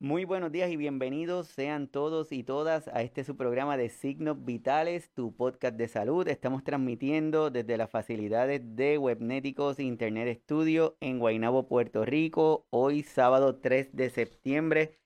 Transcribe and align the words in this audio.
Muy 0.00 0.24
buenos 0.24 0.50
días 0.50 0.70
y 0.70 0.76
bienvenidos 0.76 1.46
sean 1.46 1.86
todos 1.86 2.32
y 2.32 2.42
todas 2.42 2.88
a 2.88 3.02
este 3.02 3.22
su 3.22 3.36
programa 3.36 3.76
de 3.76 3.88
Signos 3.88 4.44
Vitales, 4.44 5.08
tu 5.14 5.34
podcast 5.34 5.76
de 5.76 5.86
salud. 5.86 6.26
Estamos 6.26 6.64
transmitiendo 6.64 7.48
desde 7.48 7.76
las 7.78 7.90
facilidades 7.90 8.60
de 8.74 8.98
Webnéticos 8.98 9.78
Internet 9.78 10.40
Studio 10.42 10.96
en 11.00 11.20
Guaynabo, 11.20 11.68
Puerto 11.68 12.04
Rico, 12.04 12.66
hoy 12.70 13.04
sábado 13.04 13.56
3 13.56 13.94
de 13.94 14.10
septiembre 14.10 14.98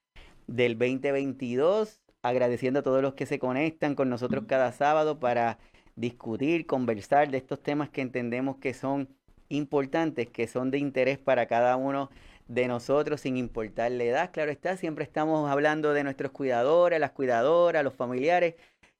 del 0.46 0.79
2022. 0.79 2.00
Agradeciendo 2.23 2.80
a 2.80 2.82
todos 2.82 3.02
los 3.02 3.14
que 3.14 3.27
se 3.27 3.39
conectan 3.39 3.95
con 3.95 4.09
nosotros 4.09 4.46
cada 4.48 4.73
sábado 4.73 5.20
para 5.20 5.59
discutir, 5.96 6.66
conversar 6.66 7.30
de 7.30 7.36
estos 7.36 7.62
temas 7.62 7.91
que 7.91 8.00
entendemos 8.00 8.57
que 8.57 8.73
son 8.73 9.14
importantes, 9.50 10.29
que 10.29 10.46
son 10.46 10.70
de 10.70 10.79
interés 10.79 11.18
para 11.18 11.46
cada 11.46 11.77
uno 11.77 12.11
de 12.49 12.67
nosotros 12.67 13.21
sin 13.21 13.37
importar 13.37 13.93
la 13.93 14.05
edad. 14.05 14.30
Claro 14.33 14.51
está, 14.51 14.77
siempre 14.77 15.05
estamos 15.05 15.48
hablando 15.51 15.93
de 15.93 16.03
nuestros 16.03 16.33
cuidadores, 16.33 16.98
las 16.98 17.12
cuidadoras, 17.12 17.84
los 17.84 17.95
familiares. 17.95 18.55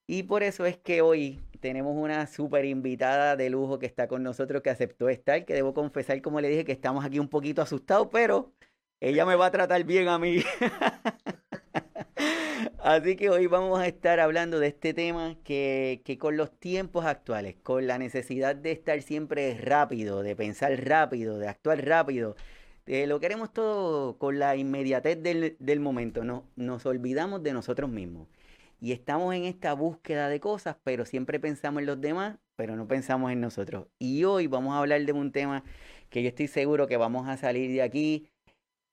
Y 0.07 0.23
por 0.25 0.43
eso 0.43 0.65
es 0.67 0.77
que 0.79 1.03
hoy 1.03 1.41
tenemos 1.61 1.95
una 1.97 2.27
súper 2.27 2.65
invitada 2.65 3.37
de 3.37 3.51
lujo 3.51 3.79
que 3.79 3.87
está 3.87 4.07
con 4.09 4.23
nosotros, 4.23 4.63
que 4.63 4.71
aceptó 4.71 5.09
estar, 5.09 5.45
que 5.45 5.55
debo 5.55 5.75
confesar, 5.75 6.23
como 6.23 6.41
le 6.41 6.49
dije, 6.49 6.65
que 6.65 6.73
estamos 6.73 7.05
aquí 7.05 7.19
un 7.19 7.29
poquito 7.29 7.63
asustados, 7.63 8.09
pero 8.13 8.53
ella 9.01 9.27
me 9.27 9.35
va 9.35 9.47
a 9.47 9.51
tratar 9.51 9.85
bien 9.85 10.09
a 10.09 10.19
mí. 10.19 10.43
Así 12.79 13.17
que 13.17 13.29
hoy 13.29 13.47
vamos 13.47 13.81
a 13.81 13.87
estar 13.87 14.21
hablando 14.21 14.61
de 14.61 14.69
este 14.69 14.95
tema 14.95 15.37
que, 15.45 16.01
que, 16.05 16.17
con 16.17 16.37
los 16.37 16.51
tiempos 16.59 17.05
actuales, 17.05 17.57
con 17.63 17.87
la 17.87 17.99
necesidad 17.99 18.57
de 18.57 18.73
estar 18.73 19.03
siempre 19.03 19.59
rápido, 19.59 20.23
de 20.23 20.35
pensar 20.37 20.73
rápido, 20.87 21.39
de 21.39 21.49
actuar 21.49 21.85
rápido, 21.85 22.37
eh, 22.89 23.07
lo 23.07 23.21
queremos 23.21 23.53
todo 23.53 24.19
con 24.19 24.39
la 24.39 24.57
inmediatez 24.57 25.23
del, 25.23 25.81
momento, 25.81 26.25
no, 26.25 26.49
nos 26.57 26.87
olvidamos 26.87 27.43
de 27.43 27.53
nosotros 27.53 27.91
mismos. 27.91 28.29
Y 28.81 28.93
estamos 28.93 29.35
en 29.35 29.45
esta 29.45 29.75
búsqueda 29.75 30.29
de 30.29 30.41
cosas, 30.41 30.77
pero 30.85 31.05
siempre 31.05 31.39
pensamos 31.39 31.81
en 31.81 31.87
los 31.87 32.01
demás, 32.01 32.39
pero 32.57 32.77
no 32.77 32.89
pensamos 32.89 33.31
en 33.31 33.41
nosotros. 33.41 33.89
Y 33.99 34.25
hoy 34.25 34.47
vamos 34.47 34.75
a 34.75 34.79
hablar 34.79 35.05
de 35.05 35.13
un 35.13 35.33
tema 35.33 35.65
que 36.09 36.23
yo 36.23 36.29
estoy 36.29 36.49
seguro 36.49 36.87
que 36.87 36.97
vamos 36.97 37.29
a 37.29 37.37
salir 37.37 37.71
de 37.73 37.83
aquí 37.83 38.31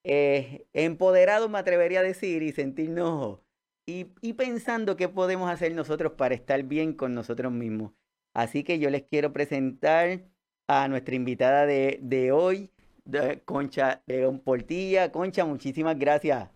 eh, 0.04 0.66
empoderados, 0.74 1.48
me 1.48 1.58
atrevería 1.58 2.00
a 2.00 2.02
decir, 2.02 2.42
y 2.42 2.52
sentirnos 2.52 3.40
y, 3.86 4.08
y, 4.20 4.34
pensando 4.34 4.96
qué 4.96 5.08
podemos 5.08 5.50
hacer 5.50 5.74
nosotros 5.74 6.12
para 6.12 6.34
estar 6.34 6.62
bien 6.64 6.92
con 6.92 7.14
nosotros 7.14 7.52
mismos. 7.52 7.92
Así 8.34 8.62
que 8.64 8.78
yo 8.78 8.90
les 8.90 9.04
quiero 9.04 9.32
presentar 9.32 10.28
a 10.68 10.88
nuestra 10.88 11.14
invitada 11.14 11.66
de, 11.66 11.98
de 12.02 12.32
hoy, 12.32 12.70
de 13.06 13.40
Concha 13.44 14.02
León 14.06 14.40
Portilla. 14.40 15.10
Concha, 15.10 15.44
muchísimas 15.44 15.98
gracias. 15.98 16.48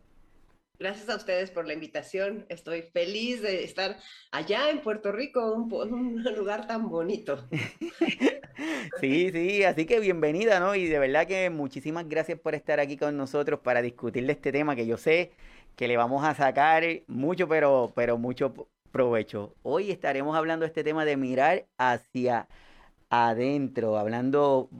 Gracias 0.78 1.10
a 1.10 1.16
ustedes 1.16 1.50
por 1.50 1.66
la 1.66 1.74
invitación. 1.74 2.46
Estoy 2.48 2.80
feliz 2.80 3.42
de 3.42 3.64
estar 3.64 3.98
allá 4.32 4.70
en 4.70 4.80
Puerto 4.80 5.12
Rico, 5.12 5.52
un, 5.52 5.70
un 5.72 6.24
lugar 6.36 6.66
tan 6.66 6.88
bonito. 6.88 7.46
sí, 9.00 9.30
sí, 9.30 9.62
así 9.62 9.84
que 9.84 10.00
bienvenida, 10.00 10.58
¿no? 10.58 10.74
Y 10.74 10.86
de 10.86 10.98
verdad 10.98 11.26
que 11.26 11.50
muchísimas 11.50 12.08
gracias 12.08 12.38
por 12.40 12.54
estar 12.54 12.80
aquí 12.80 12.96
con 12.96 13.16
nosotros 13.16 13.60
para 13.60 13.82
discutir 13.82 14.24
de 14.24 14.32
este 14.32 14.52
tema 14.52 14.74
que 14.74 14.86
yo 14.86 14.96
sé 14.96 15.32
que 15.76 15.86
le 15.86 15.96
vamos 15.98 16.24
a 16.24 16.34
sacar 16.34 16.82
mucho, 17.06 17.46
pero, 17.46 17.92
pero 17.94 18.16
mucho 18.18 18.68
provecho. 18.90 19.54
Hoy 19.62 19.90
estaremos 19.90 20.36
hablando 20.36 20.64
de 20.64 20.68
este 20.68 20.84
tema 20.84 21.04
de 21.04 21.16
mirar 21.16 21.66
hacia 21.78 22.48
adentro, 23.10 23.98
hablando 23.98 24.70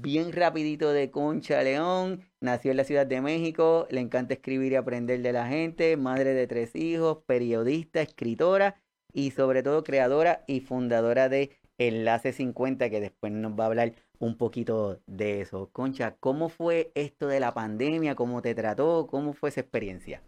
bien 0.00 0.32
rapidito 0.32 0.92
de 0.92 1.10
Concha 1.10 1.62
León. 1.62 2.24
Nació 2.40 2.70
en 2.70 2.76
la 2.76 2.84
Ciudad 2.84 3.06
de 3.06 3.20
México, 3.20 3.86
le 3.90 4.00
encanta 4.00 4.34
escribir 4.34 4.72
y 4.72 4.76
aprender 4.76 5.22
de 5.22 5.32
la 5.32 5.46
gente, 5.46 5.96
madre 5.96 6.34
de 6.34 6.46
tres 6.46 6.74
hijos, 6.74 7.18
periodista, 7.26 8.00
escritora 8.00 8.80
y 9.12 9.30
sobre 9.32 9.62
todo 9.62 9.84
creadora 9.84 10.44
y 10.46 10.60
fundadora 10.60 11.28
de 11.28 11.50
Enlace 11.78 12.32
50, 12.32 12.90
que 12.90 13.00
después 13.00 13.32
nos 13.32 13.52
va 13.52 13.64
a 13.64 13.66
hablar 13.68 13.94
un 14.18 14.36
poquito 14.36 15.00
de 15.06 15.40
eso. 15.40 15.70
Concha, 15.72 16.16
¿cómo 16.20 16.48
fue 16.48 16.92
esto 16.94 17.28
de 17.28 17.40
la 17.40 17.54
pandemia? 17.54 18.14
¿Cómo 18.14 18.42
te 18.42 18.54
trató? 18.54 19.06
¿Cómo 19.08 19.32
fue 19.32 19.50
esa 19.50 19.60
experiencia? 19.60 20.22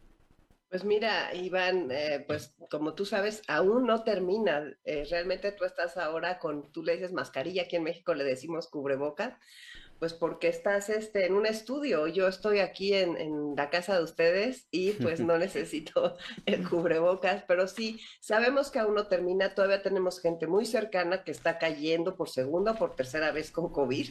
Pues 0.70 0.84
mira, 0.84 1.34
Iván, 1.34 1.88
eh, 1.90 2.24
pues 2.28 2.54
como 2.70 2.94
tú 2.94 3.04
sabes, 3.04 3.42
aún 3.48 3.86
no 3.86 4.04
termina. 4.04 4.72
Eh, 4.84 5.04
realmente 5.10 5.50
tú 5.50 5.64
estás 5.64 5.96
ahora 5.96 6.38
con, 6.38 6.70
tú 6.70 6.84
le 6.84 6.92
dices 6.92 7.12
mascarilla, 7.12 7.62
aquí 7.62 7.74
en 7.74 7.82
México 7.82 8.14
le 8.14 8.22
decimos 8.22 8.68
cubreboca, 8.68 9.40
pues 10.00 10.14
porque 10.14 10.48
estás 10.48 10.88
este, 10.88 11.26
en 11.26 11.34
un 11.34 11.44
estudio. 11.44 12.06
Yo 12.08 12.26
estoy 12.26 12.58
aquí 12.58 12.94
en, 12.94 13.18
en 13.18 13.54
la 13.54 13.68
casa 13.68 13.96
de 13.96 14.02
ustedes 14.02 14.66
y 14.70 14.92
pues 14.92 15.20
no 15.20 15.38
necesito 15.38 16.16
el 16.46 16.66
cubrebocas, 16.68 17.44
pero 17.46 17.68
sí, 17.68 18.00
sabemos 18.20 18.70
que 18.70 18.78
aún 18.78 18.94
no 18.94 19.06
termina. 19.06 19.54
Todavía 19.54 19.82
tenemos 19.82 20.20
gente 20.20 20.46
muy 20.46 20.64
cercana 20.64 21.22
que 21.22 21.30
está 21.30 21.58
cayendo 21.58 22.16
por 22.16 22.30
segunda 22.30 22.72
o 22.72 22.76
por 22.76 22.96
tercera 22.96 23.30
vez 23.30 23.52
con 23.52 23.70
COVID. 23.70 24.08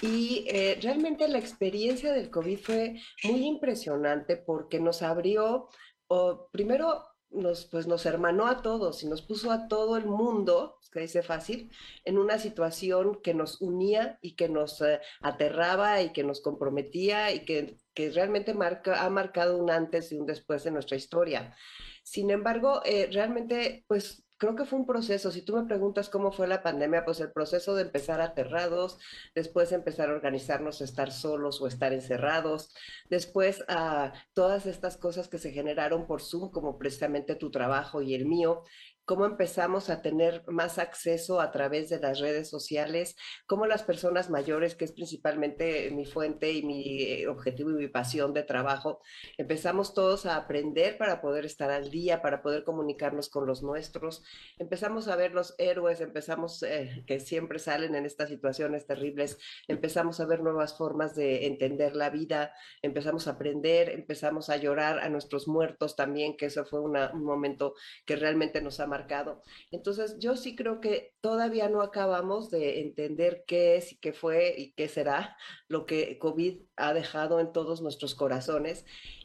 Y 0.00 0.44
eh, 0.48 0.78
realmente 0.82 1.28
la 1.28 1.38
experiencia 1.38 2.12
del 2.12 2.28
COVID 2.28 2.58
fue 2.58 3.00
muy 3.22 3.46
impresionante 3.46 4.36
porque 4.36 4.80
nos 4.80 5.02
abrió, 5.02 5.68
o 6.08 6.48
primero 6.50 7.11
nos, 7.34 7.66
pues 7.66 7.86
nos 7.86 8.06
hermanó 8.06 8.46
a 8.46 8.62
todos 8.62 9.02
y 9.02 9.08
nos 9.08 9.22
puso 9.22 9.50
a 9.50 9.68
todo 9.68 9.96
el 9.96 10.06
mundo, 10.06 10.78
que 10.92 11.00
dice 11.00 11.22
fácil, 11.22 11.70
en 12.04 12.18
una 12.18 12.38
situación 12.38 13.20
que 13.22 13.34
nos 13.34 13.60
unía 13.60 14.18
y 14.20 14.36
que 14.36 14.48
nos 14.48 14.80
eh, 14.82 15.00
aterraba 15.20 16.02
y 16.02 16.12
que 16.12 16.24
nos 16.24 16.40
comprometía 16.40 17.32
y 17.32 17.44
que, 17.44 17.78
que 17.94 18.10
realmente 18.10 18.54
marca, 18.54 19.02
ha 19.04 19.10
marcado 19.10 19.56
un 19.56 19.70
antes 19.70 20.12
y 20.12 20.16
un 20.16 20.26
después 20.26 20.64
de 20.64 20.70
nuestra 20.70 20.96
historia. 20.96 21.56
Sin 22.02 22.30
embargo, 22.30 22.82
eh, 22.84 23.08
realmente, 23.12 23.84
pues 23.86 24.24
creo 24.42 24.56
que 24.56 24.64
fue 24.64 24.80
un 24.80 24.86
proceso. 24.86 25.30
Si 25.30 25.42
tú 25.42 25.54
me 25.54 25.66
preguntas 25.66 26.10
cómo 26.10 26.32
fue 26.32 26.48
la 26.48 26.64
pandemia, 26.64 27.04
pues 27.04 27.20
el 27.20 27.30
proceso 27.30 27.76
de 27.76 27.82
empezar 27.82 28.20
aterrados, 28.20 28.98
después 29.36 29.70
empezar 29.70 30.10
a 30.10 30.14
organizarnos 30.14 30.80
estar 30.80 31.12
solos 31.12 31.62
o 31.62 31.68
estar 31.68 31.92
encerrados, 31.92 32.74
después 33.08 33.62
a 33.68 34.12
todas 34.32 34.66
estas 34.66 34.96
cosas 34.96 35.28
que 35.28 35.38
se 35.38 35.52
generaron 35.52 36.08
por 36.08 36.22
Zoom, 36.22 36.50
como 36.50 36.76
precisamente 36.76 37.36
tu 37.36 37.52
trabajo 37.52 38.02
y 38.02 38.16
el 38.16 38.26
mío, 38.26 38.64
cómo 39.12 39.26
empezamos 39.26 39.90
a 39.90 40.00
tener 40.00 40.42
más 40.46 40.78
acceso 40.78 41.42
a 41.42 41.50
través 41.50 41.90
de 41.90 42.00
las 42.00 42.18
redes 42.18 42.48
sociales, 42.48 43.14
cómo 43.44 43.66
las 43.66 43.82
personas 43.82 44.30
mayores, 44.30 44.74
que 44.74 44.86
es 44.86 44.92
principalmente 44.92 45.90
mi 45.90 46.06
fuente 46.06 46.50
y 46.50 46.62
mi 46.62 47.02
eh, 47.02 47.28
objetivo 47.28 47.72
y 47.72 47.74
mi 47.74 47.88
pasión 47.88 48.32
de 48.32 48.42
trabajo, 48.42 49.02
empezamos 49.36 49.92
todos 49.92 50.24
a 50.24 50.36
aprender 50.36 50.96
para 50.96 51.20
poder 51.20 51.44
estar 51.44 51.70
al 51.70 51.90
día, 51.90 52.22
para 52.22 52.40
poder 52.40 52.64
comunicarnos 52.64 53.28
con 53.28 53.44
los 53.46 53.62
nuestros, 53.62 54.24
empezamos 54.56 55.08
a 55.08 55.16
ver 55.16 55.32
los 55.34 55.56
héroes, 55.58 56.00
empezamos, 56.00 56.62
eh, 56.62 57.04
que 57.06 57.20
siempre 57.20 57.58
salen 57.58 57.94
en 57.94 58.06
estas 58.06 58.30
situaciones 58.30 58.86
terribles, 58.86 59.36
empezamos 59.68 60.20
a 60.20 60.24
ver 60.24 60.40
nuevas 60.40 60.78
formas 60.78 61.14
de 61.14 61.44
entender 61.48 61.96
la 61.96 62.08
vida, 62.08 62.54
empezamos 62.80 63.28
a 63.28 63.32
aprender, 63.32 63.90
empezamos 63.90 64.48
a 64.48 64.56
llorar 64.56 65.00
a 65.00 65.10
nuestros 65.10 65.48
muertos 65.48 65.96
también, 65.96 66.34
que 66.34 66.46
eso 66.46 66.64
fue 66.64 66.80
una, 66.80 67.12
un 67.12 67.24
momento 67.24 67.74
que 68.06 68.16
realmente 68.16 68.62
nos 68.62 68.80
ha 68.80 68.86
marcado. 68.86 69.01
Entonces, 69.70 70.16
yo 70.18 70.36
sí 70.36 70.56
creo 70.56 70.80
que 70.80 71.14
todavía 71.20 71.68
no 71.68 71.82
acabamos 71.82 72.50
de 72.50 72.80
entender 72.80 73.44
qué 73.46 73.76
es 73.76 73.92
y 73.92 73.96
qué 73.96 74.12
fue 74.12 74.54
y 74.56 74.72
qué 74.72 74.88
será 74.88 75.36
lo 75.68 75.86
que 75.86 76.18
COVID 76.18 76.60
ha 76.76 76.94
dejado 76.94 77.40
en 77.40 77.52
todos 77.52 77.82
nuestros 77.82 78.14
corazones. 78.14 78.84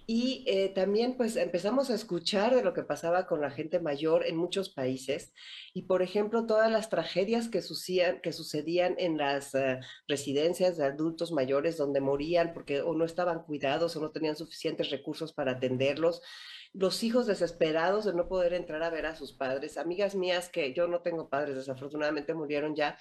Y 0.10 0.46
eh, 0.48 0.70
también 0.70 1.18
pues 1.18 1.36
empezamos 1.36 1.90
a 1.90 1.94
escuchar 1.94 2.56
de 2.56 2.64
lo 2.64 2.74
que 2.74 2.82
pasaba 2.84 3.28
con 3.28 3.42
la 3.42 3.52
gente 3.52 3.82
mayor 3.82 4.26
en 4.26 4.38
muchos 4.38 4.70
países 4.70 5.34
y 5.74 5.82
por 5.82 6.02
ejemplo 6.02 6.46
todas 6.46 6.72
las 6.72 6.90
tragedias 6.90 7.50
que, 7.50 7.62
sucedían, 7.62 8.22
que 8.22 8.32
sucedían 8.32 8.96
en 9.00 9.18
las 9.18 9.54
uh, 9.54 9.82
residencias 10.08 10.78
de 10.78 10.86
adultos 10.86 11.34
mayores 11.34 11.76
donde 11.76 12.00
morían 12.00 12.54
porque 12.54 12.80
o 12.82 12.96
no 12.96 13.04
estaban 13.04 13.44
cuidados 13.44 13.98
o 13.98 14.00
no 14.00 14.12
tenían 14.12 14.38
suficientes 14.38 14.92
recursos 14.92 15.34
para 15.34 15.54
atenderlos 15.54 16.22
los 16.72 17.04
hijos 17.04 17.28
desesperados 17.28 18.06
de 18.06 18.14
no 18.14 18.30
poder 18.30 18.54
entrar 18.54 18.84
a 18.84 18.90
ver 18.90 19.08
a 19.08 19.16
sus 19.16 19.34
padres, 19.34 19.78
amigas 19.78 20.16
mías 20.16 20.48
que 20.48 20.74
yo 20.74 20.88
no 20.88 21.02
tengo 21.02 21.28
padres, 21.30 21.56
desafortunadamente 21.56 22.34
murieron 22.34 22.76
ya, 22.76 22.98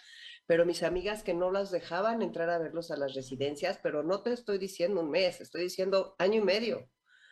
pero 0.46 0.64
mis 0.64 0.82
amigas 0.82 1.22
que 1.22 1.34
no 1.34 1.50
las 1.50 1.70
dejaban 1.70 2.22
entrar 2.22 2.50
a 2.50 2.58
verlos 2.58 2.90
a 2.90 2.96
las 2.96 3.14
residencias, 3.14 3.78
pero 3.82 4.02
no 4.02 4.22
te 4.22 4.32
estoy 4.32 4.58
diciendo 4.58 5.02
un 5.02 5.10
mes, 5.10 5.40
estoy 5.40 5.62
diciendo 5.62 6.14
año 6.18 6.40
y 6.40 6.44
medio. 6.44 6.88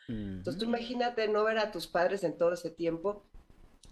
Entonces 0.07 0.57
tú 0.57 0.65
imagínate 0.65 1.27
no 1.27 1.43
ver 1.43 1.57
a 1.57 1.71
tus 1.71 1.87
padres 1.87 2.23
en 2.23 2.37
todo 2.37 2.53
ese 2.53 2.69
tiempo 2.69 3.25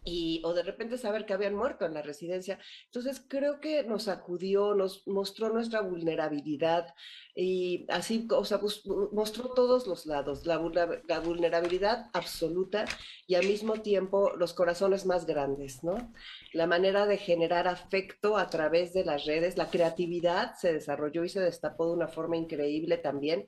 y, 0.06 0.42
o 0.44 0.54
de 0.54 0.63
repente 0.63 0.98
saber 0.98 1.25
que 1.25 1.33
habían 1.33 1.56
muerto 1.56 1.86
en 1.86 1.94
la 1.94 2.01
residencia. 2.01 2.60
Entonces 2.86 3.24
creo 3.27 3.60
que 3.60 3.83
nos 3.83 4.07
acudió, 4.07 4.75
nos 4.75 5.07
mostró 5.07 5.50
nuestra 5.50 5.81
vulnerabilidad 5.81 6.94
y 7.36 7.86
así, 7.89 8.27
o 8.30 8.45
sea, 8.45 8.60
pues, 8.60 8.83
mostró 9.12 9.50
todos 9.50 9.88
los 9.88 10.06
lados, 10.06 10.45
la, 10.45 10.62
la, 11.07 11.19
vulnerabilidad 11.19 12.10
absoluta 12.13 12.86
y 13.27 13.36
al 13.36 13.45
mismo 13.45 13.81
tiempo 13.81 14.31
los 14.38 14.54
corazones 14.54 15.06
más 15.06 15.25
grandes, 15.25 15.83
¿no? 15.83 16.13
La 16.51 16.68
manera 16.68 17.06
de 17.07 17.18
generar 17.18 17.68
afecto 17.68 18.38
a 18.38 18.50
través 18.50 18.94
de 18.94 19.06
las 19.06 19.25
redes, 19.25 19.57
la 19.57 19.69
creatividad 19.69 20.56
se 20.56 20.74
desarrolló 20.74 21.24
y 21.24 21.30
se 21.30 21.39
destapó 21.39 21.88
de 21.88 21.94
una 21.94 22.07
forma 22.07 22.38
increíble 22.38 22.98
también 22.98 23.48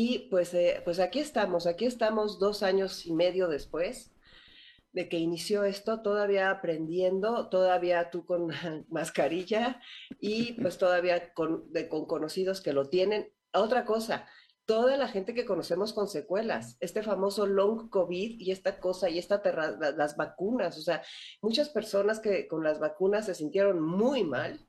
Y 0.00 0.28
pues, 0.30 0.54
eh, 0.54 0.80
pues 0.84 1.00
aquí 1.00 1.18
estamos, 1.18 1.66
aquí 1.66 1.84
estamos 1.84 2.38
dos 2.38 2.62
años 2.62 3.04
y 3.04 3.12
medio 3.12 3.48
después 3.48 4.12
de 4.92 5.08
que 5.08 5.18
inició 5.18 5.64
esto, 5.64 6.02
todavía 6.02 6.50
aprendiendo, 6.50 7.48
todavía 7.48 8.08
tú 8.08 8.24
con 8.24 8.46
mascarilla 8.90 9.80
y 10.20 10.52
pues 10.52 10.78
todavía 10.78 11.34
con, 11.34 11.64
con 11.88 12.06
conocidos 12.06 12.60
que 12.60 12.72
lo 12.72 12.88
tienen. 12.88 13.32
Otra 13.52 13.84
cosa, 13.84 14.28
toda 14.66 14.96
la 14.96 15.08
gente 15.08 15.34
que 15.34 15.44
conocemos 15.44 15.92
con 15.92 16.06
secuelas, 16.06 16.76
este 16.78 17.02
famoso 17.02 17.46
long 17.46 17.90
COVID 17.90 18.38
y 18.38 18.52
esta 18.52 18.78
cosa 18.78 19.10
y 19.10 19.18
esta 19.18 19.42
las 19.96 20.16
vacunas, 20.16 20.78
o 20.78 20.80
sea, 20.80 21.02
muchas 21.42 21.70
personas 21.70 22.20
que 22.20 22.46
con 22.46 22.62
las 22.62 22.78
vacunas 22.78 23.26
se 23.26 23.34
sintieron 23.34 23.80
muy 23.80 24.22
mal 24.22 24.67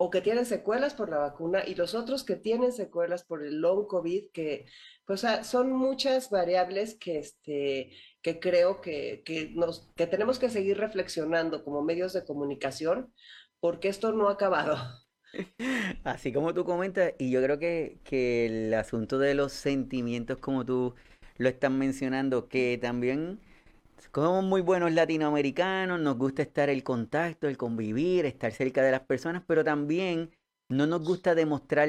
o 0.00 0.10
que 0.10 0.20
tienen 0.20 0.46
secuelas 0.46 0.94
por 0.94 1.10
la 1.10 1.18
vacuna 1.18 1.64
y 1.66 1.74
los 1.74 1.94
otros 1.94 2.24
que 2.24 2.36
tienen 2.36 2.72
secuelas 2.72 3.24
por 3.24 3.44
el 3.44 3.60
long 3.60 3.86
COVID, 3.86 4.30
que 4.32 4.66
pues 5.04 5.26
son 5.42 5.72
muchas 5.72 6.30
variables 6.30 6.96
que, 6.98 7.18
este, 7.18 7.90
que 8.22 8.38
creo 8.38 8.80
que, 8.80 9.22
que, 9.24 9.50
nos, 9.54 9.90
que 9.96 10.06
tenemos 10.06 10.38
que 10.38 10.50
seguir 10.50 10.78
reflexionando 10.78 11.64
como 11.64 11.82
medios 11.82 12.12
de 12.12 12.24
comunicación 12.24 13.12
porque 13.58 13.88
esto 13.88 14.12
no 14.12 14.28
ha 14.28 14.32
acabado. 14.34 14.76
Así 16.04 16.32
como 16.32 16.54
tú 16.54 16.64
comentas, 16.64 17.14
y 17.18 17.30
yo 17.30 17.42
creo 17.42 17.58
que, 17.58 17.98
que 18.04 18.46
el 18.46 18.74
asunto 18.74 19.18
de 19.18 19.34
los 19.34 19.52
sentimientos, 19.52 20.38
como 20.38 20.64
tú 20.64 20.94
lo 21.38 21.48
estás 21.48 21.72
mencionando, 21.72 22.48
que 22.48 22.78
también 22.80 23.40
somos 24.14 24.44
muy 24.44 24.60
buenos 24.60 24.92
latinoamericanos, 24.92 26.00
nos 26.00 26.16
gusta 26.16 26.42
estar 26.42 26.68
el 26.70 26.82
contacto, 26.82 27.48
el 27.48 27.56
convivir, 27.56 28.26
estar 28.26 28.52
cerca 28.52 28.82
de 28.82 28.92
las 28.92 29.00
personas, 29.00 29.42
pero 29.46 29.64
también 29.64 30.30
no 30.68 30.86
nos 30.86 31.02
gusta 31.02 31.34
demostrar 31.34 31.88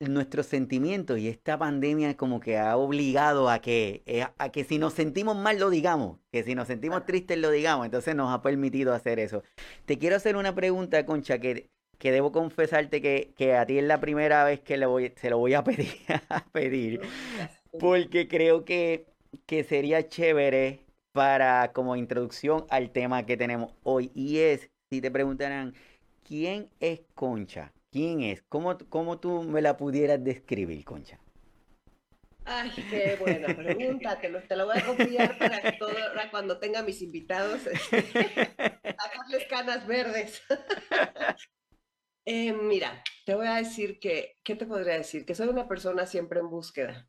nuestros 0.00 0.46
sentimientos 0.46 1.18
y 1.18 1.28
esta 1.28 1.58
pandemia 1.58 2.16
como 2.16 2.38
que 2.40 2.58
ha 2.58 2.76
obligado 2.76 3.48
a 3.48 3.60
que, 3.60 4.02
eh, 4.06 4.26
a 4.36 4.48
que 4.50 4.64
si 4.64 4.78
nos 4.78 4.92
sentimos 4.92 5.36
mal 5.36 5.58
lo 5.58 5.70
digamos, 5.70 6.18
que 6.30 6.42
si 6.42 6.54
nos 6.54 6.66
sentimos 6.66 7.06
tristes 7.06 7.38
lo 7.38 7.50
digamos, 7.50 7.86
entonces 7.86 8.14
nos 8.14 8.32
ha 8.32 8.42
permitido 8.42 8.92
hacer 8.92 9.18
eso. 9.18 9.42
Te 9.86 9.98
quiero 9.98 10.16
hacer 10.16 10.36
una 10.36 10.54
pregunta, 10.54 11.06
Concha, 11.06 11.38
que, 11.38 11.70
que 11.98 12.12
debo 12.12 12.30
confesarte 12.32 13.00
que, 13.00 13.32
que 13.36 13.54
a 13.56 13.64
ti 13.64 13.78
es 13.78 13.84
la 13.84 14.00
primera 14.00 14.44
vez 14.44 14.60
que 14.60 14.76
le 14.76 14.86
voy, 14.86 15.12
se 15.16 15.30
lo 15.30 15.38
voy 15.38 15.54
a 15.54 15.64
pedir, 15.64 15.96
a 16.28 16.44
pedir 16.52 17.00
porque 17.78 18.28
creo 18.28 18.64
que, 18.64 19.06
que 19.46 19.64
sería 19.64 20.08
chévere 20.08 20.85
para 21.16 21.72
como 21.72 21.96
introducción 21.96 22.66
al 22.68 22.90
tema 22.90 23.24
que 23.24 23.38
tenemos 23.38 23.72
hoy 23.84 24.12
y 24.14 24.40
es, 24.40 24.68
si 24.90 25.00
te 25.00 25.10
preguntaran, 25.10 25.72
¿quién 26.22 26.68
es 26.78 27.00
Concha? 27.14 27.72
¿Quién 27.90 28.20
es? 28.20 28.42
¿Cómo, 28.50 28.76
cómo 28.90 29.18
tú 29.18 29.42
me 29.42 29.62
la 29.62 29.78
pudieras 29.78 30.22
describir, 30.22 30.84
Concha? 30.84 31.18
Ay, 32.44 32.70
qué 32.90 33.16
buena 33.18 33.46
pregunta. 33.56 34.20
Te, 34.20 34.28
lo, 34.28 34.42
te 34.42 34.56
la 34.56 34.66
voy 34.66 34.76
a 34.76 34.84
confiar 34.84 35.38
para 35.38 35.62
que 35.62 35.72
todo, 35.78 35.94
cuando 36.30 36.58
tenga 36.58 36.82
mis 36.82 37.00
invitados, 37.00 37.62
sacarles 37.90 39.46
canas 39.48 39.86
verdes. 39.86 40.42
eh, 42.26 42.52
mira, 42.52 43.02
te 43.24 43.34
voy 43.34 43.46
a 43.46 43.54
decir 43.54 43.98
que, 44.00 44.36
¿qué 44.44 44.54
te 44.54 44.66
podría 44.66 44.98
decir? 44.98 45.24
Que 45.24 45.34
soy 45.34 45.48
una 45.48 45.66
persona 45.66 46.04
siempre 46.04 46.40
en 46.40 46.50
búsqueda 46.50 47.08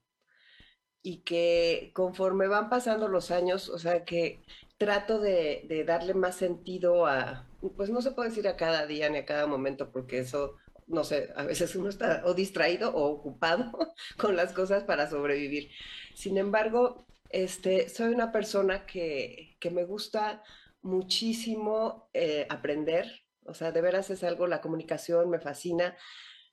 y 1.01 1.19
que 1.19 1.91
conforme 1.93 2.47
van 2.47 2.69
pasando 2.69 3.07
los 3.07 3.31
años, 3.31 3.69
o 3.69 3.79
sea, 3.79 4.03
que 4.03 4.41
trato 4.77 5.19
de, 5.19 5.83
darle 5.85 6.13
más 6.13 6.35
sentido 6.35 7.05
a, 7.05 7.47
pues 7.75 7.89
no 7.89 8.01
se 8.01 8.11
puede 8.11 8.29
decir 8.29 8.47
a 8.47 8.57
cada 8.57 8.85
día 8.85 9.09
ni 9.09 9.17
a 9.17 9.25
cada 9.25 9.47
momento, 9.47 9.91
porque 9.91 10.19
eso, 10.19 10.55
no 10.85 11.03
sé, 11.03 11.31
a 11.35 11.43
veces 11.43 11.75
uno 11.75 11.89
está 11.89 12.23
o 12.25 12.33
distraído 12.33 12.93
o 12.95 13.05
ocupado 13.05 13.71
con 14.17 14.35
las 14.35 14.53
cosas 14.53 14.83
para 14.83 15.09
sobrevivir. 15.09 15.71
Sin 16.15 16.37
embargo, 16.37 17.05
este, 17.29 17.89
soy 17.89 18.13
una 18.13 18.31
persona 18.31 18.85
que, 18.85 19.57
que 19.59 19.71
me 19.71 19.85
gusta 19.85 20.43
muchísimo 20.81 22.09
eh, 22.13 22.45
aprender, 22.49 23.23
o 23.45 23.53
sea, 23.53 23.71
de 23.71 23.81
veras 23.81 24.09
es 24.09 24.23
algo, 24.23 24.47
la 24.47 24.61
comunicación 24.61 25.29
me 25.29 25.39
fascina 25.39 25.95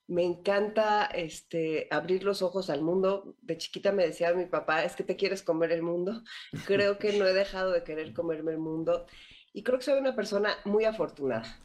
me 0.07 0.23
encanta 0.23 1.05
este, 1.05 1.87
abrir 1.89 2.23
los 2.23 2.41
ojos 2.41 2.69
al 2.69 2.81
mundo. 2.81 3.35
De 3.41 3.57
chiquita 3.57 3.91
me 3.91 4.05
decía 4.05 4.33
mi 4.33 4.45
papá, 4.45 4.83
es 4.83 4.95
que 4.95 5.03
te 5.03 5.15
quieres 5.15 5.43
comer 5.43 5.71
el 5.71 5.81
mundo. 5.81 6.21
Creo 6.67 6.97
que 6.97 7.17
no 7.17 7.25
he 7.25 7.33
dejado 7.33 7.71
de 7.71 7.83
querer 7.83 8.13
comerme 8.13 8.51
el 8.51 8.59
mundo. 8.59 9.05
Y 9.53 9.63
creo 9.63 9.79
que 9.79 9.85
soy 9.85 9.97
una 9.97 10.17
persona 10.17 10.53
muy 10.65 10.83
afortunada, 10.83 11.61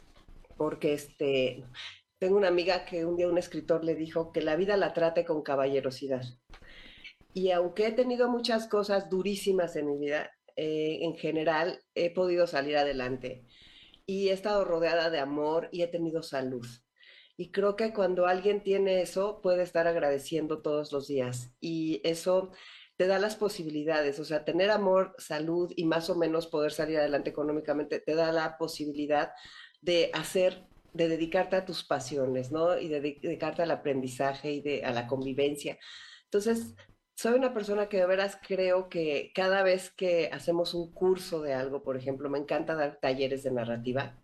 porque 0.56 0.92
este, 0.92 1.64
tengo 2.20 2.36
una 2.36 2.46
amiga 2.46 2.84
que 2.84 3.04
un 3.04 3.16
día 3.16 3.26
un 3.26 3.36
escritor 3.36 3.82
le 3.82 3.96
dijo 3.96 4.30
que 4.30 4.42
la 4.42 4.54
vida 4.54 4.76
la 4.76 4.92
trate 4.92 5.24
con 5.24 5.42
caballerosidad. 5.42 6.22
Y 7.34 7.50
aunque 7.50 7.88
he 7.88 7.92
tenido 7.92 8.28
muchas 8.28 8.68
cosas 8.68 9.10
durísimas 9.10 9.74
en 9.74 9.86
mi 9.86 9.98
vida, 9.98 10.30
eh, 10.54 10.98
en 11.02 11.16
general 11.16 11.82
he 11.96 12.14
podido 12.14 12.46
salir 12.46 12.76
adelante. 12.76 13.44
Y 14.06 14.28
he 14.28 14.32
estado 14.32 14.64
rodeada 14.64 15.10
de 15.10 15.18
amor 15.18 15.68
y 15.72 15.82
he 15.82 15.88
tenido 15.88 16.22
salud. 16.22 16.64
Y 17.40 17.52
creo 17.52 17.74
que 17.74 17.94
cuando 17.94 18.26
alguien 18.26 18.62
tiene 18.62 19.00
eso, 19.00 19.40
puede 19.40 19.62
estar 19.62 19.86
agradeciendo 19.86 20.60
todos 20.60 20.92
los 20.92 21.08
días. 21.08 21.54
Y 21.58 22.02
eso 22.04 22.50
te 22.98 23.06
da 23.06 23.18
las 23.18 23.34
posibilidades, 23.34 24.20
o 24.20 24.26
sea, 24.26 24.44
tener 24.44 24.70
amor, 24.70 25.14
salud 25.16 25.72
y 25.74 25.86
más 25.86 26.10
o 26.10 26.16
menos 26.16 26.46
poder 26.46 26.70
salir 26.70 26.98
adelante 26.98 27.30
económicamente, 27.30 27.98
te 27.98 28.14
da 28.14 28.30
la 28.30 28.58
posibilidad 28.58 29.30
de 29.80 30.10
hacer, 30.12 30.66
de 30.92 31.08
dedicarte 31.08 31.56
a 31.56 31.64
tus 31.64 31.82
pasiones, 31.82 32.52
¿no? 32.52 32.76
Y 32.76 32.88
de 32.88 33.00
dedicarte 33.00 33.62
al 33.62 33.70
aprendizaje 33.70 34.52
y 34.52 34.60
de, 34.60 34.84
a 34.84 34.92
la 34.92 35.06
convivencia. 35.06 35.78
Entonces, 36.24 36.74
soy 37.14 37.38
una 37.38 37.54
persona 37.54 37.88
que 37.88 37.96
de 37.96 38.06
veras 38.06 38.38
creo 38.46 38.90
que 38.90 39.32
cada 39.34 39.62
vez 39.62 39.90
que 39.90 40.28
hacemos 40.30 40.74
un 40.74 40.92
curso 40.92 41.40
de 41.40 41.54
algo, 41.54 41.82
por 41.82 41.96
ejemplo, 41.96 42.28
me 42.28 42.38
encanta 42.38 42.74
dar 42.74 42.98
talleres 43.00 43.42
de 43.44 43.50
narrativa 43.50 44.19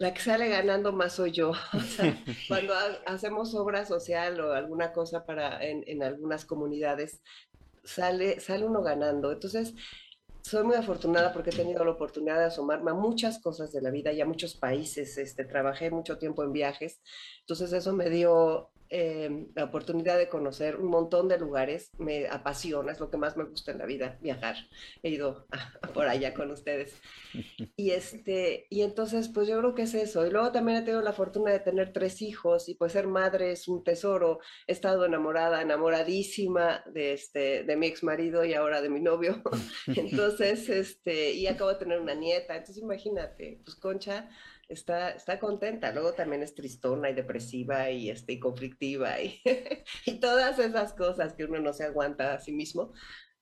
la 0.00 0.14
que 0.14 0.22
sale 0.22 0.48
ganando 0.48 0.92
más 0.92 1.12
soy 1.12 1.30
yo. 1.30 1.52
O 1.74 1.80
sea, 1.80 2.24
cuando 2.48 2.72
hacemos 3.06 3.54
obra 3.54 3.84
social 3.84 4.40
o 4.40 4.52
alguna 4.52 4.92
cosa 4.92 5.24
para 5.26 5.62
en, 5.62 6.02
algunas 6.02 6.46
comunidades, 6.46 7.22
sale, 7.84 8.40
sale 8.40 8.64
uno 8.64 8.82
ganando. 8.82 9.30
Entonces, 9.30 9.74
soy 10.40 10.64
muy 10.64 10.76
afortunada 10.76 11.34
porque 11.34 11.50
he 11.50 11.52
tenido 11.52 11.84
la 11.84 11.90
oportunidad 11.90 12.38
de 12.38 12.46
asomarme 12.46 12.92
a 12.92 12.94
muchas 12.94 13.40
cosas 13.40 13.72
de 13.72 13.82
la 13.82 13.90
vida 13.90 14.10
y 14.10 14.22
a 14.22 14.26
muchos 14.26 14.56
países. 14.56 15.18
Este, 15.18 15.44
trabajé 15.44 15.90
mucho 15.90 16.16
tiempo 16.16 16.42
en 16.44 16.52
viajes. 16.52 17.02
Entonces, 17.40 17.70
eso 17.74 17.92
me 17.92 18.08
dio 18.08 18.70
Em, 18.92 19.46
la 19.54 19.62
oportunidad 19.64 20.18
de 20.18 20.28
conocer 20.28 20.74
un 20.74 20.88
montón 20.88 21.28
de 21.28 21.38
lugares, 21.38 21.92
me 21.98 22.26
apasiona, 22.26 22.90
es 22.90 22.98
lo 22.98 23.08
que 23.08 23.18
más 23.18 23.36
me 23.36 23.44
gusta 23.44 23.70
en 23.70 23.78
la 23.78 23.86
vida, 23.86 24.18
viajar. 24.20 24.56
He 25.04 25.10
ido 25.10 25.46
por 25.94 26.08
allá 26.08 26.34
con 26.34 26.50
ustedes. 26.50 27.00
Y, 27.76 27.90
este, 27.92 28.66
y 28.68 28.82
entonces, 28.82 29.28
pues 29.28 29.46
yo 29.46 29.58
creo 29.60 29.76
que 29.76 29.82
es 29.82 29.94
eso. 29.94 30.26
Y 30.26 30.30
luego 30.30 30.50
también 30.50 30.78
he 30.78 30.82
tenido 30.82 31.02
la 31.02 31.12
fortuna 31.12 31.52
de 31.52 31.60
tener 31.60 31.92
tres 31.92 32.20
hijos 32.20 32.68
y 32.68 32.74
pues 32.74 32.90
ser 32.90 33.06
madre 33.06 33.52
es 33.52 33.68
un 33.68 33.84
tesoro. 33.84 34.40
He 34.66 34.72
estado 34.72 35.04
enamorada, 35.04 35.62
enamoradísima 35.62 36.82
de, 36.92 37.12
este, 37.12 37.62
de 37.62 37.76
mi 37.76 37.86
ex 37.86 38.02
marido 38.02 38.44
y 38.44 38.54
ahora 38.54 38.82
de 38.82 38.88
mi 38.88 39.00
novio. 39.00 39.40
Entonces, 39.86 40.68
este, 40.68 41.30
y 41.34 41.46
acabo 41.46 41.70
de 41.70 41.78
tener 41.78 42.00
una 42.00 42.14
nieta. 42.14 42.56
Entonces, 42.56 42.82
imagínate, 42.82 43.60
pues 43.64 43.76
Concha 43.76 44.28
está, 44.70 45.10
está 45.10 45.38
contenta. 45.38 45.92
Luego 45.92 46.14
también 46.14 46.42
es 46.42 46.54
tristona 46.54 47.10
y 47.10 47.14
depresiva 47.14 47.90
y, 47.90 48.10
este, 48.10 48.38
conflictiva 48.40 49.20
y, 49.20 49.40
y 50.06 50.20
todas 50.20 50.58
esas 50.58 50.94
cosas 50.94 51.34
que 51.34 51.44
uno 51.44 51.60
no 51.60 51.72
se 51.72 51.84
aguanta 51.84 52.34
a 52.34 52.40
sí 52.40 52.52
mismo. 52.52 52.92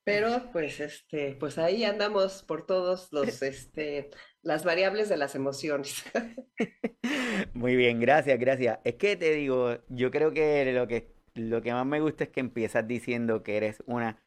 Pero 0.03 0.49
pues, 0.51 0.79
este, 0.79 1.35
pues 1.35 1.57
ahí 1.57 1.83
andamos 1.83 2.43
por 2.43 2.65
todos 2.65 3.09
los, 3.11 3.43
este, 3.43 4.09
las 4.41 4.63
variables 4.63 5.07
de 5.07 5.17
las 5.17 5.35
emociones. 5.35 6.03
Muy 7.53 7.75
bien, 7.75 7.99
gracias, 7.99 8.39
gracias. 8.39 8.79
Es 8.83 8.95
que 8.95 9.15
te 9.15 9.33
digo, 9.33 9.77
yo 9.87 10.09
creo 10.09 10.33
que 10.33 10.71
lo 10.73 10.87
que, 10.87 11.13
lo 11.35 11.61
que 11.61 11.73
más 11.73 11.85
me 11.85 11.99
gusta 11.99 12.23
es 12.23 12.31
que 12.31 12.39
empiezas 12.39 12.87
diciendo 12.87 13.43
que 13.43 13.57
eres 13.57 13.83
una 13.85 14.23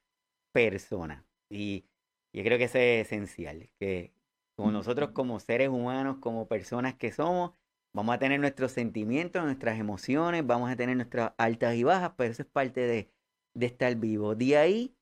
persona. 0.52 1.26
Y 1.50 1.86
yo 2.32 2.44
creo 2.44 2.58
que 2.58 2.64
eso 2.64 2.78
es 2.78 3.06
esencial, 3.06 3.68
que 3.80 4.14
como 4.56 4.70
nosotros 4.70 5.10
como 5.10 5.40
seres 5.40 5.68
humanos, 5.68 6.18
como 6.20 6.46
personas 6.46 6.94
que 6.94 7.12
somos, 7.12 7.52
vamos 7.94 8.14
a 8.14 8.18
tener 8.18 8.40
nuestros 8.40 8.72
sentimientos, 8.72 9.44
nuestras 9.44 9.78
emociones, 9.78 10.46
vamos 10.46 10.70
a 10.70 10.76
tener 10.76 10.96
nuestras 10.96 11.32
altas 11.38 11.74
y 11.74 11.82
bajas, 11.84 12.12
pero 12.16 12.32
eso 12.32 12.42
es 12.42 12.48
parte 12.48 12.80
de, 12.80 13.10
de 13.54 13.66
estar 13.66 13.94
vivo. 13.96 14.34
De 14.34 14.56
ahí, 14.56 14.94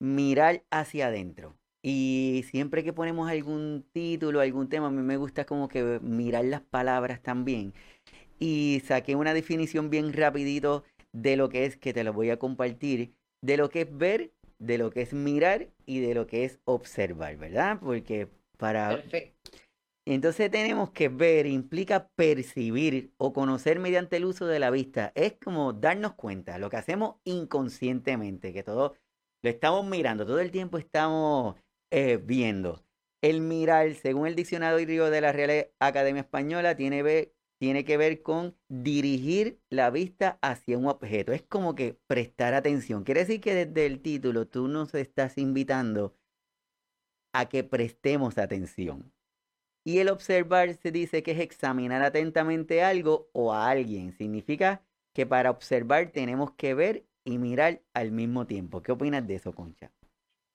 mirar 0.00 0.64
hacia 0.70 1.06
adentro. 1.08 1.56
Y 1.84 2.44
siempre 2.48 2.84
que 2.84 2.92
ponemos 2.92 3.28
algún 3.28 3.84
título, 3.92 4.40
algún 4.40 4.68
tema, 4.68 4.86
a 4.86 4.90
mí 4.90 5.02
me 5.02 5.16
gusta 5.16 5.44
como 5.44 5.68
que 5.68 5.98
mirar 6.00 6.44
las 6.44 6.60
palabras 6.60 7.22
también. 7.22 7.74
Y 8.38 8.82
saqué 8.84 9.16
una 9.16 9.34
definición 9.34 9.90
bien 9.90 10.12
rapidito 10.12 10.84
de 11.12 11.36
lo 11.36 11.48
que 11.48 11.64
es, 11.66 11.76
que 11.76 11.92
te 11.92 12.04
lo 12.04 12.12
voy 12.12 12.30
a 12.30 12.38
compartir, 12.38 13.14
de 13.42 13.56
lo 13.56 13.68
que 13.68 13.82
es 13.82 13.96
ver, 13.96 14.32
de 14.58 14.78
lo 14.78 14.90
que 14.90 15.02
es 15.02 15.12
mirar 15.12 15.68
y 15.86 16.00
de 16.00 16.14
lo 16.14 16.26
que 16.26 16.44
es 16.44 16.60
observar, 16.64 17.36
¿verdad? 17.36 17.78
Porque 17.80 18.28
para, 18.62 19.02
Entonces 20.06 20.48
tenemos 20.48 20.92
que 20.92 21.08
ver, 21.08 21.46
implica 21.46 22.08
percibir 22.14 23.12
o 23.16 23.32
conocer 23.32 23.80
mediante 23.80 24.18
el 24.18 24.24
uso 24.24 24.46
de 24.46 24.60
la 24.60 24.70
vista. 24.70 25.10
Es 25.16 25.34
como 25.44 25.72
darnos 25.72 26.14
cuenta, 26.14 26.58
lo 26.58 26.70
que 26.70 26.76
hacemos 26.76 27.16
inconscientemente, 27.24 28.52
que 28.52 28.62
todo 28.62 28.94
lo 29.42 29.50
estamos 29.50 29.84
mirando, 29.84 30.24
todo 30.24 30.38
el 30.38 30.52
tiempo 30.52 30.78
estamos 30.78 31.56
eh, 31.90 32.20
viendo. 32.22 32.84
El 33.20 33.40
mirar, 33.40 33.92
según 33.94 34.28
el 34.28 34.36
diccionario 34.36 35.10
de 35.10 35.20
la 35.20 35.32
Real 35.32 35.70
Academia 35.80 36.22
Española, 36.22 36.76
tiene, 36.76 37.32
tiene 37.58 37.84
que 37.84 37.96
ver 37.96 38.22
con 38.22 38.56
dirigir 38.68 39.58
la 39.70 39.90
vista 39.90 40.38
hacia 40.40 40.78
un 40.78 40.86
objeto. 40.86 41.32
Es 41.32 41.42
como 41.42 41.74
que 41.74 41.98
prestar 42.06 42.54
atención. 42.54 43.02
Quiere 43.02 43.22
decir 43.22 43.40
que 43.40 43.66
desde 43.66 43.86
el 43.86 44.02
título 44.02 44.46
tú 44.46 44.68
nos 44.68 44.94
estás 44.94 45.36
invitando 45.36 46.14
a 47.32 47.48
que 47.48 47.64
prestemos 47.64 48.38
atención. 48.38 49.12
Y 49.84 49.98
el 49.98 50.08
observar 50.10 50.74
se 50.74 50.92
dice 50.92 51.22
que 51.22 51.32
es 51.32 51.40
examinar 51.40 52.02
atentamente 52.02 52.82
algo 52.82 53.28
o 53.32 53.52
a 53.52 53.68
alguien. 53.68 54.12
Significa 54.12 54.84
que 55.12 55.26
para 55.26 55.50
observar 55.50 56.10
tenemos 56.12 56.52
que 56.52 56.74
ver 56.74 57.04
y 57.24 57.38
mirar 57.38 57.82
al 57.94 58.12
mismo 58.12 58.46
tiempo. 58.46 58.82
¿Qué 58.82 58.92
opinas 58.92 59.26
de 59.26 59.36
eso, 59.36 59.52
Concha? 59.52 59.90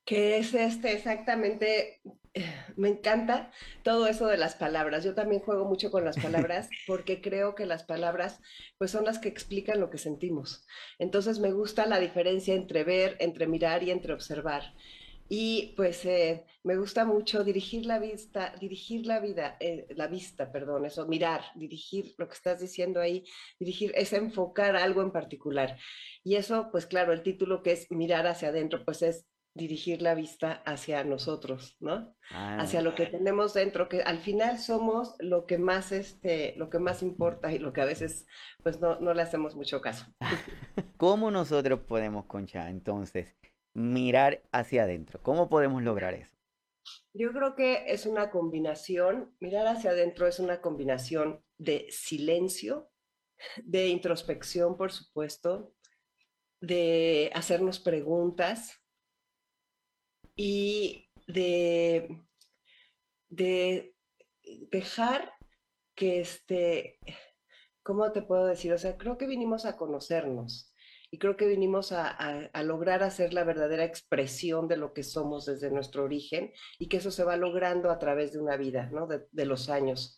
Que 0.05 0.37
es 0.37 0.53
este 0.53 0.93
exactamente, 0.93 2.01
me 2.77 2.87
encanta 2.87 3.51
todo 3.83 4.07
eso 4.07 4.27
de 4.27 4.37
las 4.37 4.55
palabras. 4.55 5.03
Yo 5.03 5.13
también 5.13 5.41
juego 5.41 5.65
mucho 5.65 5.91
con 5.91 6.05
las 6.05 6.17
palabras 6.17 6.69
porque 6.87 7.21
creo 7.21 7.55
que 7.55 7.65
las 7.65 7.83
palabras 7.83 8.39
pues 8.77 8.91
son 8.91 9.03
las 9.03 9.19
que 9.19 9.27
explican 9.27 9.81
lo 9.81 9.89
que 9.89 9.97
sentimos. 9.97 10.65
Entonces 10.99 11.39
me 11.39 11.51
gusta 11.51 11.85
la 11.85 11.99
diferencia 11.99 12.55
entre 12.55 12.85
ver, 12.85 13.17
entre 13.19 13.47
mirar 13.47 13.83
y 13.83 13.91
entre 13.91 14.13
observar. 14.13 14.73
Y 15.29 15.73
pues 15.75 16.05
eh, 16.05 16.45
me 16.63 16.77
gusta 16.77 17.05
mucho 17.05 17.43
dirigir 17.43 17.85
la 17.85 17.99
vista, 17.99 18.53
dirigir 18.59 19.05
la 19.05 19.19
vida, 19.19 19.57
eh, 19.59 19.87
la 19.95 20.07
vista, 20.07 20.51
perdón, 20.51 20.85
eso, 20.85 21.05
mirar, 21.07 21.41
dirigir 21.55 22.15
lo 22.17 22.27
que 22.27 22.35
estás 22.35 22.59
diciendo 22.59 22.99
ahí, 22.99 23.25
dirigir 23.59 23.91
es 23.95 24.13
enfocar 24.13 24.75
algo 24.75 25.01
en 25.01 25.11
particular. 25.11 25.77
Y 26.23 26.35
eso, 26.35 26.69
pues 26.71 26.85
claro, 26.85 27.13
el 27.13 27.23
título 27.23 27.63
que 27.63 27.73
es 27.73 27.91
mirar 27.91 28.27
hacia 28.27 28.49
adentro, 28.49 28.83
pues 28.85 29.01
es 29.01 29.25
dirigir 29.57 30.01
la 30.01 30.13
vista 30.13 30.61
hacia 30.65 31.03
nosotros, 31.03 31.75
¿no? 31.79 32.15
Hacia 32.29 32.81
lo 32.81 32.95
que 32.95 33.03
ah. 33.03 33.11
tenemos 33.11 33.53
dentro, 33.53 33.89
que 33.89 34.03
al 34.03 34.19
final 34.19 34.59
somos 34.59 35.15
lo 35.19 35.45
que 35.45 35.57
más, 35.57 35.91
este, 35.91 36.53
lo 36.57 36.69
que 36.69 36.79
más 36.79 37.01
importa 37.01 37.51
y 37.51 37.59
lo 37.59 37.73
que 37.73 37.81
a 37.81 37.85
veces, 37.85 38.27
pues 38.63 38.79
no, 38.79 38.99
no 38.99 39.13
le 39.13 39.23
hacemos 39.23 39.55
mucho 39.55 39.81
caso. 39.81 40.05
¿Cómo 40.97 41.31
nosotros 41.31 41.79
podemos, 41.81 42.25
Concha, 42.25 42.69
entonces, 42.69 43.35
mirar 43.77 44.41
hacia 44.51 44.83
adentro. 44.83 45.21
¿Cómo 45.21 45.49
podemos 45.49 45.83
lograr 45.83 46.15
eso? 46.15 46.35
Yo 47.13 47.31
creo 47.31 47.55
que 47.55 47.83
es 47.87 48.07
una 48.07 48.31
combinación, 48.31 49.35
mirar 49.39 49.67
hacia 49.67 49.91
adentro 49.91 50.25
es 50.25 50.39
una 50.39 50.61
combinación 50.61 51.43
de 51.59 51.85
silencio, 51.91 52.89
de 53.57 53.89
introspección, 53.89 54.77
por 54.77 54.91
supuesto, 54.91 55.75
de 56.59 57.29
hacernos 57.35 57.79
preguntas 57.79 58.81
y 60.35 61.11
de, 61.27 62.23
de 63.29 63.95
dejar 64.71 65.33
que 65.93 66.21
este, 66.21 66.99
¿cómo 67.83 68.11
te 68.11 68.23
puedo 68.23 68.47
decir? 68.47 68.73
O 68.73 68.77
sea, 68.79 68.97
creo 68.97 69.19
que 69.19 69.27
vinimos 69.27 69.65
a 69.65 69.77
conocernos 69.77 70.73
y 71.09 71.19
creo 71.19 71.37
que 71.37 71.47
vinimos 71.47 71.91
a, 71.91 72.49
lograr 72.63 73.03
hacer 73.03 73.33
la 73.33 73.43
verdadera 73.43 73.85
expresión 73.85 74.67
de 74.67 74.77
lo 74.77 74.93
que 74.93 75.03
somos 75.03 75.45
desde 75.45 75.71
nuestro 75.71 76.03
origen 76.03 76.51
y 76.79 76.87
que 76.87 76.97
eso 76.97 77.11
se 77.11 77.23
va 77.23 77.37
logrando 77.37 77.91
a 77.91 77.99
través 77.99 78.33
de 78.33 78.39
una 78.39 78.57
vida, 78.57 78.89
¿no? 78.91 79.07
De, 79.07 79.25
de 79.31 79.45
los 79.45 79.69
años. 79.69 80.17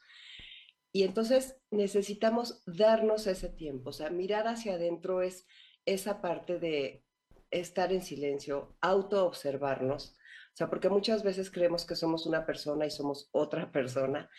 Y 0.91 1.03
entonces 1.03 1.57
necesitamos 1.69 2.63
darnos 2.65 3.27
ese 3.27 3.49
tiempo, 3.49 3.91
o 3.91 3.93
sea, 3.93 4.09
mirar 4.09 4.47
hacia 4.47 4.73
adentro 4.73 5.21
es 5.21 5.45
esa 5.85 6.21
parte 6.21 6.57
de 6.57 7.05
estar 7.51 7.93
en 7.93 8.01
silencio, 8.01 8.75
auto 8.81 9.25
observarnos, 9.25 10.15
o 10.53 10.57
sea, 10.59 10.69
porque 10.69 10.89
muchas 10.89 11.23
veces 11.23 11.51
creemos 11.51 11.85
que 11.85 11.95
somos 11.95 12.25
una 12.25 12.45
persona 12.45 12.85
y 12.85 12.91
somos 12.91 13.29
otra 13.31 13.71
persona, 13.71 14.29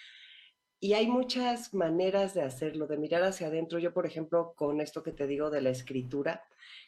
y 0.82 0.94
hay 0.94 1.06
muchas 1.08 1.74
maneras 1.74 2.32
de 2.32 2.40
hacerlo, 2.40 2.86
de 2.86 2.96
mirar 2.96 3.22
hacia 3.22 3.48
adentro. 3.48 3.78
Yo, 3.78 3.92
por 3.92 4.06
ejemplo, 4.06 4.54
con 4.56 4.80
esto 4.80 5.02
que 5.02 5.12
te 5.12 5.26
digo 5.26 5.50
de 5.50 5.60
la 5.60 5.68
escritura, 5.68 6.42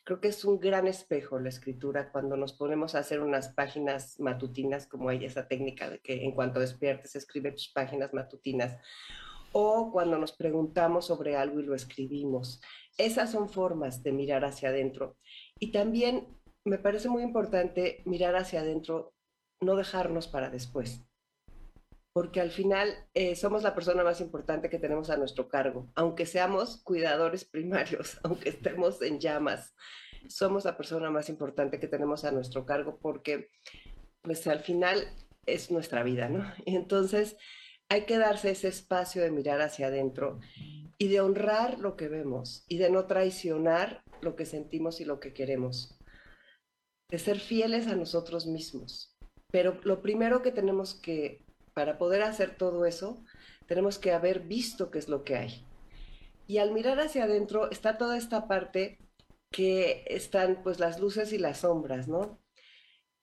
creo 0.04 0.18
que 0.18 0.28
es 0.28 0.46
un 0.46 0.58
gran 0.60 0.86
espejo 0.86 1.38
la 1.38 1.50
escritura 1.50 2.10
cuando 2.10 2.38
nos 2.38 2.54
ponemos 2.54 2.94
a 2.94 3.00
hacer 3.00 3.20
unas 3.20 3.48
páginas 3.48 4.18
matutinas, 4.18 4.86
como 4.86 5.10
hay 5.10 5.26
esa 5.26 5.46
técnica 5.46 5.90
de 5.90 5.98
que 6.00 6.24
en 6.24 6.32
cuanto 6.32 6.58
despiertes 6.58 7.14
escribe 7.16 7.52
tus 7.52 7.68
páginas 7.68 8.14
matutinas, 8.14 8.78
o 9.52 9.92
cuando 9.92 10.16
nos 10.16 10.32
preguntamos 10.32 11.06
sobre 11.06 11.36
algo 11.36 11.60
y 11.60 11.64
lo 11.64 11.74
escribimos. 11.74 12.62
Esas 12.96 13.30
son 13.30 13.50
formas 13.50 14.02
de 14.02 14.12
mirar 14.12 14.46
hacia 14.46 14.70
adentro. 14.70 15.18
Y 15.58 15.70
también 15.70 16.38
me 16.64 16.78
parece 16.78 17.10
muy 17.10 17.22
importante 17.22 18.02
mirar 18.06 18.36
hacia 18.36 18.60
adentro, 18.60 19.12
no 19.60 19.76
dejarnos 19.76 20.28
para 20.28 20.48
después 20.48 21.04
porque 22.12 22.40
al 22.40 22.50
final 22.50 22.94
eh, 23.14 23.36
somos 23.36 23.62
la 23.62 23.74
persona 23.74 24.04
más 24.04 24.20
importante 24.20 24.68
que 24.68 24.78
tenemos 24.78 25.10
a 25.10 25.16
nuestro 25.16 25.48
cargo, 25.48 25.90
aunque 25.94 26.26
seamos 26.26 26.82
cuidadores 26.82 27.44
primarios, 27.50 28.18
aunque 28.22 28.50
estemos 28.50 29.00
en 29.02 29.20
llamas, 29.20 29.74
somos 30.28 30.64
la 30.64 30.76
persona 30.76 31.10
más 31.10 31.28
importante 31.28 31.80
que 31.80 31.88
tenemos 31.88 32.24
a 32.24 32.32
nuestro 32.32 32.64
cargo 32.64 32.98
porque 33.00 33.48
pues 34.22 34.46
al 34.46 34.60
final 34.60 35.08
es 35.46 35.70
nuestra 35.70 36.02
vida, 36.02 36.28
¿no? 36.28 36.44
Y 36.64 36.76
entonces 36.76 37.36
hay 37.88 38.06
que 38.06 38.18
darse 38.18 38.50
ese 38.50 38.68
espacio 38.68 39.22
de 39.22 39.30
mirar 39.30 39.60
hacia 39.60 39.88
adentro 39.88 40.40
y 40.98 41.08
de 41.08 41.20
honrar 41.20 41.78
lo 41.78 41.96
que 41.96 42.08
vemos 42.08 42.64
y 42.68 42.78
de 42.78 42.90
no 42.90 43.06
traicionar 43.06 44.02
lo 44.20 44.36
que 44.36 44.46
sentimos 44.46 45.00
y 45.00 45.04
lo 45.04 45.18
que 45.18 45.34
queremos, 45.34 45.98
de 47.10 47.18
ser 47.18 47.40
fieles 47.40 47.88
a 47.88 47.96
nosotros 47.96 48.46
mismos. 48.46 49.18
Pero 49.50 49.78
lo 49.82 50.00
primero 50.00 50.40
que 50.40 50.52
tenemos 50.52 50.94
que 50.94 51.44
para 51.74 51.98
poder 51.98 52.22
hacer 52.22 52.56
todo 52.56 52.84
eso, 52.84 53.24
tenemos 53.66 53.98
que 53.98 54.12
haber 54.12 54.40
visto 54.40 54.90
qué 54.90 54.98
es 54.98 55.08
lo 55.08 55.24
que 55.24 55.36
hay. 55.36 55.66
Y 56.46 56.58
al 56.58 56.72
mirar 56.72 57.00
hacia 57.00 57.24
adentro 57.24 57.70
está 57.70 57.98
toda 57.98 58.16
esta 58.16 58.48
parte 58.48 58.98
que 59.50 60.04
están 60.06 60.62
pues 60.62 60.80
las 60.80 61.00
luces 61.00 61.32
y 61.32 61.38
las 61.38 61.58
sombras, 61.58 62.08
¿no? 62.08 62.40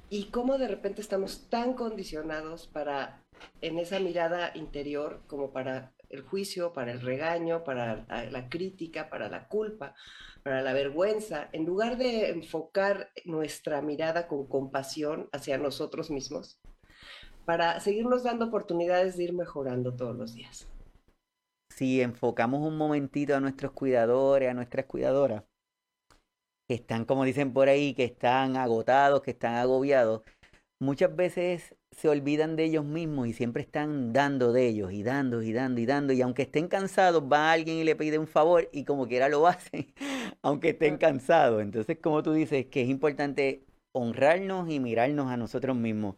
Y 0.10 0.26
cómo 0.26 0.58
de 0.58 0.68
repente 0.68 1.02
estamos 1.02 1.50
tan 1.50 1.74
condicionados 1.74 2.68
para, 2.68 3.26
en 3.62 3.78
esa 3.78 4.00
mirada 4.00 4.52
interior, 4.56 5.22
como 5.28 5.52
para 5.52 5.94
el 6.10 6.22
juicio, 6.22 6.74
para 6.74 6.92
el 6.92 7.02
regaño, 7.02 7.64
para 7.64 8.06
la 8.32 8.50
crítica, 8.50 9.10
para 9.10 9.30
la 9.30 9.48
culpa, 9.48 9.94
para 10.44 10.62
la 10.62 10.74
vergüenza, 10.74 11.50
en 11.52 11.66
lugar 11.66 11.98
de 11.98 12.30
enfocar 12.30 13.12
nuestra 13.26 13.82
mirada 13.82 14.28
con 14.28 14.48
compasión 14.48 15.30
hacia 15.32 15.58
nosotros 15.58 16.10
mismos, 16.10 16.60
para 17.50 17.80
seguirnos 17.80 18.22
dando 18.22 18.46
oportunidades 18.46 19.18
de 19.18 19.24
ir 19.24 19.34
mejorando 19.34 19.96
todos 19.96 20.16
los 20.16 20.36
días. 20.36 20.70
Si 21.74 22.00
enfocamos 22.00 22.62
un 22.62 22.78
momentito 22.78 23.36
a 23.36 23.40
nuestros 23.40 23.72
cuidadores, 23.72 24.52
a 24.52 24.54
nuestras 24.54 24.86
cuidadoras, 24.86 25.46
que 26.70 26.76
están, 26.76 27.06
como 27.06 27.24
dicen 27.24 27.52
por 27.52 27.68
ahí, 27.68 27.96
que 27.96 28.04
están 28.04 28.56
agotados, 28.56 29.24
que 29.24 29.32
están 29.32 29.56
agobiados, 29.56 30.22
muchas 30.80 31.16
veces 31.16 31.76
se 31.92 32.08
olvidan 32.08 32.56
de 32.56 32.66
ellos 32.66 32.86
mismos 32.86 33.28
y 33.28 33.34
siempre 33.34 33.64
están 33.64 34.14
dando 34.14 34.54
de 34.54 34.68
ellos 34.68 34.92
y 34.92 35.02
dando 35.02 35.42
y 35.42 35.52
dando 35.52 35.82
y 35.82 35.88
dando. 35.88 36.14
Y 36.14 36.22
aunque 36.22 36.44
estén 36.44 36.68
cansados, 36.68 37.24
va 37.24 37.52
alguien 37.52 37.78
y 37.78 37.84
le 37.84 37.96
pide 37.96 38.20
un 38.20 38.28
favor 38.28 38.70
y 38.72 38.84
como 38.84 39.08
quiera 39.08 39.28
lo 39.28 39.48
hacen, 39.48 39.92
aunque 40.44 40.70
estén 40.70 40.98
cansados. 41.00 41.64
Entonces, 41.64 41.98
como 42.00 42.22
tú 42.22 42.32
dices, 42.32 42.68
que 42.68 42.84
es 42.84 42.90
importante 42.90 43.66
honrarnos 43.92 44.70
y 44.70 44.80
mirarnos 44.80 45.32
a 45.32 45.38
nosotros 45.38 45.76
mismos 45.76 46.18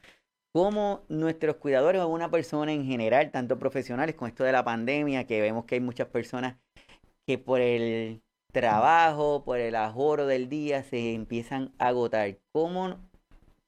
cómo 0.52 1.04
nuestros 1.10 1.56
cuidadores 1.58 2.02
o 2.02 2.08
una 2.08 2.30
persona 2.30 2.74
en 2.74 2.86
general, 2.86 3.32
tanto 3.32 3.58
profesionales 3.60 4.16
con 4.16 4.28
esto 4.28 4.44
de 4.44 4.52
la 4.52 4.64
pandemia, 4.64 5.26
que 5.26 5.42
vemos 5.42 5.66
que 5.66 5.76
hay 5.76 5.82
muchas 5.82 6.08
personas 6.08 6.58
que 7.26 7.38
por 7.38 7.62
el 7.62 8.22
trabajo, 8.52 9.44
por 9.44 9.60
el 9.60 9.76
ahorro 9.76 10.26
del 10.26 10.50
día 10.50 10.84
se 10.84 11.14
empiezan 11.14 11.74
a 11.80 11.88
agotar. 11.90 12.38
¿Cómo, 12.52 13.00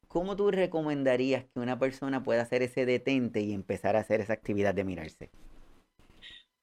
¿Cómo 0.07 0.35
tú 0.35 0.51
recomendarías 0.51 1.45
que 1.45 1.59
una 1.59 1.79
persona 1.79 2.23
pueda 2.23 2.41
hacer 2.41 2.61
ese 2.63 2.85
detente 2.85 3.41
y 3.41 3.53
empezar 3.53 3.95
a 3.95 4.01
hacer 4.01 4.21
esa 4.21 4.33
actividad 4.33 4.73
de 4.73 4.83
mirarse? 4.83 5.31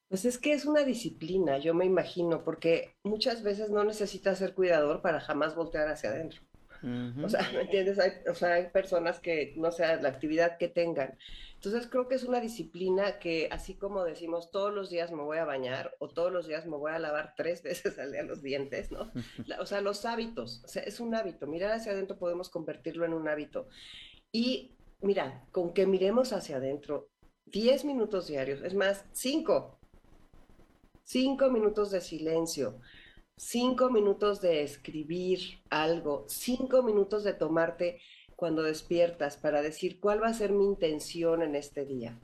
Pues 0.08 0.24
es 0.24 0.38
que 0.38 0.52
es 0.52 0.66
una 0.66 0.82
disciplina, 0.82 1.58
yo 1.58 1.72
me 1.72 1.84
imagino, 1.84 2.42
porque 2.42 2.96
muchas 3.04 3.44
veces 3.44 3.70
no 3.70 3.84
necesitas 3.84 4.38
ser 4.38 4.54
cuidador 4.54 5.02
para 5.02 5.20
jamás 5.20 5.54
voltear 5.54 5.88
hacia 5.88 6.10
adentro. 6.10 6.42
O 6.82 7.28
sea, 7.28 7.48
¿me 7.52 7.62
entiendes? 7.62 7.98
Hay, 7.98 8.12
o 8.30 8.34
sea, 8.34 8.54
hay 8.54 8.68
personas 8.68 9.20
que, 9.20 9.52
no 9.56 9.70
sé, 9.70 9.84
la 10.00 10.08
actividad 10.08 10.56
que 10.56 10.68
tengan. 10.68 11.18
Entonces 11.54 11.88
creo 11.88 12.08
que 12.08 12.14
es 12.14 12.24
una 12.24 12.40
disciplina 12.40 13.18
que, 13.18 13.48
así 13.50 13.74
como 13.74 14.02
decimos, 14.04 14.50
todos 14.50 14.72
los 14.72 14.88
días 14.88 15.12
me 15.12 15.22
voy 15.22 15.36
a 15.36 15.44
bañar 15.44 15.94
o 15.98 16.08
todos 16.08 16.32
los 16.32 16.46
días 16.46 16.64
me 16.64 16.78
voy 16.78 16.92
a 16.92 16.98
lavar 16.98 17.34
tres 17.36 17.62
veces 17.62 17.98
al 17.98 18.12
los 18.26 18.42
dientes, 18.42 18.90
¿no? 18.90 19.12
o 19.58 19.66
sea, 19.66 19.82
los 19.82 20.06
hábitos, 20.06 20.62
o 20.64 20.68
sea, 20.68 20.82
es 20.82 21.00
un 21.00 21.14
hábito. 21.14 21.46
Mirar 21.46 21.72
hacia 21.72 21.92
adentro 21.92 22.18
podemos 22.18 22.48
convertirlo 22.48 23.04
en 23.04 23.12
un 23.12 23.28
hábito. 23.28 23.68
Y 24.32 24.76
mira, 25.02 25.46
con 25.52 25.74
que 25.74 25.86
miremos 25.86 26.32
hacia 26.32 26.56
adentro, 26.56 27.10
10 27.46 27.84
minutos 27.84 28.28
diarios, 28.28 28.62
es 28.62 28.74
más, 28.74 29.04
5. 29.12 29.78
5 31.04 31.50
minutos 31.50 31.90
de 31.90 32.00
silencio, 32.00 32.80
5 33.42 33.88
minutos 33.88 34.42
de 34.42 34.62
escribir 34.62 35.62
algo, 35.70 36.26
5 36.28 36.82
minutos 36.82 37.24
de 37.24 37.32
tomarte 37.32 37.98
cuando 38.36 38.62
despiertas 38.62 39.38
para 39.38 39.62
decir 39.62 39.98
cuál 39.98 40.22
va 40.22 40.28
a 40.28 40.34
ser 40.34 40.52
mi 40.52 40.66
intención 40.66 41.40
en 41.40 41.56
este 41.56 41.86
día. 41.86 42.20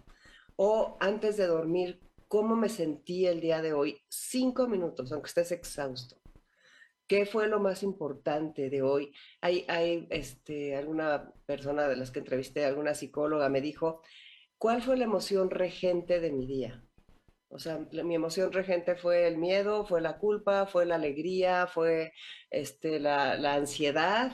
O 0.57 0.99
antes 1.01 1.39
de 1.39 1.47
dormir, 1.47 2.01
cómo 2.29 2.55
me 2.55 2.69
sentí 2.69 3.25
el 3.27 3.41
día 3.41 3.63
de 3.63 3.73
hoy. 3.73 3.99
Cinco 4.11 4.69
minutos, 4.69 5.11
aunque 5.11 5.29
estés 5.29 5.53
exhausto. 5.53 6.21
¿Qué 7.07 7.25
fue 7.25 7.49
lo 7.49 7.61
más 7.61 7.83
importante 7.83 8.69
de 8.69 8.83
hoy? 8.83 9.15
Hay, 9.41 9.65
hay 9.69 10.07
este, 10.11 10.77
alguna 10.77 11.33
persona 11.47 11.89
de 11.89 11.97
las 11.97 12.11
que 12.11 12.19
entrevisté, 12.19 12.67
alguna 12.67 12.93
psicóloga, 12.93 13.49
me 13.49 13.63
dijo, 13.63 14.03
¿cuál 14.59 14.83
fue 14.83 14.99
la 14.99 15.05
emoción 15.05 15.49
regente 15.49 16.21
de 16.21 16.31
mi 16.31 16.47
día? 16.47 16.86
O 17.57 17.59
sea, 17.59 17.79
mi 18.05 18.15
emoción 18.15 18.53
regente 18.53 18.97
fue 18.97 19.27
el 19.27 19.39
miedo, 19.39 19.87
fue 19.87 20.03
la 20.03 20.19
culpa, 20.19 20.67
fue 20.67 20.85
la 20.85 20.97
alegría, 20.97 21.67
fue 21.67 22.13
este, 22.51 23.01
la, 23.01 23.37
la 23.37 23.55
ansiedad, 23.55 24.33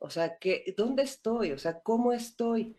o 0.00 0.08
sea, 0.10 0.38
que, 0.38 0.74
¿dónde 0.76 1.02
estoy? 1.02 1.52
O 1.52 1.58
sea, 1.58 1.80
¿cómo 1.80 2.12
estoy? 2.12 2.74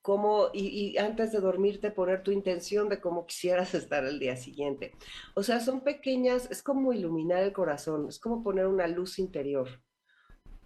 ¿Cómo, 0.00 0.48
y, 0.52 0.96
antes 0.98 1.30
de 1.30 1.38
dormirte 1.38 1.92
poner 1.92 2.24
tu 2.24 2.32
intención 2.32 2.88
de 2.88 3.00
cómo 3.00 3.26
quisieras 3.26 3.74
estar 3.74 4.04
el 4.04 4.18
día 4.18 4.36
siguiente. 4.36 4.92
O 5.34 5.42
sea, 5.42 5.60
son 5.60 5.82
pequeñas, 5.82 6.50
es 6.50 6.62
como 6.62 6.92
iluminar 6.92 7.44
el 7.44 7.52
corazón, 7.52 8.08
es 8.08 8.18
como 8.18 8.42
poner 8.42 8.66
una 8.66 8.88
luz 8.88 9.20
interior 9.20 9.68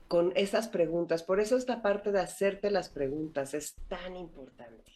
con 0.08 0.32
esas 0.36 0.68
preguntas. 0.68 1.22
Por 1.22 1.40
eso 1.40 1.58
esta 1.58 1.82
parte 1.82 2.12
de 2.12 2.20
hacerte 2.20 2.70
las 2.70 2.88
preguntas 2.88 3.52
es 3.52 3.74
tan 3.88 4.16
importante. 4.16 4.95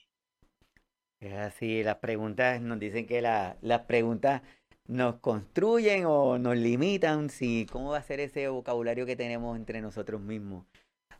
Es 1.20 1.34
así, 1.34 1.82
las 1.82 1.96
preguntas 1.96 2.62
nos 2.62 2.78
dicen 2.78 3.06
que 3.06 3.20
las 3.20 3.80
preguntas 3.86 4.40
nos 4.86 5.16
construyen 5.16 6.06
o 6.06 6.38
nos 6.38 6.56
limitan, 6.56 7.28
si 7.28 7.66
cómo 7.70 7.90
va 7.90 7.98
a 7.98 8.02
ser 8.02 8.20
ese 8.20 8.48
vocabulario 8.48 9.04
que 9.04 9.16
tenemos 9.16 9.54
entre 9.58 9.82
nosotros 9.82 10.22
mismos. 10.22 10.64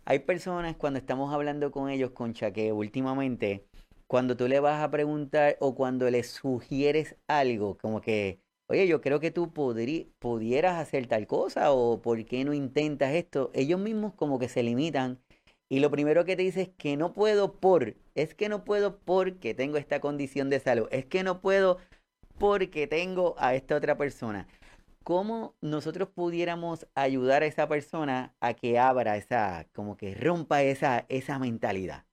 Hay 0.07 0.21
personas 0.21 0.75
cuando 0.77 0.99
estamos 0.99 1.35
hablando 1.35 1.71
con 1.71 1.91
ellos, 1.91 2.13
Concha, 2.13 2.51
que 2.51 2.73
últimamente, 2.73 3.67
cuando 4.07 4.39
tú 4.39 4.49
le 4.49 4.59
vas 4.59 4.83
a 4.83 4.91
preguntar 4.91 5.59
o 5.61 5.75
cuando 5.75 6.11
le 6.11 6.23
sugieres 6.23 7.17
algo, 7.29 7.77
como 7.77 8.01
que, 8.01 8.41
oye, 8.69 8.89
yo 8.89 9.03
creo 9.03 9.21
que 9.21 9.31
tú 9.31 9.53
pudieras 9.53 10.79
hacer 10.79 11.09
tal 11.09 11.27
cosa 11.27 11.73
o 11.73 12.01
por 12.01 12.25
qué 12.25 12.43
no 12.45 12.55
intentas 12.55 13.13
esto, 13.13 13.51
ellos 13.53 13.79
mismos 13.79 14.15
como 14.15 14.39
que 14.39 14.49
se 14.49 14.63
limitan 14.63 15.19
y 15.71 15.81
lo 15.81 15.91
primero 15.91 16.27
que 16.27 16.37
te 16.37 16.43
dice 16.43 16.63
es 16.63 16.69
que 16.77 16.99
no 16.99 17.15
puedo 17.15 17.55
por, 17.59 17.97
es 18.15 18.35
que 18.35 18.51
no 18.51 18.65
puedo 18.65 18.99
porque 18.99 19.55
tengo 19.55 19.79
esta 19.79 20.01
condición 20.01 20.51
de 20.51 20.61
salud, 20.61 20.89
es 20.91 21.07
que 21.07 21.23
no 21.23 21.41
puedo 21.41 21.79
porque 22.39 22.87
tengo 22.87 23.37
a 23.39 23.55
esta 23.55 23.77
otra 23.77 23.97
persona 23.97 24.47
cómo 25.05 25.57
nosotros 25.61 26.09
pudiéramos 26.09 26.87
ayudar 26.95 27.43
a 27.43 27.47
esa 27.47 27.69
persona 27.69 28.35
a 28.41 28.55
que 28.55 28.79
abra 28.79 29.17
esa, 29.17 29.67
como 29.73 29.97
que 29.97 30.15
rompa 30.15 30.63
esa, 30.63 31.07
esa 31.09 31.39
mentalidad. 31.39 32.05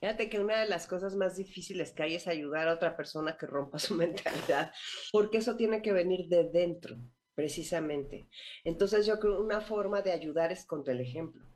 Fíjate 0.00 0.28
que 0.28 0.40
una 0.40 0.60
de 0.60 0.68
las 0.68 0.88
cosas 0.88 1.14
más 1.14 1.36
difíciles 1.36 1.92
que 1.92 2.02
hay 2.02 2.14
es 2.16 2.26
ayudar 2.26 2.66
a 2.66 2.74
otra 2.74 2.96
persona 2.96 3.36
que 3.36 3.46
rompa 3.46 3.78
su 3.78 3.94
mentalidad, 3.96 4.72
porque 5.12 5.38
eso 5.38 5.56
tiene 5.56 5.82
que 5.82 5.92
venir 5.92 6.26
de 6.28 6.50
dentro, 6.50 6.96
precisamente. 7.34 8.28
Entonces 8.64 9.06
yo 9.06 9.20
creo 9.20 9.40
una 9.40 9.60
forma 9.60 10.02
de 10.02 10.12
ayudar 10.12 10.50
es 10.50 10.66
con 10.66 10.82
el 10.88 11.00
ejemplo. 11.00 11.51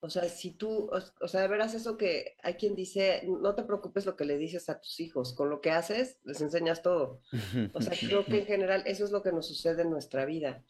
O 0.00 0.10
sea, 0.10 0.28
si 0.28 0.52
tú, 0.52 0.88
o, 1.20 1.28
sea, 1.28 1.42
de 1.42 1.48
veras 1.48 1.74
eso 1.74 1.96
que 1.96 2.36
hay 2.42 2.54
quien 2.54 2.76
dice, 2.76 3.22
no 3.26 3.56
te 3.56 3.64
preocupes 3.64 4.06
lo 4.06 4.16
que 4.16 4.24
le 4.24 4.38
dices 4.38 4.68
a 4.68 4.80
tus 4.80 5.00
hijos, 5.00 5.34
con 5.34 5.50
lo 5.50 5.60
que 5.60 5.72
haces 5.72 6.18
les 6.24 6.40
enseñas 6.40 6.82
todo. 6.82 7.20
O 7.72 7.80
sea, 7.80 7.92
creo 8.00 8.24
que 8.24 8.40
en 8.40 8.46
general 8.46 8.82
eso 8.86 9.04
es 9.04 9.10
lo 9.10 9.22
que 9.22 9.32
nos 9.32 9.48
sucede 9.48 9.82
en 9.82 9.90
nuestra 9.90 10.24
vida. 10.24 10.64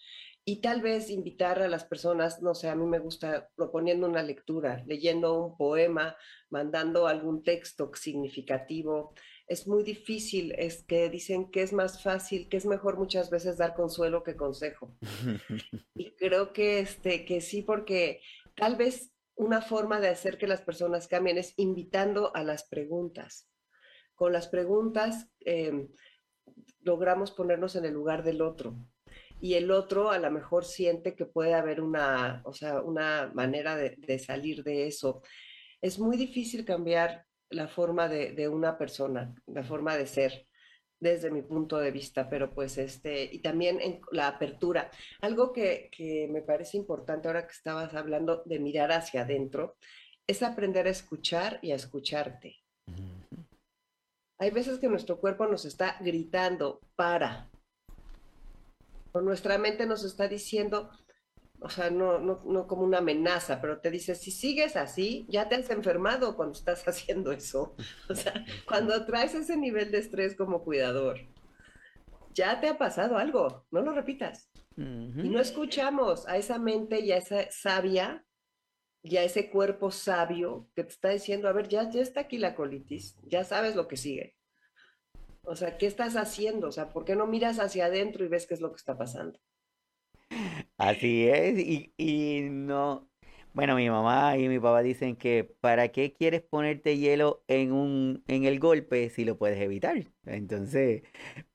Y 0.47 0.63
tal 0.63 0.81
vez 0.81 1.11
invitar 1.11 1.61
a 1.61 1.69
las 1.69 1.85
personas, 1.85 2.41
no 2.41 2.55
sé, 2.55 2.71
a 2.71 2.75
mí 2.75 2.87
me 2.87 3.01
gusta 3.01 3.51
proponiendo 3.55 4.09
una 4.09 4.23
lectura, 4.23 4.83
leyendo 4.87 5.45
un 5.45 5.59
poema, 5.59 6.17
mandando 6.49 7.07
algún 7.07 7.43
texto 7.43 7.91
significativo. 7.95 9.13
Es 9.47 9.69
muy 9.69 9.83
difícil, 9.83 10.55
es 10.57 10.85
que 10.85 11.11
dicen 11.11 11.51
que 11.51 11.61
es 11.61 11.75
más 11.75 12.03
fácil, 12.03 12.49
que 12.49 12.57
es 12.57 12.65
mejor 12.65 12.97
muchas 12.97 13.29
veces 13.29 13.59
dar 13.59 13.75
consuelo 13.75 14.23
que 14.23 14.37
consejo. 14.37 14.97
Y 15.95 16.13
creo 16.13 16.55
que, 16.55 16.79
este, 16.79 17.27
que 17.27 17.43
sí, 17.43 17.61
porque 17.61 18.23
tal 18.55 18.77
vez 18.77 19.13
una 19.39 19.63
forma 19.63 20.01
de 20.01 20.09
hacer 20.09 20.37
que 20.37 20.49
las 20.49 20.63
personas 20.63 21.07
cambien 21.07 21.39
es 21.39 21.55
invitando 21.57 22.35
a 22.35 22.43
las 22.43 22.65
preguntas. 22.65 23.49
Con 24.17 24.33
las 24.33 24.49
preguntas 24.49 25.31
em, 25.41 25.89
logramos 26.81 27.31
ponernos 27.31 27.77
en 27.77 27.85
el 27.85 27.95
lugar 27.95 28.25
del 28.25 28.43
otro 28.43 28.77
y 29.41 29.55
el 29.55 29.71
otro 29.71 30.11
a 30.11 30.19
lo 30.19 30.29
mejor 30.33 30.65
siente 30.65 31.15
que 31.15 31.25
puede 31.25 31.55
haber 31.55 31.81
una, 31.81 32.43
o 32.45 32.53
sea, 32.53 32.83
una 32.83 33.31
manera 33.33 33.77
de, 33.77 34.19
salir 34.19 34.65
de 34.65 34.89
eso. 34.89 35.23
Es 35.81 36.01
muy 36.01 36.17
difícil 36.17 36.65
cambiar 36.65 37.25
la 37.49 37.69
forma 37.69 38.09
de, 38.09 38.33
de, 38.33 38.49
una 38.49 38.77
persona, 38.77 39.33
la 39.47 39.63
forma 39.63 39.97
de 39.97 40.09
ser 40.09 40.48
desde 41.01 41.31
mi 41.31 41.43
punto 41.43 41.79
de 41.79 41.91
vista, 41.91 42.29
pero 42.29 42.53
pues 42.53 42.79
este, 42.79 43.25
y 43.25 43.39
también 43.39 43.81
en 43.81 44.01
la 44.13 44.29
apertura. 44.29 44.91
Algo 45.21 45.53
que, 45.53 45.89
que 45.91 46.29
me 46.29 46.43
parece 46.43 46.77
importante 46.77 47.29
ahora 47.29 47.47
que 47.47 47.53
estabas 47.53 47.95
hablando 47.95 48.43
de 48.45 48.59
mirar 48.59 48.93
hacia 48.93 49.23
adentro, 49.23 49.77
es 50.27 50.43
aprender 50.43 50.87
a 50.87 50.91
escuchar 50.91 51.59
y 51.63 51.73
a 51.73 51.77
escucharte. 51.77 52.57
Hay 54.39 54.51
veces 54.51 54.79
que 54.79 54.89
nuestro 54.89 55.19
cuerpo 55.19 55.47
nos 55.47 55.65
está 55.65 55.97
gritando, 56.01 56.81
para. 56.95 57.51
O 59.13 59.21
nuestra 59.21 59.59
mente 59.59 59.87
nos 59.87 60.05
está 60.05 60.29
diciendo, 60.29 60.91
o 61.61 61.69
sea, 61.69 61.91
no, 61.91 62.19
no, 62.19 62.41
no 62.45 62.67
como 62.67 62.83
una 62.83 62.99
amenaza, 62.99 63.61
pero 63.61 63.81
te 63.81 63.91
dice, 63.91 64.15
si 64.15 64.31
sigues 64.31 64.77
así, 64.77 65.27
ya 65.29 65.49
te 65.49 65.57
has 65.57 65.71
enfermado 65.71 66.37
cuando 66.37 66.57
estás 66.57 66.85
haciendo 66.89 67.33
eso. 67.33 67.75
O 68.09 68.15
sea, 68.15 68.45
cuando 68.67 69.05
traes 69.07 69.35
ese 69.35 69.57
nivel 69.57 69.91
de 69.91 69.99
estrés 69.99 70.37
como 70.37 70.63
cuidador, 70.63 71.19
ya 72.33 72.61
te 72.61 72.69
ha 72.69 72.79
pasado 72.79 73.19
algo, 73.19 73.67
no 73.71 73.81
lo 73.81 73.93
repitas. 73.93 74.51
Y 74.77 75.29
no 75.29 75.41
escuchamos 75.41 76.29
a 76.29 76.37
esa 76.37 76.57
mente 76.61 77.01
y 77.01 77.11
a 77.11 77.17
esa 77.17 77.51
sabia 77.51 78.25
y 79.03 79.17
a 79.17 79.25
ese 79.25 79.51
cuerpo 79.51 79.91
sabio 79.91 80.71
que 80.77 80.85
te 80.85 80.91
está 80.91 81.09
diciendo, 81.09 81.49
a 81.49 81.53
ver, 81.53 81.67
ya, 81.67 81.91
ya 81.91 82.01
está 82.01 82.21
aquí 82.21 82.39
la 82.39 82.55
colitis, 82.55 83.17
ya 83.25 83.43
sabes 83.43 83.75
lo 83.75 83.89
que 83.89 83.97
sigue. 83.97 84.37
O 85.43 85.57
sea, 85.57 85.79
¿qué 85.79 85.87
estás 85.87 86.15
haciendo? 86.15 86.69
O 86.69 86.73
sea, 86.73 86.93
¿por 86.93 87.05
qué 87.05 87.17
no 87.17 87.27
miras 87.27 87.59
hacia 87.59 87.87
adentro 87.87 88.25
y 88.25 88.29
ves 88.29 88.47
qué 88.47 88.55
es 88.55 88.61
lo 88.61 88.71
que 88.71 88.77
está 88.77 88.97
pasando? 88.97 89.41
Así 90.79 91.29
es, 91.29 91.59
y, 91.59 91.93
y 91.97 92.43
no, 92.51 93.09
bueno, 93.53 93.75
mi 93.75 93.91
mamá 93.91 94.37
y 94.39 94.49
mi 94.49 94.61
papá 94.61 94.83
dicen 94.83 95.17
que 95.17 95.43
¿para 95.61 95.89
qué 95.89 96.13
quieres 96.13 96.43
ponerte 96.43 96.97
hielo 96.99 97.43
en 97.49 97.73
un, 97.73 98.23
en 98.29 98.45
el 98.45 98.61
golpe 98.61 99.11
si 99.11 99.25
lo 99.25 99.37
puedes 99.39 99.61
evitar? 99.61 100.05
Entonces, 100.25 101.03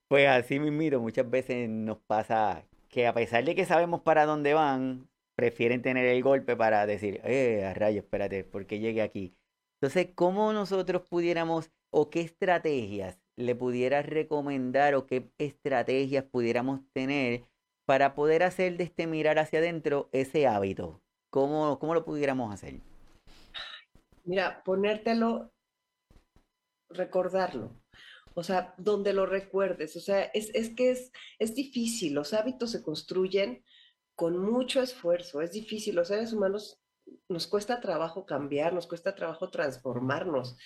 pues 0.09 0.27
así 0.29 0.59
mismito, 0.59 0.99
muchas 1.01 1.29
veces 1.29 1.69
nos 1.69 1.99
pasa 1.99 2.65
que 2.89 3.07
a 3.07 3.13
pesar 3.13 3.45
de 3.45 3.55
que 3.55 3.65
sabemos 3.65 4.01
para 4.01 4.25
dónde 4.25 4.53
van, 4.53 5.09
prefieren 5.35 5.81
tener 5.81 6.05
el 6.05 6.21
golpe 6.23 6.55
para 6.57 6.85
decir, 6.85 7.21
eh, 7.23 7.65
a 7.65 7.73
rayo, 7.73 8.01
espérate, 8.01 8.43
¿por 8.43 8.65
qué 8.67 8.79
llegué 8.79 9.01
aquí? 9.01 9.35
Entonces, 9.81 10.09
¿cómo 10.15 10.53
nosotros 10.53 11.03
pudiéramos 11.09 11.71
o 11.91 12.09
qué 12.09 12.21
estrategias 12.21 13.19
le 13.37 13.55
pudieras 13.55 14.05
recomendar 14.05 14.95
o 14.95 15.07
qué 15.07 15.29
estrategias 15.37 16.25
pudiéramos 16.25 16.81
tener 16.93 17.45
para 17.93 18.15
poder 18.15 18.41
hacer 18.41 18.75
de 18.75 18.85
este 18.85 19.05
mirar 19.05 19.37
hacia 19.37 19.59
adentro 19.59 20.09
ese 20.13 20.47
hábito? 20.47 20.99
¿Cómo, 21.29 21.77
cómo 21.77 21.93
lo 21.93 22.03
pudiéramos 22.03 22.51
hacer? 22.51 22.79
Mira, 24.23 24.63
ponértelo, 24.63 25.51
recordarlo. 26.89 27.69
O 28.33 28.41
sea, 28.41 28.73
donde 28.79 29.13
lo 29.13 29.27
recuerdes. 29.27 29.95
O 29.95 29.99
sea, 29.99 30.23
es, 30.23 30.49
es 30.55 30.71
que 30.71 30.89
es, 30.89 31.11
es 31.37 31.53
difícil. 31.53 32.15
Los 32.15 32.33
hábitos 32.33 32.71
se 32.71 32.81
construyen 32.81 33.63
con 34.15 34.39
mucho 34.39 34.81
esfuerzo. 34.81 35.43
Es 35.43 35.51
difícil. 35.51 35.93
Los 35.93 36.07
seres 36.07 36.33
humanos 36.33 36.81
nos 37.29 37.45
cuesta 37.45 37.79
trabajo 37.79 38.25
cambiar, 38.25 38.73
nos 38.73 38.87
cuesta 38.87 39.13
trabajo 39.13 39.51
transformarnos. 39.51 40.57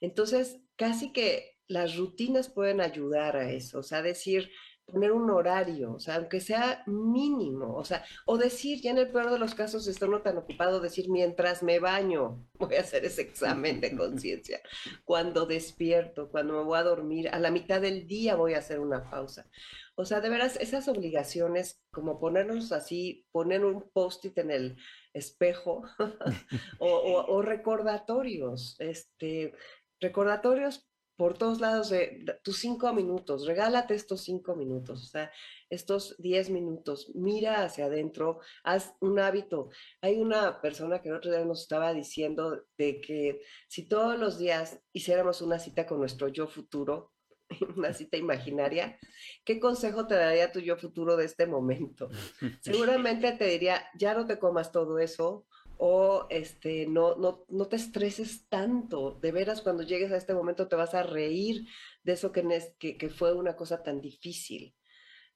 Entonces, 0.00 0.62
casi 0.76 1.12
que 1.12 1.58
las 1.68 1.98
rutinas 1.98 2.48
pueden 2.48 2.80
ayudar 2.80 3.36
a 3.36 3.50
eso. 3.50 3.80
O 3.80 3.82
sea, 3.82 4.00
decir, 4.00 4.50
poner 4.90 5.12
un 5.12 5.30
horario, 5.30 5.94
o 5.94 6.00
sea, 6.00 6.16
aunque 6.16 6.40
sea 6.40 6.82
mínimo, 6.86 7.76
o 7.76 7.84
sea, 7.84 8.04
o 8.26 8.38
decir, 8.38 8.80
ya 8.80 8.90
en 8.90 8.98
el 8.98 9.10
peor 9.10 9.30
de 9.30 9.38
los 9.38 9.54
casos, 9.54 9.86
estoy 9.86 10.08
no 10.08 10.22
tan 10.22 10.38
ocupado, 10.38 10.80
decir, 10.80 11.08
mientras 11.08 11.62
me 11.62 11.78
baño, 11.78 12.46
voy 12.58 12.76
a 12.76 12.80
hacer 12.80 13.04
ese 13.04 13.22
examen 13.22 13.80
de 13.80 13.96
conciencia, 13.96 14.60
cuando 15.04 15.46
despierto, 15.46 16.30
cuando 16.30 16.54
me 16.54 16.64
voy 16.64 16.78
a 16.78 16.82
dormir, 16.82 17.28
a 17.28 17.38
la 17.38 17.50
mitad 17.50 17.80
del 17.80 18.06
día 18.06 18.36
voy 18.36 18.54
a 18.54 18.58
hacer 18.58 18.80
una 18.80 19.08
pausa. 19.10 19.48
O 19.96 20.04
sea, 20.04 20.20
de 20.20 20.30
veras, 20.30 20.56
esas 20.56 20.88
obligaciones, 20.88 21.82
como 21.92 22.18
ponernos 22.18 22.72
así, 22.72 23.26
poner 23.32 23.64
un 23.64 23.90
post-it 23.92 24.36
en 24.38 24.50
el 24.50 24.76
espejo 25.12 25.82
o, 26.78 27.24
o 27.28 27.42
recordatorios, 27.42 28.76
este, 28.78 29.52
recordatorios 30.00 30.89
por 31.20 31.36
todos 31.36 31.60
lados 31.60 31.90
de, 31.90 32.24
tus 32.42 32.56
cinco 32.56 32.94
minutos, 32.94 33.46
regálate 33.46 33.94
estos 33.94 34.22
cinco 34.22 34.56
minutos, 34.56 35.02
o 35.02 35.06
sea, 35.06 35.30
estos 35.68 36.16
diez 36.16 36.48
minutos, 36.48 37.12
mira 37.14 37.62
hacia 37.62 37.84
adentro, 37.84 38.40
haz 38.64 38.94
un 39.00 39.18
hábito. 39.18 39.68
Hay 40.00 40.18
una 40.18 40.62
persona 40.62 41.02
que 41.02 41.10
el 41.10 41.16
otro 41.16 41.30
día 41.30 41.44
nos 41.44 41.60
estaba 41.60 41.92
diciendo 41.92 42.64
de 42.78 43.02
que 43.02 43.42
si 43.68 43.86
todos 43.86 44.18
los 44.18 44.38
días 44.38 44.80
hiciéramos 44.94 45.42
una 45.42 45.58
cita 45.58 45.86
con 45.86 45.98
nuestro 45.98 46.28
yo 46.28 46.48
futuro, 46.48 47.12
una 47.76 47.92
cita 47.92 48.16
imaginaria, 48.16 48.98
¿qué 49.44 49.60
consejo 49.60 50.06
te 50.06 50.14
daría 50.14 50.52
tu 50.52 50.60
yo 50.60 50.78
futuro 50.78 51.18
de 51.18 51.26
este 51.26 51.46
momento? 51.46 52.08
Seguramente 52.62 53.32
te 53.32 53.44
diría, 53.44 53.84
ya 53.94 54.14
no 54.14 54.24
te 54.24 54.38
comas 54.38 54.72
todo 54.72 54.98
eso, 54.98 55.46
o 55.82 56.26
este, 56.28 56.86
no, 56.86 57.16
no, 57.16 57.46
no 57.48 57.66
te 57.66 57.76
estreses 57.76 58.46
tanto. 58.50 59.18
De 59.22 59.32
veras, 59.32 59.62
cuando 59.62 59.82
llegues 59.82 60.12
a 60.12 60.18
este 60.18 60.34
momento 60.34 60.68
te 60.68 60.76
vas 60.76 60.92
a 60.94 61.02
reír 61.02 61.66
de 62.02 62.12
eso 62.12 62.32
que, 62.32 62.42
que, 62.78 62.98
que 62.98 63.08
fue 63.08 63.32
una 63.32 63.56
cosa 63.56 63.82
tan 63.82 64.02
difícil. 64.02 64.76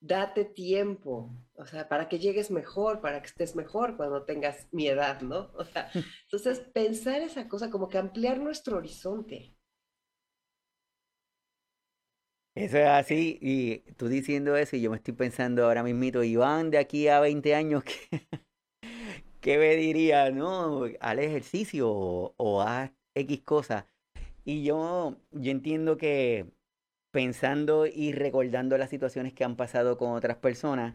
Date 0.01 0.45
tiempo, 0.45 1.35
o 1.55 1.65
sea, 1.65 1.89
para 1.89 2.11
que 2.11 2.19
llegues 2.19 2.51
mejor, 2.51 3.01
para 3.01 3.23
que 3.23 3.29
estés 3.29 3.57
mejor 3.57 3.97
cuando 3.97 4.25
tengas 4.27 4.69
mi 4.71 4.87
edad, 4.87 5.23
¿no? 5.23 5.51
O 5.55 5.65
sea, 5.65 5.91
entonces 6.25 6.61
pensar 6.75 7.23
esa 7.23 7.49
cosa 7.49 7.71
como 7.71 7.89
que 7.89 7.97
ampliar 7.97 8.39
nuestro 8.39 8.77
horizonte. 8.77 9.57
Eso 12.55 12.79
es 12.79 12.87
así, 12.87 13.39
y 13.41 13.79
tú 13.95 14.09
diciendo 14.09 14.57
eso, 14.57 14.77
y 14.77 14.83
yo 14.83 14.91
me 14.91 14.97
estoy 14.99 15.15
pensando 15.15 15.65
ahora 15.65 15.83
mismito, 15.83 16.23
Iván, 16.23 16.71
de 16.71 16.79
aquí 16.79 17.09
a 17.09 17.19
20 17.19 17.55
años, 17.55 17.83
que 18.11 18.29
¿qué 19.45 19.59
me 19.59 19.77
diría? 19.77 20.31
No, 20.31 20.87
al 21.01 21.19
ejercicio 21.19 21.91
o, 21.93 22.63
a 22.63 22.95
X 23.15 23.43
cosas. 23.43 23.85
Y 24.45 24.65
yo, 24.65 25.19
yo 25.33 25.51
entiendo 25.51 25.99
que 25.99 26.47
pensando 27.13 27.87
y 27.87 28.13
recordando 28.13 28.79
las 28.79 28.89
situaciones 28.89 29.35
que 29.35 29.45
han 29.45 29.57
pasado 29.57 29.99
con 29.99 30.13
otras 30.13 30.39
personas, 30.39 30.95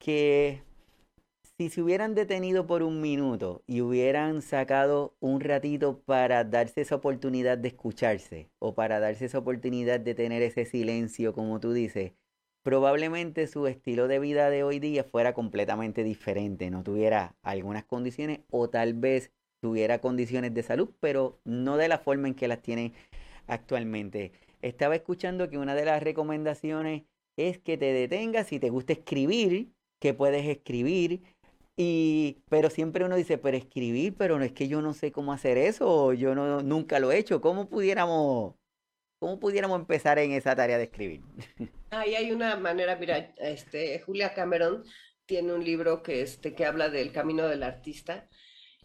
que 0.00 0.64
si 1.56 1.70
se 1.70 1.82
hubieran 1.82 2.16
detenido 2.16 2.66
por 2.66 2.82
un 2.82 3.00
minuto 3.00 3.62
y 3.68 3.80
hubieran 3.80 4.42
sacado 4.42 5.14
un 5.20 5.40
ratito 5.40 6.00
para 6.00 6.42
darse 6.42 6.80
esa 6.80 6.96
oportunidad 6.96 7.58
de 7.58 7.68
escucharse 7.68 8.50
o 8.58 8.74
para 8.74 8.98
darse 8.98 9.26
esa 9.26 9.38
oportunidad 9.38 10.00
de 10.00 10.16
tener 10.16 10.42
ese 10.42 10.64
silencio, 10.64 11.32
como 11.32 11.60
tú 11.60 11.72
dices, 11.72 12.12
probablemente 12.62 13.46
su 13.46 13.66
estilo 13.66 14.08
de 14.08 14.18
vida 14.18 14.50
de 14.50 14.62
hoy 14.62 14.78
día 14.78 15.04
fuera 15.04 15.34
completamente 15.34 16.04
diferente, 16.04 16.70
no 16.70 16.82
tuviera 16.82 17.36
algunas 17.42 17.84
condiciones 17.84 18.40
o 18.50 18.70
tal 18.70 18.94
vez 18.94 19.32
tuviera 19.60 20.00
condiciones 20.00 20.54
de 20.54 20.62
salud, 20.62 20.90
pero 21.00 21.40
no 21.44 21.76
de 21.76 21.88
la 21.88 21.98
forma 21.98 22.28
en 22.28 22.34
que 22.34 22.48
las 22.48 22.62
tiene 22.62 22.92
actualmente. 23.46 24.32
Estaba 24.60 24.94
escuchando 24.94 25.48
que 25.48 25.58
una 25.58 25.74
de 25.74 25.84
las 25.84 26.02
recomendaciones 26.02 27.02
es 27.36 27.58
que 27.58 27.76
te 27.76 27.92
detengas 27.92 28.48
si 28.48 28.60
te 28.60 28.70
gusta 28.70 28.92
escribir, 28.92 29.72
que 30.00 30.14
puedes 30.14 30.46
escribir, 30.46 31.22
y 31.76 32.38
pero 32.48 32.70
siempre 32.70 33.04
uno 33.04 33.16
dice, 33.16 33.38
pero 33.38 33.56
escribir, 33.56 34.14
pero 34.16 34.38
no 34.38 34.44
es 34.44 34.52
que 34.52 34.68
yo 34.68 34.82
no 34.82 34.92
sé 34.92 35.10
cómo 35.10 35.32
hacer 35.32 35.58
eso, 35.58 36.12
yo 36.12 36.34
no 36.34 36.62
nunca 36.62 37.00
lo 37.00 37.12
he 37.12 37.18
hecho, 37.18 37.40
¿cómo 37.40 37.68
pudiéramos 37.68 38.54
¿Cómo 39.22 39.38
pudiéramos 39.38 39.78
empezar 39.78 40.18
en 40.18 40.32
esa 40.32 40.56
tarea 40.56 40.78
de 40.78 40.82
escribir? 40.82 41.22
Ahí 41.90 42.16
hay 42.16 42.32
una 42.32 42.56
manera, 42.56 42.96
mira, 42.96 43.32
este, 43.36 44.00
Julia 44.00 44.34
Cameron 44.34 44.82
tiene 45.26 45.52
un 45.52 45.64
libro 45.64 46.02
que, 46.02 46.22
este, 46.22 46.56
que 46.56 46.66
habla 46.66 46.88
del 46.88 47.12
camino 47.12 47.46
del 47.46 47.62
artista 47.62 48.28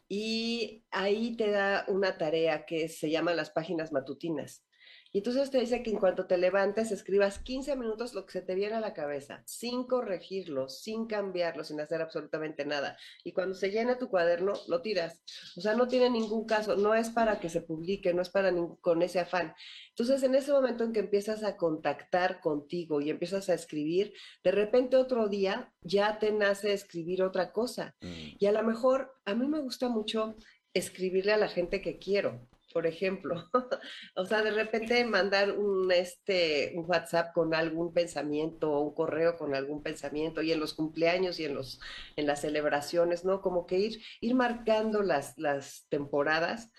y 0.08 0.86
ahí 0.92 1.36
te 1.36 1.50
da 1.50 1.86
una 1.88 2.20
tarea 2.20 2.68
que 2.68 2.88
se 2.88 3.10
llama 3.10 3.34
las 3.34 3.50
páginas 3.50 3.92
matutinas. 3.92 4.64
Y 5.12 5.20
entonces 5.20 5.50
te 5.52 5.60
dice 5.60 5.84
que 5.84 5.92
en 5.92 6.00
cuanto 6.00 6.26
te 6.26 6.38
levantes, 6.38 6.92
escribas 6.92 7.40
15 7.40 7.76
minutos 7.76 8.14
lo 8.14 8.26
que 8.26 8.34
se 8.34 8.42
te 8.42 8.56
viene 8.56 8.76
a 8.76 8.80
la 8.80 8.94
cabeza, 8.94 9.44
sin 9.46 9.86
corregirlo, 9.86 10.70
sin 10.70 11.08
cambiarlo, 11.08 11.64
sin 11.64 11.80
hacer 11.80 12.02
absolutamente 12.02 12.66
nada. 12.66 12.98
Y 13.24 13.32
cuando 13.32 13.56
se 13.56 13.72
llena 13.72 13.98
tu 13.98 14.10
cuaderno, 14.10 14.54
lo 14.68 14.82
tiras. 14.82 15.22
O 15.56 15.62
sea, 15.62 15.76
no 15.76 15.88
tiene 15.88 16.10
ningún 16.10 16.46
caso, 16.46 16.76
no 16.76 16.96
es 16.96 17.10
para 17.10 17.40
que 17.40 17.50
se 17.50 17.62
publique, 17.62 18.14
no 18.14 18.22
es 18.22 18.30
para 18.30 18.54
con 18.82 19.02
ese 19.02 19.20
afán. 19.20 19.54
Entonces, 19.90 20.24
en 20.24 20.36
ese 20.36 20.52
momento 20.52 20.84
en 20.84 20.94
que 20.94 21.00
empiezas 21.00 21.44
a 21.44 21.58
contactar 21.58 22.40
contigo 22.40 23.02
y 23.02 23.10
empiezas 23.10 23.50
a 23.50 23.54
escribir, 23.54 24.14
de 24.44 24.52
repente 24.52 24.98
otro 24.98 25.28
día 25.28 25.74
ya 25.82 26.20
te 26.20 26.32
nace 26.32 26.74
escribir 26.74 27.24
otra 27.24 27.52
cosa. 27.52 27.96
Mm. 28.02 28.36
Y 28.40 28.46
a 28.46 28.52
lo 28.52 28.64
mejor, 28.64 29.16
a 29.26 29.34
mí 29.34 29.48
me 29.48 29.60
gusta 29.60 29.90
mucho 29.90 30.36
escribirle 30.74 31.34
a 31.34 31.38
la 31.38 31.48
gente 31.48 31.82
que 31.82 31.98
quiero 31.98 32.48
por 32.78 32.86
ejemplo. 32.86 33.50
o 34.16 34.26
sea, 34.28 34.44
de 34.44 34.52
repente 34.52 35.04
mandar 35.04 35.58
un, 35.58 35.92
este, 35.92 36.74
un 36.76 36.86
WhatsApp 36.88 37.34
con 37.34 37.56
algún 37.56 37.92
pensamiento 37.92 38.72
o 38.72 38.82
un 38.82 38.94
correo 38.94 39.36
con 39.36 39.56
algún 39.56 39.82
pensamiento 39.82 40.44
y 40.44 40.52
en 40.52 40.60
los 40.60 40.76
cumpleaños 40.76 41.40
y 41.40 41.46
en, 41.46 41.56
los, 41.56 41.82
en 42.16 42.28
las 42.28 42.42
celebraciones, 42.42 43.26
¿no? 43.26 43.42
Como 43.42 43.66
que 43.66 43.80
ir, 43.80 44.04
ir 44.22 44.36
marcando 44.36 45.02
las, 45.02 45.40
las 45.40 45.88
temporadas. 45.90 46.72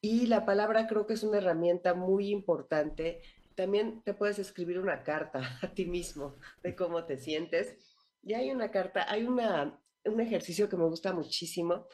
Y 0.00 0.26
la 0.26 0.46
palabra 0.46 0.86
creo 0.86 1.08
que 1.08 1.14
es 1.14 1.24
una 1.24 1.38
herramienta 1.38 1.92
muy 1.92 2.28
importante. 2.28 3.20
También 3.56 4.00
te 4.04 4.14
puedes 4.14 4.38
escribir 4.38 4.78
una 4.78 5.02
carta 5.02 5.40
a 5.60 5.74
ti 5.74 5.86
mismo 5.86 6.36
de 6.62 6.76
cómo 6.76 7.04
te 7.04 7.18
sientes. 7.18 7.74
Y 8.22 8.34
hay 8.34 8.52
una 8.52 8.70
carta, 8.70 9.10
hay 9.10 9.24
una, 9.24 9.76
un 10.04 10.20
ejercicio 10.20 10.68
que 10.68 10.76
me 10.76 10.84
gusta 10.84 11.12
muchísimo, 11.12 11.88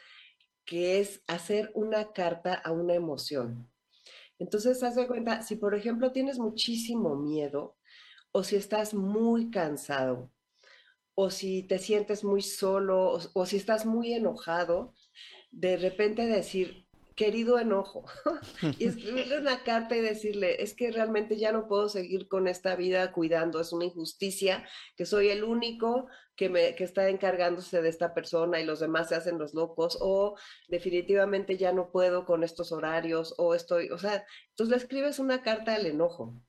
que 0.68 1.00
es 1.00 1.22
hacer 1.26 1.70
una 1.74 2.12
carta 2.12 2.52
a 2.52 2.72
una 2.72 2.94
emoción. 2.94 3.70
Entonces, 4.38 4.82
haz 4.82 4.96
de 4.96 5.06
cuenta, 5.06 5.40
si 5.40 5.56
por 5.56 5.74
ejemplo 5.74 6.12
tienes 6.12 6.38
muchísimo 6.38 7.16
miedo, 7.16 7.78
o 8.32 8.44
si 8.44 8.56
estás 8.56 8.92
muy 8.92 9.50
cansado, 9.50 10.30
o 11.14 11.30
si 11.30 11.62
te 11.62 11.78
sientes 11.78 12.22
muy 12.22 12.42
solo, 12.42 13.14
o, 13.14 13.20
o 13.32 13.46
si 13.46 13.56
estás 13.56 13.86
muy 13.86 14.12
enojado, 14.12 14.92
de 15.50 15.78
repente 15.78 16.26
decir, 16.26 16.86
querido 17.18 17.58
enojo, 17.58 18.04
y 18.78 18.86
escribirle 18.86 19.40
una 19.40 19.64
carta 19.64 19.96
y 19.96 20.00
decirle, 20.00 20.62
es 20.62 20.72
que 20.72 20.92
realmente 20.92 21.36
ya 21.36 21.50
no 21.50 21.66
puedo 21.66 21.88
seguir 21.88 22.28
con 22.28 22.46
esta 22.46 22.76
vida 22.76 23.10
cuidando, 23.10 23.60
es 23.60 23.72
una 23.72 23.86
injusticia, 23.86 24.64
que 24.96 25.04
soy 25.04 25.28
el 25.30 25.42
único 25.42 26.06
que, 26.36 26.48
me, 26.48 26.76
que 26.76 26.84
está 26.84 27.08
encargándose 27.08 27.82
de 27.82 27.88
esta 27.88 28.14
persona 28.14 28.60
y 28.60 28.64
los 28.64 28.78
demás 28.78 29.08
se 29.08 29.16
hacen 29.16 29.36
los 29.36 29.52
locos, 29.52 29.98
o 30.00 30.36
definitivamente 30.68 31.56
ya 31.56 31.72
no 31.72 31.90
puedo 31.90 32.24
con 32.24 32.44
estos 32.44 32.70
horarios, 32.70 33.34
o 33.36 33.52
estoy, 33.56 33.90
o 33.90 33.98
sea, 33.98 34.24
entonces 34.50 34.70
le 34.70 34.76
escribes 34.76 35.18
una 35.18 35.42
carta 35.42 35.74
al 35.74 35.86
enojo, 35.86 36.40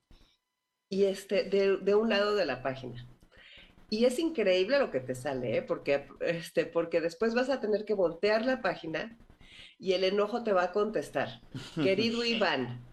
y 0.88 1.06
este, 1.06 1.42
de, 1.42 1.78
de 1.78 1.94
un 1.96 2.10
lado 2.10 2.36
de 2.36 2.46
la 2.46 2.62
página. 2.62 3.08
Y 3.88 4.04
es 4.04 4.20
increíble 4.20 4.78
lo 4.78 4.92
que 4.92 5.00
te 5.00 5.16
sale, 5.16 5.56
¿eh? 5.56 5.62
porque, 5.62 6.06
este, 6.20 6.64
porque 6.64 7.00
después 7.00 7.34
vas 7.34 7.50
a 7.50 7.58
tener 7.58 7.84
que 7.84 7.94
voltear 7.94 8.44
la 8.44 8.62
página 8.62 9.18
y 9.80 9.94
el 9.94 10.04
enojo 10.04 10.44
te 10.44 10.52
va 10.52 10.64
a 10.64 10.72
contestar. 10.72 11.40
Querido 11.74 12.24
Iván, 12.24 12.84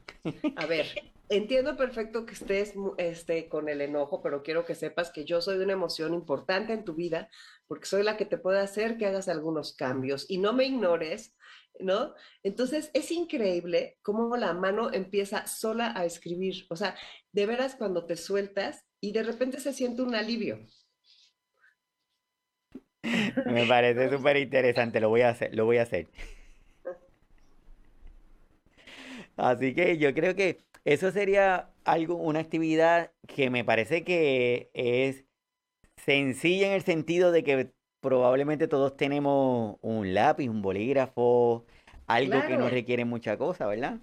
a 0.55 0.65
ver, 0.65 0.87
entiendo 1.29 1.75
perfecto 1.75 2.25
que 2.25 2.33
estés 2.33 2.73
este, 2.97 3.49
con 3.49 3.67
el 3.69 3.81
enojo, 3.81 4.21
pero 4.21 4.41
quiero 4.41 4.65
que 4.65 4.73
sepas 4.73 5.11
que 5.11 5.25
yo 5.25 5.41
soy 5.41 5.57
una 5.57 5.73
emoción 5.73 6.13
importante 6.13 6.73
en 6.73 6.85
tu 6.85 6.95
vida 6.95 7.29
porque 7.67 7.85
soy 7.85 8.03
la 8.03 8.15
que 8.15 8.25
te 8.25 8.37
puede 8.37 8.59
hacer 8.59 8.97
que 8.97 9.05
hagas 9.05 9.27
algunos 9.27 9.75
cambios 9.75 10.25
y 10.29 10.37
no 10.37 10.53
me 10.53 10.65
ignores, 10.65 11.35
¿no? 11.79 12.13
Entonces 12.41 12.89
es 12.93 13.11
increíble 13.11 13.97
cómo 14.01 14.37
la 14.37 14.53
mano 14.53 14.91
empieza 14.93 15.45
sola 15.45 15.93
a 15.95 16.05
escribir. 16.05 16.65
O 16.69 16.77
sea, 16.77 16.95
de 17.33 17.45
veras 17.45 17.75
cuando 17.75 18.05
te 18.05 18.15
sueltas 18.15 18.85
y 19.01 19.11
de 19.11 19.23
repente 19.23 19.59
se 19.59 19.73
siente 19.73 20.01
un 20.01 20.15
alivio. 20.15 20.59
Me 23.45 23.65
parece 23.67 24.09
súper 24.09 24.37
interesante, 24.37 24.99
lo 24.99 25.09
voy 25.09 25.21
a 25.21 25.29
hacer, 25.29 25.53
lo 25.53 25.65
voy 25.65 25.77
a 25.77 25.83
hacer. 25.83 26.07
Así 29.37 29.73
que 29.73 29.97
yo 29.97 30.13
creo 30.13 30.35
que 30.35 30.59
eso 30.83 31.11
sería 31.11 31.69
algo, 31.85 32.15
una 32.15 32.39
actividad 32.39 33.11
que 33.27 33.49
me 33.49 33.63
parece 33.63 34.03
que 34.03 34.69
es 34.73 35.25
sencilla 35.97 36.67
en 36.67 36.73
el 36.73 36.81
sentido 36.81 37.31
de 37.31 37.43
que 37.43 37.71
probablemente 38.01 38.67
todos 38.67 38.97
tenemos 38.97 39.77
un 39.81 40.13
lápiz, 40.13 40.49
un 40.49 40.61
bolígrafo, 40.61 41.65
algo 42.07 42.45
que 42.47 42.57
no 42.57 42.69
requiere 42.69 43.05
mucha 43.05 43.37
cosa, 43.37 43.67
¿verdad? 43.67 43.99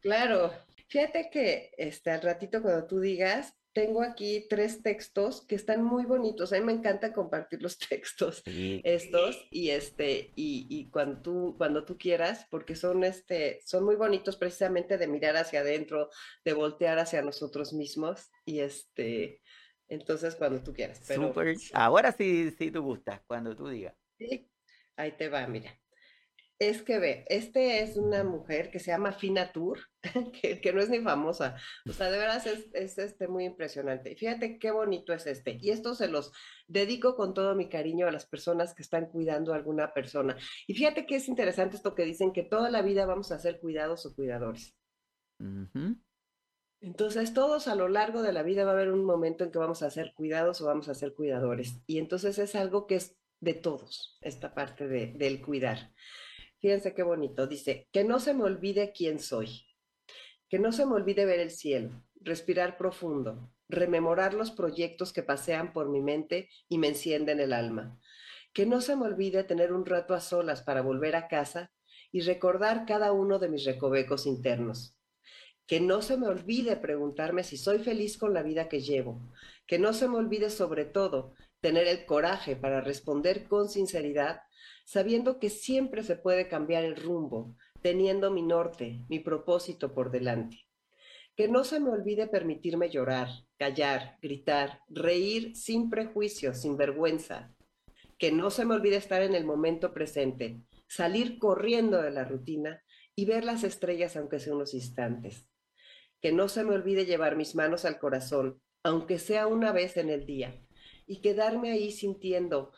Claro. 0.00 0.52
Fíjate 0.88 1.28
que 1.30 1.72
este, 1.76 2.10
al 2.10 2.22
ratito 2.22 2.62
cuando 2.62 2.86
tú 2.86 3.00
digas, 3.00 3.56
tengo 3.74 4.02
aquí 4.02 4.46
tres 4.48 4.82
textos 4.82 5.44
que 5.46 5.56
están 5.56 5.84
muy 5.84 6.04
bonitos. 6.04 6.52
A 6.52 6.58
mí 6.58 6.64
me 6.64 6.72
encanta 6.72 7.12
compartir 7.12 7.60
los 7.62 7.76
textos 7.88 8.42
estos 8.46 9.46
y 9.50 9.70
este 9.70 10.32
y, 10.36 10.66
y, 10.70 10.88
cuando 10.90 11.20
tú 11.20 11.54
cuando 11.58 11.84
tú 11.84 11.98
quieras 11.98 12.46
porque 12.50 12.76
son 12.76 13.04
este 13.04 13.60
son 13.66 13.84
muy 13.84 13.96
bonitos 13.96 14.36
precisamente 14.36 14.96
de 14.96 15.08
mirar 15.08 15.36
hacia 15.36 15.60
adentro, 15.60 16.08
de 16.44 16.52
voltear 16.52 16.98
hacia 16.98 17.22
nosotros 17.22 17.72
mismos 17.72 18.30
y 18.44 18.60
este 18.60 19.42
entonces 19.88 20.36
cuando 20.36 20.62
tú 20.62 20.72
quieras. 20.72 21.00
Ahora 21.74 22.12
sí 22.12 22.52
sí 22.52 22.70
tú 22.70 22.82
gustas 22.82 23.20
cuando 23.26 23.54
tú 23.56 23.68
digas. 23.68 23.94
Sí. 24.18 24.48
Ahí 24.96 25.12
te 25.12 25.28
va, 25.28 25.46
mira. 25.48 25.76
Es 26.60 26.82
que 26.82 26.98
ve, 27.00 27.24
este 27.28 27.82
es 27.82 27.96
una 27.96 28.22
mujer 28.22 28.70
que 28.70 28.78
se 28.78 28.92
llama 28.92 29.12
Fina 29.12 29.52
Tour, 29.52 29.80
que, 30.40 30.60
que 30.60 30.72
no 30.72 30.80
es 30.80 30.88
ni 30.88 31.00
famosa. 31.00 31.56
O 31.88 31.92
sea, 31.92 32.10
de 32.10 32.18
veras 32.18 32.46
es, 32.46 32.68
es, 32.74 32.96
este 32.98 33.26
muy 33.26 33.44
impresionante. 33.44 34.12
Y 34.12 34.16
fíjate 34.16 34.58
qué 34.58 34.70
bonito 34.70 35.12
es 35.12 35.26
este. 35.26 35.58
Y 35.60 35.70
esto 35.70 35.94
se 35.96 36.06
los 36.06 36.32
dedico 36.68 37.16
con 37.16 37.34
todo 37.34 37.56
mi 37.56 37.68
cariño 37.68 38.06
a 38.06 38.12
las 38.12 38.26
personas 38.26 38.72
que 38.72 38.82
están 38.82 39.06
cuidando 39.06 39.52
a 39.52 39.56
alguna 39.56 39.92
persona. 39.92 40.36
Y 40.68 40.74
fíjate 40.74 41.06
que 41.06 41.16
es 41.16 41.28
interesante 41.28 41.76
esto 41.76 41.94
que 41.94 42.04
dicen 42.04 42.32
que 42.32 42.44
toda 42.44 42.70
la 42.70 42.82
vida 42.82 43.04
vamos 43.04 43.32
a 43.32 43.38
ser 43.40 43.58
cuidados 43.58 44.06
o 44.06 44.14
cuidadores. 44.14 44.76
Entonces, 46.80 47.34
todos 47.34 47.66
a 47.66 47.74
lo 47.74 47.88
largo 47.88 48.22
de 48.22 48.32
la 48.32 48.42
vida 48.42 48.64
va 48.64 48.70
a 48.70 48.74
haber 48.74 48.92
un 48.92 49.04
momento 49.04 49.42
en 49.42 49.50
que 49.50 49.58
vamos 49.58 49.82
a 49.82 49.90
ser 49.90 50.12
cuidados 50.14 50.60
o 50.60 50.66
vamos 50.66 50.88
a 50.88 50.94
ser 50.94 51.14
cuidadores. 51.14 51.82
Y 51.86 51.98
entonces 51.98 52.38
es 52.38 52.54
algo 52.54 52.86
que 52.86 52.96
es 52.96 53.16
de 53.40 53.54
todos, 53.54 54.18
esta 54.20 54.54
parte 54.54 54.86
de, 54.86 55.12
del 55.12 55.40
cuidar. 55.42 55.92
Fíjense 56.64 56.94
qué 56.94 57.02
bonito. 57.02 57.46
Dice, 57.46 57.88
que 57.92 58.04
no 58.04 58.18
se 58.18 58.32
me 58.32 58.42
olvide 58.42 58.94
quién 58.96 59.18
soy, 59.18 59.66
que 60.48 60.58
no 60.58 60.72
se 60.72 60.86
me 60.86 60.94
olvide 60.94 61.26
ver 61.26 61.38
el 61.38 61.50
cielo, 61.50 61.90
respirar 62.22 62.78
profundo, 62.78 63.52
rememorar 63.68 64.32
los 64.32 64.50
proyectos 64.50 65.12
que 65.12 65.22
pasean 65.22 65.74
por 65.74 65.90
mi 65.90 66.00
mente 66.00 66.48
y 66.70 66.78
me 66.78 66.88
encienden 66.88 67.40
el 67.40 67.52
alma. 67.52 68.00
Que 68.54 68.64
no 68.64 68.80
se 68.80 68.96
me 68.96 69.04
olvide 69.04 69.44
tener 69.44 69.74
un 69.74 69.84
rato 69.84 70.14
a 70.14 70.22
solas 70.22 70.62
para 70.62 70.80
volver 70.80 71.16
a 71.16 71.28
casa 71.28 71.70
y 72.10 72.22
recordar 72.22 72.86
cada 72.86 73.12
uno 73.12 73.38
de 73.38 73.50
mis 73.50 73.66
recovecos 73.66 74.24
internos. 74.24 74.96
Que 75.66 75.82
no 75.82 76.00
se 76.00 76.16
me 76.16 76.28
olvide 76.28 76.76
preguntarme 76.76 77.44
si 77.44 77.58
soy 77.58 77.80
feliz 77.80 78.16
con 78.16 78.32
la 78.32 78.42
vida 78.42 78.70
que 78.70 78.80
llevo. 78.80 79.20
Que 79.66 79.78
no 79.78 79.92
se 79.92 80.08
me 80.08 80.16
olvide 80.16 80.48
sobre 80.48 80.86
todo 80.86 81.34
tener 81.64 81.88
el 81.88 82.04
coraje 82.04 82.56
para 82.56 82.82
responder 82.82 83.48
con 83.48 83.70
sinceridad 83.70 84.42
sabiendo 84.84 85.38
que 85.38 85.48
siempre 85.48 86.02
se 86.02 86.14
puede 86.14 86.46
cambiar 86.46 86.84
el 86.84 86.94
rumbo, 86.94 87.56
teniendo 87.80 88.30
mi 88.30 88.42
norte, 88.42 89.00
mi 89.08 89.18
propósito 89.18 89.94
por 89.94 90.10
delante. 90.10 90.58
Que 91.34 91.48
no 91.48 91.64
se 91.64 91.80
me 91.80 91.88
olvide 91.88 92.26
permitirme 92.26 92.90
llorar, 92.90 93.28
callar, 93.56 94.18
gritar, 94.20 94.80
reír 94.90 95.56
sin 95.56 95.88
prejuicio, 95.88 96.52
sin 96.52 96.76
vergüenza. 96.76 97.54
Que 98.18 98.30
no 98.30 98.50
se 98.50 98.66
me 98.66 98.74
olvide 98.74 98.96
estar 98.96 99.22
en 99.22 99.34
el 99.34 99.46
momento 99.46 99.94
presente, 99.94 100.60
salir 100.86 101.38
corriendo 101.38 102.02
de 102.02 102.10
la 102.10 102.26
rutina 102.26 102.82
y 103.16 103.24
ver 103.24 103.42
las 103.42 103.64
estrellas 103.64 104.18
aunque 104.18 104.38
sea 104.38 104.54
unos 104.54 104.74
instantes. 104.74 105.48
Que 106.20 106.30
no 106.30 106.50
se 106.50 106.62
me 106.62 106.74
olvide 106.74 107.06
llevar 107.06 107.36
mis 107.36 107.54
manos 107.54 107.86
al 107.86 107.98
corazón, 107.98 108.60
aunque 108.82 109.18
sea 109.18 109.46
una 109.46 109.72
vez 109.72 109.96
en 109.96 110.10
el 110.10 110.26
día, 110.26 110.60
y 111.06 111.20
quedarme 111.20 111.72
ahí 111.72 111.90
sintiendo 111.92 112.72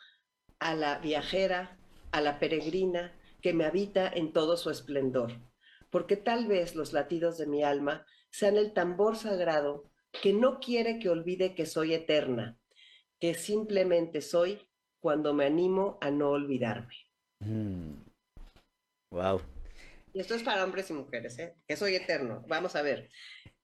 a 0.59 0.75
la 0.75 0.99
viajera, 0.99 1.77
a 2.11 2.21
la 2.21 2.39
peregrina 2.39 3.13
que 3.41 3.53
me 3.53 3.65
habita 3.65 4.07
en 4.07 4.33
todo 4.33 4.57
su 4.57 4.69
esplendor, 4.69 5.31
porque 5.89 6.17
tal 6.17 6.47
vez 6.47 6.75
los 6.75 6.93
latidos 6.93 7.37
de 7.37 7.47
mi 7.47 7.63
alma 7.63 8.05
sean 8.31 8.57
el 8.57 8.73
tambor 8.73 9.15
sagrado 9.15 9.89
que 10.21 10.33
no 10.33 10.59
quiere 10.59 10.99
que 10.99 11.09
olvide 11.09 11.55
que 11.55 11.65
soy 11.65 11.93
eterna, 11.93 12.57
que 13.19 13.35
simplemente 13.35 14.21
soy 14.21 14.67
cuando 14.99 15.33
me 15.33 15.45
animo 15.45 15.97
a 16.01 16.11
no 16.11 16.29
olvidarme. 16.31 16.95
Wow. 19.11 19.37
Mm. 19.37 19.41
Y 20.13 20.19
esto 20.19 20.33
es 20.33 20.43
para 20.43 20.63
hombres 20.63 20.89
y 20.89 20.93
mujeres, 20.93 21.37
¿eh? 21.37 21.55
que 21.67 21.77
soy 21.77 21.95
eterno. 21.95 22.43
Vamos 22.47 22.75
a 22.75 22.81
ver. 22.81 23.09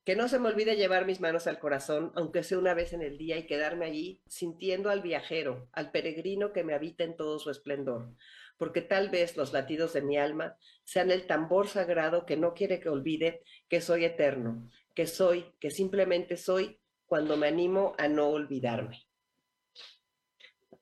Que 0.03 0.15
no 0.15 0.27
se 0.27 0.37
me 0.37 0.49
olvide 0.49 0.75
llevar 0.75 1.05
mis 1.05 1.21
manos 1.21 1.47
al 1.47 1.59
corazón, 1.59 2.11
aunque 2.15 2.43
sea 2.43 2.57
una 2.57 2.73
vez 2.73 2.91
en 2.93 3.01
el 3.01 3.17
día, 3.17 3.37
y 3.37 3.45
quedarme 3.45 3.85
allí 3.85 4.21
sintiendo 4.27 4.89
al 4.89 5.01
viajero, 5.01 5.69
al 5.71 5.91
peregrino 5.91 6.51
que 6.51 6.63
me 6.63 6.73
habita 6.73 7.03
en 7.03 7.15
todo 7.15 7.39
su 7.39 7.49
esplendor, 7.49 8.13
porque 8.57 8.81
tal 8.81 9.09
vez 9.09 9.37
los 9.37 9.53
latidos 9.53 9.93
de 9.93 10.01
mi 10.01 10.17
alma 10.17 10.57
sean 10.83 11.09
el 11.11 11.25
tambor 11.25 11.67
sagrado 11.67 12.25
que 12.25 12.35
no 12.35 12.53
quiere 12.53 12.79
que 12.79 12.89
olvide 12.89 13.43
que 13.69 13.79
soy 13.79 14.03
eterno, 14.05 14.69
que 14.93 15.07
soy, 15.07 15.45
que 15.59 15.71
simplemente 15.71 16.37
soy 16.37 16.79
cuando 17.05 17.37
me 17.37 17.47
animo 17.47 17.95
a 17.97 18.07
no 18.07 18.27
olvidarme. 18.27 19.05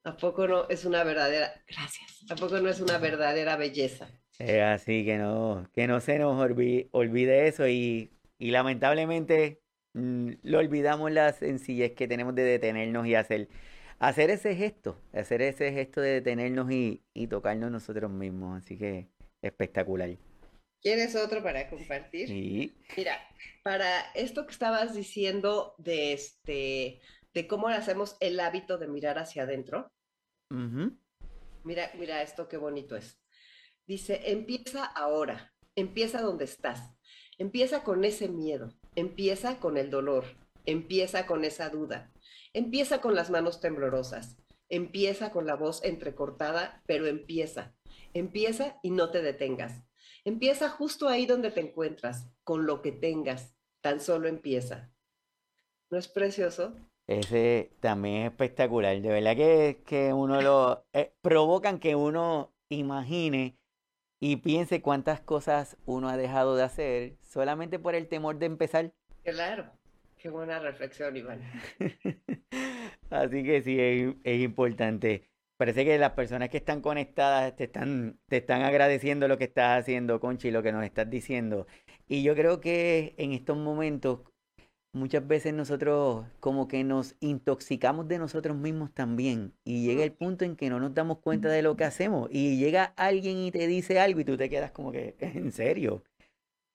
¿A 0.04 0.18
poco 0.18 0.48
no 0.48 0.68
es 0.70 0.86
una 0.86 1.04
verdadera, 1.04 1.64
gracias, 1.68 2.26
a 2.30 2.36
poco 2.36 2.60
no 2.60 2.70
es 2.70 2.80
una 2.80 2.98
verdadera 2.98 3.56
belleza? 3.56 4.10
Es 4.40 4.62
así 4.62 5.06
que 5.06 5.18
no, 5.18 5.70
que 5.74 5.86
no 5.86 6.00
se 6.00 6.18
nos 6.18 6.42
olvide, 6.42 7.48
eso 7.48 7.68
y, 7.68 8.12
y 8.42 8.52
lamentablemente 8.52 9.62
mm, 9.94 10.32
lo 10.42 10.58
olvidamos 10.58 11.12
la 11.12 11.32
sencillez 11.32 11.94
que 11.94 12.08
tenemos 12.08 12.34
de 12.34 12.44
detenernos 12.44 13.06
y 13.06 13.16
hacer 13.16 13.48
hacer 14.02 14.32
ese 14.32 14.56
gesto, 14.56 15.00
hacer 15.14 15.44
ese 15.44 15.72
gesto 15.72 16.02
de 16.02 16.14
detenernos 16.14 16.72
y, 16.72 17.04
tocarnos 17.30 17.72
nosotros 17.72 18.10
mismos. 18.10 18.64
Así 18.64 18.78
que 18.78 19.10
espectacular. 19.44 20.10
¿Quieres 20.82 21.16
otro 21.16 21.44
para 21.44 21.70
compartir? 21.70 22.28
Sí. 22.28 22.74
Mira, 22.98 23.20
para 23.64 24.02
esto 24.16 24.48
que 24.48 24.54
estabas 24.54 24.96
diciendo 24.96 25.76
de 25.78 26.14
este, 26.14 27.00
de 27.36 27.48
cómo 27.48 27.68
hacemos 27.68 28.18
el 28.20 28.40
hábito 28.40 28.80
de 28.80 28.88
mirar 28.88 29.20
hacia 29.20 29.44
adentro. 29.44 29.92
Mira, 31.64 31.92
mira 31.98 32.24
esto 32.24 32.50
qué 32.50 32.58
bonito 32.58 32.96
es. 32.96 33.22
Dice, 33.86 34.32
empieza 34.32 34.84
ahora, 34.84 35.54
empieza 35.76 36.22
donde 36.22 36.46
estás, 36.46 36.92
empieza 37.42 37.84
con 37.84 38.06
ese 38.06 38.30
miedo, 38.30 38.70
empieza 38.96 39.60
con 39.60 39.78
el 39.78 39.90
dolor, 39.90 40.26
empieza 40.66 41.26
con 41.26 41.44
esa 41.44 41.70
duda, 41.70 42.12
Empieza 42.54 43.00
con 43.00 43.16
las 43.16 43.30
manos 43.30 43.62
temblorosas, 43.62 44.38
empieza 44.68 45.32
con 45.32 45.46
la 45.46 45.56
voz 45.56 45.84
entrecortada, 45.86 46.84
pero 46.86 47.08
empieza. 47.08 47.74
Empieza 48.14 48.78
y 48.84 48.92
no 48.92 49.10
te 49.10 49.22
detengas. 49.22 49.86
Empieza 50.26 50.68
justo 50.68 51.08
ahí 51.08 51.26
donde 51.26 51.52
te 51.52 51.62
encuentras, 51.62 52.30
con 52.44 52.66
lo 52.66 52.82
que 52.82 52.92
tengas. 52.92 53.56
Tan 53.82 54.02
solo 54.02 54.28
empieza. 54.28 54.92
¿No 55.90 55.98
es 55.98 56.10
precioso? 56.10 56.76
Ese 57.08 57.72
también 57.80 58.24
es 58.24 58.32
espectacular. 58.32 59.02
De 59.02 59.10
verdad 59.10 59.38
que, 59.38 59.82
que 59.86 60.12
uno 60.12 60.42
lo... 60.42 60.86
Eh, 60.92 61.14
provocan 61.22 61.80
que 61.80 61.96
uno 61.96 62.54
imagine 62.70 63.58
y 64.24 64.38
piense 64.38 64.82
cuántas 64.82 65.20
cosas 65.20 65.78
uno 65.86 66.08
ha 66.08 66.16
dejado 66.16 66.56
de 66.56 66.64
hacer 66.64 67.18
solamente 67.24 67.80
por 67.80 67.96
el 67.96 68.08
temor 68.08 68.38
de 68.38 68.46
empezar. 68.46 68.94
Claro. 69.24 69.72
Qué 70.16 70.30
buena 70.30 70.60
reflexión, 70.60 71.18
Iván. 71.18 71.42
Así 73.10 73.44
que 73.44 73.64
sí, 73.64 73.80
es, 74.24 74.40
importante. 74.42 75.28
Parece 75.58 75.84
que 75.84 75.98
las 75.98 76.12
personas 76.12 76.50
que 76.50 76.58
están 76.58 76.82
conectadas 76.82 77.56
te 77.56 77.64
están, 77.64 78.20
te 78.28 78.38
están 78.38 78.62
agradeciendo 78.62 79.28
lo 79.28 79.40
que 79.40 79.46
estás 79.46 79.82
haciendo, 79.82 80.20
Conchi, 80.20 80.52
lo 80.52 80.62
que 80.62 80.72
nos 80.72 80.86
estás 80.86 81.10
diciendo. 81.10 81.66
Y 82.08 82.22
yo 82.22 82.36
creo 82.36 82.62
que 82.62 83.16
en 83.18 83.32
estos 83.32 83.58
momentos, 83.58 84.20
muchas 84.94 85.28
veces 85.28 85.54
nosotros 85.54 86.26
como 86.40 86.68
que 86.68 86.84
nos 86.84 87.16
intoxicamos 87.20 88.08
de 88.08 88.20
nosotros 88.20 88.58
mismos 88.58 88.94
también. 88.94 89.54
Y 89.64 89.86
llega 89.86 90.04
el 90.04 90.14
punto 90.14 90.46
en 90.46 90.56
que 90.56 90.70
no 90.70 90.80
nos 90.80 90.94
damos 90.94 91.20
cuenta 91.20 91.50
de 91.50 91.62
lo 91.62 91.76
que 91.76 91.86
hacemos. 91.86 92.30
Y 92.32 92.58
llega 92.58 92.94
alguien 92.98 93.38
y 93.40 93.52
te 93.52 93.68
dice 93.68 94.00
algo 94.00 94.20
y 94.20 94.26
tú 94.26 94.38
te 94.38 94.50
quedas 94.50 94.72
como 94.72 94.92
que, 94.92 95.16
¿en 95.20 95.52
serio? 95.52 96.04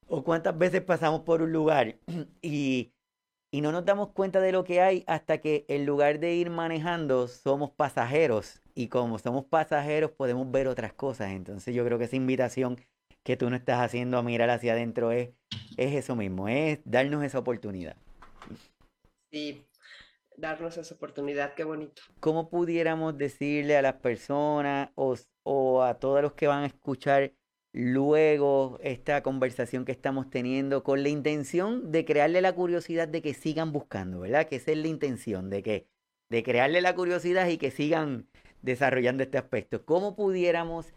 O 0.08 0.24
cuántas 0.24 0.56
veces 0.56 0.82
pasamos 0.82 1.22
por 1.22 1.42
un 1.42 1.52
lugar 1.52 1.96
y 2.42 2.92
y 3.56 3.62
no 3.62 3.72
nos 3.72 3.84
damos 3.84 4.10
cuenta 4.10 4.40
de 4.40 4.52
lo 4.52 4.64
que 4.64 4.82
hay 4.82 5.02
hasta 5.06 5.38
que 5.38 5.64
en 5.68 5.86
lugar 5.86 6.18
de 6.20 6.34
ir 6.34 6.50
manejando 6.50 7.26
somos 7.26 7.70
pasajeros 7.70 8.60
y 8.74 8.88
como 8.88 9.18
somos 9.18 9.44
pasajeros 9.46 10.10
podemos 10.10 10.50
ver 10.50 10.68
otras 10.68 10.92
cosas. 10.92 11.30
Entonces 11.30 11.74
yo 11.74 11.84
creo 11.84 11.98
que 11.98 12.04
esa 12.04 12.16
invitación 12.16 12.78
que 13.22 13.36
tú 13.36 13.48
no 13.48 13.56
estás 13.56 13.80
haciendo 13.80 14.18
a 14.18 14.22
mirar 14.22 14.50
hacia 14.50 14.72
adentro 14.72 15.10
es, 15.10 15.30
es 15.78 15.94
eso 15.94 16.16
mismo, 16.16 16.48
es 16.48 16.80
darnos 16.84 17.24
esa 17.24 17.38
oportunidad. 17.38 17.96
Sí, 19.36 19.66
darnos 20.38 20.78
esa 20.78 20.94
oportunidad, 20.94 21.52
qué 21.52 21.64
bonito. 21.64 22.00
¿Cómo 22.20 22.48
pudiéramos 22.48 23.18
decirle 23.18 23.76
a 23.76 23.82
las 23.82 23.96
personas 23.96 24.88
o, 24.94 25.14
o 25.42 25.82
a 25.82 25.98
todos 25.98 26.22
los 26.22 26.32
que 26.32 26.46
van 26.46 26.62
a 26.62 26.66
escuchar 26.66 27.34
luego 27.74 28.78
esta 28.82 29.22
conversación 29.22 29.84
que 29.84 29.92
estamos 29.92 30.30
teniendo 30.30 30.82
con 30.82 31.02
la 31.02 31.10
intención 31.10 31.92
de 31.92 32.06
crearle 32.06 32.40
la 32.40 32.54
curiosidad 32.54 33.08
de 33.08 33.20
que 33.20 33.34
sigan 33.34 33.72
buscando, 33.72 34.20
¿verdad? 34.20 34.48
Que 34.48 34.56
esa 34.56 34.70
es 34.70 34.78
la 34.78 34.88
intención, 34.88 35.50
de 35.50 35.62
que 35.62 35.86
de 36.30 36.42
crearle 36.42 36.80
la 36.80 36.94
curiosidad 36.94 37.46
y 37.48 37.58
que 37.58 37.70
sigan 37.70 38.30
desarrollando 38.62 39.22
este 39.22 39.36
aspecto. 39.36 39.84
¿Cómo 39.84 40.16
pudiéramos 40.16 40.94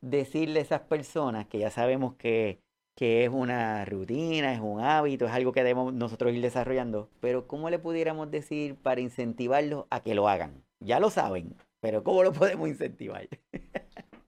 decirle 0.00 0.60
a 0.60 0.62
esas 0.62 0.82
personas 0.82 1.48
que 1.48 1.58
ya 1.58 1.72
sabemos 1.72 2.14
que, 2.14 2.61
que 2.94 3.24
es 3.24 3.30
una 3.30 3.84
rutina, 3.84 4.52
es 4.52 4.60
un 4.60 4.80
hábito, 4.80 5.26
es 5.26 5.32
algo 5.32 5.52
que 5.52 5.62
debemos 5.62 5.92
nosotros 5.94 6.32
ir 6.32 6.42
desarrollando, 6.42 7.10
pero 7.20 7.46
cómo 7.46 7.70
le 7.70 7.78
pudiéramos 7.78 8.30
decir 8.30 8.76
para 8.76 9.00
incentivarlos 9.00 9.86
a 9.90 10.02
que 10.02 10.14
lo 10.14 10.28
hagan? 10.28 10.64
Ya 10.80 11.00
lo 11.00 11.10
saben, 11.10 11.56
pero 11.80 12.04
¿cómo 12.04 12.22
lo 12.22 12.32
podemos 12.32 12.68
incentivar? 12.68 13.28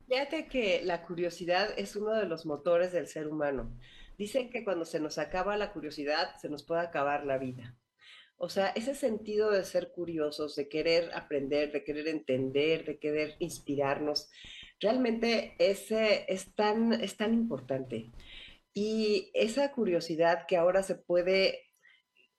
Fíjate 0.09 0.47
que 0.47 0.83
la 0.85 1.03
curiosidad 1.03 1.71
es 1.77 1.97
uno 1.97 2.13
de 2.13 2.27
los 2.27 2.47
motores 2.47 2.93
del 2.93 3.09
ser 3.09 3.27
humano. 3.27 3.77
Dicen 4.17 4.51
que 4.51 4.63
cuando 4.63 4.85
se 4.85 5.01
nos 5.01 5.19
acaba 5.19 5.57
la 5.57 5.73
curiosidad, 5.73 6.37
se 6.41 6.49
nos 6.49 6.63
puede 6.63 6.83
acabar 6.83 7.27
la 7.27 7.39
vida. 7.39 7.77
O 8.37 8.49
sea, 8.49 8.69
ese 8.69 8.95
sentido 8.95 9.51
de 9.51 9.65
ser 9.65 9.91
curiosos, 9.93 10.57
de 10.57 10.69
querer 10.69 11.11
aprender, 11.15 11.73
de 11.73 11.85
querer 11.85 12.09
entender, 12.09 12.85
de 12.85 12.99
querer 12.99 13.37
inspirarnos, 13.39 14.31
realmente 14.81 15.55
ese 15.59 16.27
es 16.29 16.55
tan, 16.55 16.93
es 16.93 17.17
tan 17.17 17.33
importante. 17.33 18.11
Y 18.75 19.31
esa 19.35 19.71
curiosidad 19.73 20.47
que 20.49 20.57
ahora 20.57 20.83
se 20.83 20.97
puede 20.97 21.71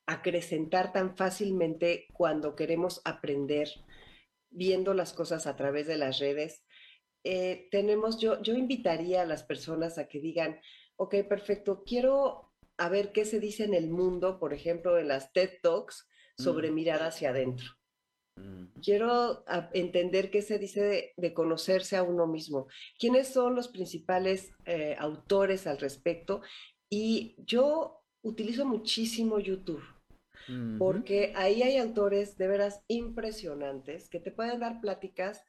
acrecentar 0.06 0.92
tan 0.92 1.16
fácilmente 1.16 2.08
cuando 2.14 2.56
queremos 2.56 3.02
aprender 3.06 3.70
viendo 4.50 4.94
las 4.94 5.14
cosas 5.14 5.48
a 5.48 5.56
través 5.56 5.88
de 5.88 5.98
las 5.98 6.20
redes, 6.20 6.64
eh, 7.24 7.68
tenemos, 7.72 8.20
yo, 8.20 8.42
yo 8.42 8.54
invitaría 8.54 9.22
a 9.22 9.26
las 9.26 9.44
personas 9.44 9.98
a 9.98 10.08
que 10.08 10.20
digan, 10.20 10.60
ok, 10.98 11.16
perfecto, 11.28 11.84
quiero 11.84 12.54
a 12.78 12.90
ver 12.90 13.12
qué 13.12 13.26
se 13.26 13.40
dice 13.40 13.64
en 13.64 13.74
el 13.74 13.90
mundo, 13.90 14.38
por 14.40 14.54
ejemplo, 14.54 14.98
en 14.98 15.08
las 15.08 15.32
TED 15.34 15.60
Talks, 15.62 16.08
sobre 16.38 16.70
mm. 16.70 16.76
mirar 16.76 17.04
hacia 17.04 17.30
adentro. 17.30 17.66
Quiero 18.82 19.44
entender 19.74 20.30
qué 20.30 20.42
se 20.42 20.60
dice 20.60 21.14
de, 21.16 21.34
conocerse 21.34 21.96
a 21.96 22.04
uno 22.04 22.28
mismo. 22.28 22.68
¿Quiénes 23.00 23.30
son 23.30 23.56
los 23.56 23.68
principales 23.70 24.52
eh, 24.66 24.96
autores 25.00 25.66
al 25.68 25.80
respecto? 25.80 26.42
Y 26.90 27.36
yo 27.46 28.04
utilizo 28.22 28.66
muchísimo 28.66 29.40
YouTube. 29.40 29.84
Porque 30.78 31.34
ahí 31.36 31.64
hay 31.64 31.78
autores 31.78 32.38
de 32.38 32.48
veras 32.48 32.84
impresionantes 32.88 34.10
que 34.10 34.20
te 34.20 34.30
pueden 34.30 34.60
dar 34.60 34.80
pláticas 34.80 35.44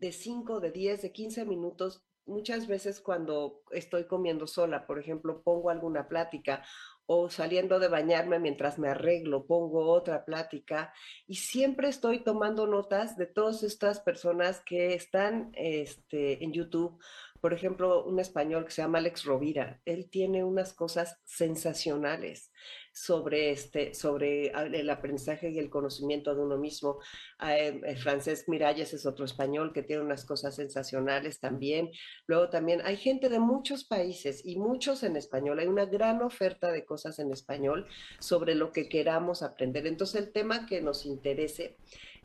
de 0.00 0.10
5, 0.10 0.58
de 0.58 0.72
10, 0.72 1.02
de 1.02 1.12
15 1.12 1.44
minutos 1.44 2.02
muchas 2.26 2.66
veces 2.66 3.00
cuando 3.00 3.62
estoy 3.70 4.04
comiendo 4.04 4.46
sola, 4.46 4.86
por 4.86 4.98
ejemplo, 4.98 5.42
pongo 5.42 5.70
alguna 5.70 6.08
plática 6.08 6.64
o 7.06 7.28
saliendo 7.28 7.78
de 7.78 7.88
bañarme 7.88 8.38
mientras 8.38 8.78
me 8.78 8.88
arreglo, 8.88 9.46
pongo 9.46 9.90
otra 9.90 10.24
plática 10.24 10.92
y 11.26 11.36
siempre 11.36 11.88
estoy 11.88 12.20
tomando 12.20 12.66
notas 12.66 13.16
de 13.16 13.26
todas 13.26 13.62
estas 13.62 14.00
personas 14.00 14.60
que 14.60 14.94
están 14.94 15.50
este, 15.54 16.42
en 16.44 16.52
YouTube. 16.52 16.98
Por 17.42 17.52
ejemplo, 17.52 18.04
un 18.04 18.20
español 18.20 18.64
que 18.64 18.70
se 18.70 18.82
llama 18.82 18.98
Alex 18.98 19.24
Rovira, 19.24 19.80
él 19.84 20.08
tiene 20.08 20.44
unas 20.44 20.72
cosas 20.72 21.18
sensacionales 21.24 22.52
sobre, 22.92 23.50
este, 23.50 23.94
sobre 23.94 24.52
el 24.52 24.88
aprendizaje 24.88 25.50
y 25.50 25.58
el 25.58 25.68
conocimiento 25.68 26.36
de 26.36 26.40
uno 26.40 26.56
mismo. 26.56 27.00
Eh, 27.44 27.80
eh, 27.84 27.96
Francesc 27.96 28.48
Miralles 28.48 28.94
es 28.94 29.06
otro 29.06 29.24
español 29.24 29.72
que 29.72 29.82
tiene 29.82 30.04
unas 30.04 30.24
cosas 30.24 30.54
sensacionales 30.54 31.40
también. 31.40 31.90
Luego 32.28 32.48
también 32.48 32.80
hay 32.84 32.96
gente 32.96 33.28
de 33.28 33.40
muchos 33.40 33.82
países 33.82 34.46
y 34.46 34.56
muchos 34.56 35.02
en 35.02 35.16
español. 35.16 35.58
Hay 35.58 35.66
una 35.66 35.86
gran 35.86 36.22
oferta 36.22 36.70
de 36.70 36.84
cosas 36.84 37.18
en 37.18 37.32
español 37.32 37.88
sobre 38.20 38.54
lo 38.54 38.70
que 38.70 38.88
queramos 38.88 39.42
aprender. 39.42 39.88
Entonces 39.88 40.22
el 40.22 40.32
tema 40.32 40.64
que 40.66 40.80
nos 40.80 41.06
interese 41.06 41.76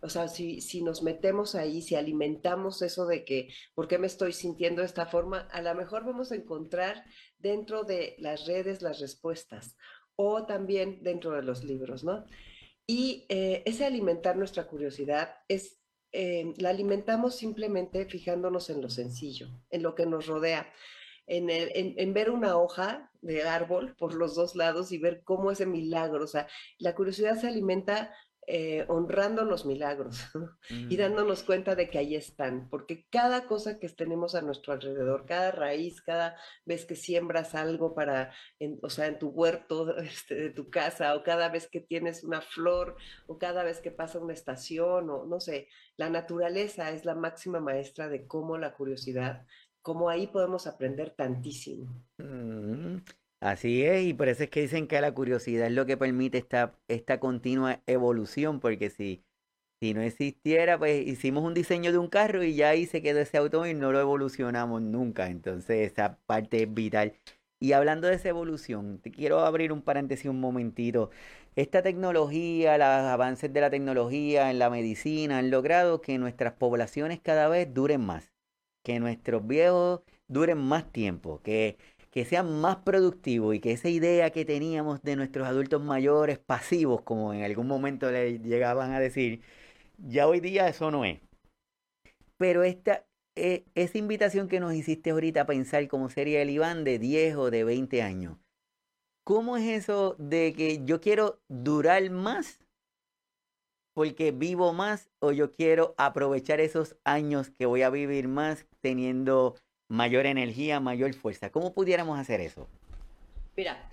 o 0.01 0.09
sea, 0.09 0.27
si, 0.27 0.61
si, 0.61 0.81
nos 0.83 1.01
metemos 1.01 1.55
ahí, 1.55 1.81
si 1.81 1.95
alimentamos 1.95 2.81
eso 2.81 3.07
de 3.07 3.25
que, 3.25 3.49
¿por 3.73 3.87
qué 3.87 3.97
me 3.97 4.07
estoy 4.07 4.33
sintiendo 4.33 4.81
de 4.81 4.87
esta 4.87 5.07
forma? 5.07 5.47
A 5.51 5.61
lo 5.61 5.73
mejor 5.75 6.05
vamos 6.05 6.31
a 6.31 6.35
encontrar 6.35 7.03
dentro 7.39 7.83
de 7.83 8.15
las 8.19 8.45
redes 8.45 8.81
las 8.81 8.99
respuestas 8.99 9.75
o 10.15 10.45
también 10.45 11.01
dentro 11.03 11.31
de 11.31 11.43
los 11.43 11.63
libros, 11.63 12.03
¿no? 12.03 12.25
Y 12.85 13.25
eh, 13.29 13.63
ese 13.65 13.85
alimentar 13.85 14.37
nuestra 14.37 14.67
curiosidad 14.67 15.35
es, 15.47 15.79
eh, 16.11 16.53
la 16.57 16.69
alimentamos 16.69 17.35
simplemente 17.35 18.05
fijándonos 18.05 18.69
en 18.69 18.81
lo 18.81 18.89
sencillo, 18.89 19.47
en 19.69 19.83
lo 19.83 19.93
que 19.93 20.05
nos 20.05 20.25
rodea, 20.25 20.71
en, 21.27 21.49
en, 21.49 22.13
ver 22.13 22.31
una 22.31 22.57
hoja 22.57 23.11
de 23.21 23.43
árbol 23.43 23.95
por 23.97 24.13
los 24.13 24.33
dos 24.33 24.55
lados 24.55 24.93
y 24.93 24.97
ver 24.97 25.23
cómo 25.25 25.51
ese 25.51 25.65
milagro, 25.65 26.23
o 26.23 26.27
sea, 26.27 26.47
la 26.79 26.95
curiosidad 26.95 27.37
se 27.37 27.47
alimenta 27.47 28.13
eh, 28.49 28.85
honrando 28.87 29.43
los 29.43 29.65
milagros 29.65 30.25
y 30.69 30.95
mm. 30.95 30.97
dándonos 30.97 31.43
cuenta 31.43 31.75
de 31.75 31.89
que 31.89 31.97
ahí 31.97 32.15
están, 32.15 32.69
porque 32.69 33.05
cada 33.09 33.45
cosa 33.45 33.77
que 33.77 33.89
tenemos 33.89 34.35
a 34.35 34.41
nuestro 34.41 34.71
alrededor, 34.71 35.25
cada 35.25 35.51
raíz, 35.51 36.01
cada 36.01 36.37
vez 36.63 36.85
que 36.85 36.95
siembras 36.95 37.55
algo 37.55 37.93
para, 37.93 38.31
o 38.81 38.89
sea, 38.89 39.07
en 39.07 39.19
tu 39.19 39.27
huerto 39.27 39.97
este, 39.97 40.35
de 40.35 40.49
tu 40.51 40.69
casa, 40.69 41.13
o 41.17 41.23
cada 41.23 41.49
vez 41.49 41.67
que 41.67 41.81
tienes 41.81 42.23
una 42.23 42.39
flor, 42.39 42.95
o 43.25 43.37
cada 43.37 43.65
vez 43.65 43.81
que 43.81 43.91
pasa 43.91 44.19
una 44.19 44.31
estación, 44.31 45.09
o 45.09 45.25
no 45.25 45.41
sé, 45.41 45.67
la 45.97 46.09
naturaleza 46.09 46.91
es 46.91 47.03
la 47.03 47.15
máxima 47.15 47.59
maestra 47.59 48.07
de 48.07 48.27
cómo 48.27 48.57
la 48.57 48.73
curiosidad, 48.73 49.45
cómo 49.81 50.09
ahí 50.09 50.27
podemos 50.27 50.67
aprender 50.67 51.13
tantísimo. 51.17 52.01
Mm. 52.17 52.99
Así 53.39 53.83
es, 53.83 54.03
y 54.05 54.13
por 54.15 54.29
eso 54.29 54.43
es 54.43 54.49
que 54.49 54.61
dicen 54.61 54.87
que 54.87 54.99
la 54.99 55.13
curiosidad 55.13 55.67
es 55.67 55.73
lo 55.73 55.85
que 55.85 55.95
permite 55.95 56.39
esta, 56.39 56.73
esta 56.87 57.19
continua 57.19 57.81
evolución, 57.85 58.59
porque 58.59 58.89
si, 58.89 59.23
si 59.79 59.93
no 59.93 60.01
existiera, 60.01 60.79
pues 60.79 61.05
hicimos 61.07 61.43
un 61.43 61.53
diseño 61.53 61.91
de 61.91 61.99
un 61.99 62.07
carro 62.09 62.43
y 62.43 62.55
ya 62.55 62.69
ahí 62.69 62.87
se 62.87 63.01
quedó 63.03 63.19
ese 63.19 63.37
automóvil, 63.37 63.79
no 63.79 63.91
lo 63.91 63.99
evolucionamos 64.01 64.81
nunca, 64.81 65.27
entonces 65.29 65.91
esa 65.91 66.17
parte 66.25 66.63
es 66.63 66.73
vital. 66.73 67.13
Y 67.59 67.73
hablando 67.73 68.07
de 68.07 68.15
esa 68.15 68.29
evolución, 68.29 68.99
te 69.01 69.11
quiero 69.11 69.39
abrir 69.41 69.71
un 69.71 69.81
paréntesis 69.83 70.27
un 70.27 70.39
momentito. 70.39 71.11
Esta 71.55 71.81
tecnología, 71.83 72.77
los 72.77 72.87
avances 72.87 73.51
de 73.53 73.61
la 73.61 73.69
tecnología 73.69 74.51
en 74.51 74.59
la 74.59 74.69
medicina 74.69 75.39
han 75.39 75.51
logrado 75.51 76.01
que 76.01 76.17
nuestras 76.19 76.53
poblaciones 76.53 77.19
cada 77.21 77.47
vez 77.49 77.73
duren 77.73 78.01
más, 78.01 78.31
que 78.83 78.99
nuestros 78.99 79.45
viejos 79.47 80.01
duren 80.27 80.57
más 80.59 80.91
tiempo, 80.91 81.41
que 81.43 81.77
que 82.11 82.25
sean 82.25 82.61
más 82.61 82.77
productivos 82.77 83.55
y 83.55 83.59
que 83.59 83.71
esa 83.71 83.89
idea 83.89 84.31
que 84.31 84.45
teníamos 84.45 85.01
de 85.03 85.15
nuestros 85.15 85.47
adultos 85.47 85.81
mayores 85.83 86.39
pasivos, 86.39 87.01
como 87.01 87.33
en 87.33 87.43
algún 87.43 87.67
momento 87.67 88.11
le 88.11 88.39
llegaban 88.39 88.93
a 88.93 88.99
decir, 88.99 89.41
ya 89.97 90.27
hoy 90.27 90.39
día 90.39 90.67
eso 90.67 90.91
no 90.91 91.05
es. 91.05 91.19
Pero 92.37 92.63
esta, 92.63 93.05
e, 93.35 93.65
esa 93.75 93.97
invitación 93.97 94.47
que 94.47 94.59
nos 94.59 94.73
hiciste 94.73 95.11
ahorita 95.11 95.41
a 95.41 95.45
pensar 95.45 95.87
cómo 95.87 96.09
sería 96.09 96.41
el 96.41 96.49
Iván 96.49 96.83
de 96.83 96.99
10 96.99 97.35
o 97.35 97.51
de 97.51 97.63
20 97.63 98.01
años, 98.01 98.37
¿cómo 99.23 99.57
es 99.57 99.63
eso 99.65 100.15
de 100.19 100.53
que 100.53 100.83
yo 100.85 101.01
quiero 101.01 101.39
durar 101.49 102.09
más 102.09 102.59
porque 103.97 104.31
vivo 104.31 104.73
más 104.73 105.09
o 105.17 105.31
yo 105.31 105.51
quiero 105.51 105.95
aprovechar 105.97 106.59
esos 106.59 106.95
años 107.03 107.49
que 107.49 107.65
voy 107.65 107.81
a 107.81 107.89
vivir 107.89 108.27
más 108.27 108.67
teniendo 108.79 109.55
mayor 109.87 110.25
energía, 110.25 110.79
mayor 110.79 111.13
fuerza. 111.13 111.51
¿Cómo 111.51 111.73
pudiéramos 111.73 112.19
hacer 112.19 112.41
eso? 112.41 112.67
Mira, 113.55 113.89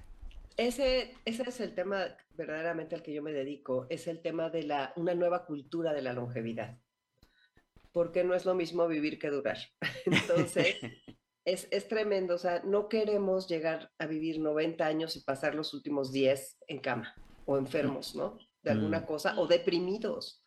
ese, 0.57 1.15
ese 1.25 1.43
es 1.49 1.61
el 1.61 1.75
tema 1.75 2.17
verdaderamente 2.37 2.95
al 2.95 3.03
que 3.03 3.13
yo 3.15 3.23
me 3.23 3.33
dedico, 3.33 3.87
es 3.89 4.07
el 4.07 4.21
tema 4.21 4.51
de 4.51 4.65
la, 4.65 4.93
una 4.97 5.15
nueva 5.15 5.47
cultura 5.47 5.93
de 5.93 6.03
la 6.03 6.13
longevidad, 6.13 6.79
porque 7.93 8.25
no 8.25 8.35
es 8.35 8.45
lo 8.45 8.55
mismo 8.55 8.87
vivir 8.87 9.19
que 9.19 9.31
durar. 9.31 9.59
Entonces, 10.07 10.77
es, 11.45 11.69
es 11.71 11.89
tremendo, 11.89 12.35
o 12.35 12.39
sea, 12.39 12.63
no 12.65 12.89
queremos 12.89 13.49
llegar 13.49 13.91
a 13.99 14.07
vivir 14.07 14.41
90 14.41 14.85
años 14.85 15.17
y 15.17 15.21
pasar 15.21 15.55
los 15.55 15.75
últimos 15.75 16.13
10 16.13 16.59
en 16.69 16.79
cama 16.79 17.15
o 17.47 17.59
enfermos, 17.59 18.15
¿no? 18.15 18.39
De 18.63 18.71
alguna 18.71 19.01
mm. 19.01 19.07
cosa, 19.07 19.39
o 19.39 19.47
deprimidos 19.47 20.44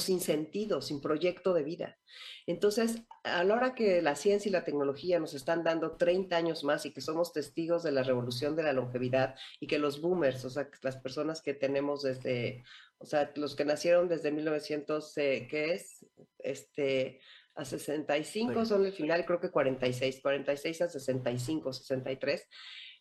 sin 0.00 0.20
sentido, 0.20 0.80
sin 0.80 1.00
proyecto 1.00 1.54
de 1.54 1.62
vida. 1.62 1.98
Entonces, 2.46 3.02
a 3.24 3.42
la 3.44 3.54
hora 3.54 3.74
que 3.74 4.00
la 4.02 4.14
ciencia 4.14 4.48
y 4.48 4.52
la 4.52 4.64
tecnología 4.64 5.18
nos 5.18 5.34
están 5.34 5.64
dando 5.64 5.96
30 5.96 6.36
años 6.36 6.64
más 6.64 6.86
y 6.86 6.92
que 6.92 7.00
somos 7.00 7.32
testigos 7.32 7.82
de 7.82 7.92
la 7.92 8.02
revolución 8.02 8.54
de 8.56 8.62
la 8.62 8.72
longevidad 8.72 9.34
y 9.60 9.66
que 9.66 9.78
los 9.78 10.00
boomers, 10.00 10.44
o 10.44 10.50
sea, 10.50 10.68
las 10.82 10.96
personas 10.96 11.42
que 11.42 11.54
tenemos 11.54 12.02
desde, 12.02 12.64
o 12.98 13.06
sea, 13.06 13.32
los 13.34 13.56
que 13.56 13.64
nacieron 13.64 14.08
desde 14.08 14.30
1900, 14.30 15.18
eh, 15.18 15.46
¿qué 15.50 15.74
es? 15.74 16.06
Este, 16.38 17.20
a 17.56 17.64
65 17.64 18.64
son 18.64 18.84
el 18.84 18.92
final, 18.92 19.24
creo 19.24 19.40
que 19.40 19.50
46, 19.50 20.20
46 20.22 20.82
a 20.82 20.88
65, 20.88 21.72
63 21.72 22.48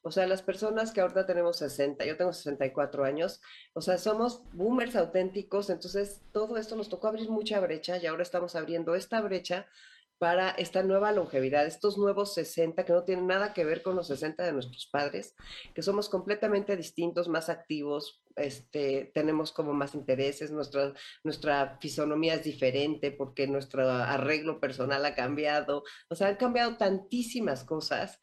o 0.05 0.11
sea, 0.11 0.27
las 0.27 0.43
personas 0.43 0.91
que 0.91 1.01
ahorita 1.01 1.25
tenemos 1.25 1.57
60, 1.57 2.05
yo 2.05 2.15
tengo 2.15 2.31
64 2.31 3.05
años, 3.05 3.41
o 3.73 3.81
sea, 3.81 3.97
somos 3.97 4.43
boomers 4.53 4.95
auténticos, 4.95 5.71
entonces 5.71 6.21
todo 6.31 6.57
esto 6.57 6.75
nos 6.75 6.89
tocó 6.89 7.07
abrir 7.07 7.27
mucha 7.27 7.59
brecha 7.59 7.97
y 7.97 8.05
ahora 8.05 8.21
estamos 8.21 8.55
abriendo 8.55 8.93
esta 8.93 9.19
brecha 9.21 9.65
para 10.19 10.51
esta 10.51 10.83
nueva 10.83 11.11
longevidad, 11.11 11.65
estos 11.65 11.97
nuevos 11.97 12.35
60 12.35 12.85
que 12.85 12.93
no 12.93 13.03
tienen 13.03 13.25
nada 13.25 13.51
que 13.53 13.65
ver 13.65 13.81
con 13.81 13.95
los 13.95 14.05
60 14.05 14.43
de 14.43 14.53
nuestros 14.53 14.85
padres, 14.85 15.33
que 15.73 15.81
somos 15.81 16.07
completamente 16.07 16.77
distintos, 16.77 17.27
más 17.27 17.49
activos, 17.49 18.21
este, 18.35 19.11
tenemos 19.13 19.51
como 19.51 19.73
más 19.73 19.95
intereses, 19.95 20.51
nuestra, 20.51 20.93
nuestra 21.23 21.79
fisonomía 21.81 22.35
es 22.35 22.43
diferente 22.43 23.11
porque 23.11 23.47
nuestro 23.47 23.89
arreglo 23.89 24.59
personal 24.59 25.03
ha 25.05 25.15
cambiado, 25.15 25.83
o 26.09 26.15
sea, 26.15 26.27
han 26.27 26.35
cambiado 26.35 26.77
tantísimas 26.77 27.63
cosas 27.63 28.19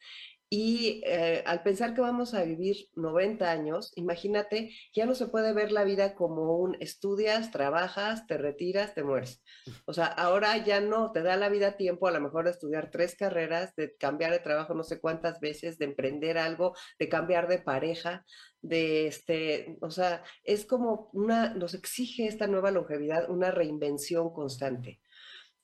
y 0.55 1.01
eh, 1.07 1.41
al 1.47 1.63
pensar 1.63 1.95
que 1.95 2.01
vamos 2.01 2.35
a 2.35 2.43
vivir 2.43 2.87
90 2.93 3.49
años, 3.49 3.91
imagínate, 3.95 4.69
ya 4.93 5.07
no 5.07 5.15
se 5.15 5.25
puede 5.25 5.51
ver 5.51 5.71
la 5.71 5.83
vida 5.83 6.13
como 6.13 6.57
un 6.57 6.77
estudias, 6.79 7.49
trabajas, 7.49 8.27
te 8.27 8.37
retiras, 8.37 8.93
te 8.93 9.03
mueres. 9.03 9.41
O 9.87 9.93
sea, 9.93 10.05
ahora 10.05 10.63
ya 10.63 10.79
no, 10.79 11.11
te 11.11 11.23
da 11.23 11.37
la 11.37 11.49
vida 11.49 11.75
tiempo 11.75 12.05
a 12.07 12.11
lo 12.11 12.21
mejor 12.21 12.45
de 12.45 12.51
estudiar 12.51 12.91
tres 12.91 13.15
carreras, 13.15 13.75
de 13.75 13.95
cambiar 13.97 14.31
de 14.31 14.41
trabajo 14.41 14.75
no 14.75 14.83
sé 14.83 15.01
cuántas 15.01 15.39
veces, 15.39 15.79
de 15.79 15.85
emprender 15.85 16.37
algo, 16.37 16.75
de 16.99 17.09
cambiar 17.09 17.47
de 17.47 17.57
pareja, 17.57 18.23
de 18.61 19.07
este, 19.07 19.79
o 19.81 19.89
sea, 19.89 20.23
es 20.43 20.67
como 20.67 21.09
una, 21.13 21.55
nos 21.55 21.73
exige 21.73 22.27
esta 22.27 22.45
nueva 22.45 22.69
longevidad 22.69 23.27
una 23.27 23.49
reinvención 23.49 24.31
constante. 24.31 24.99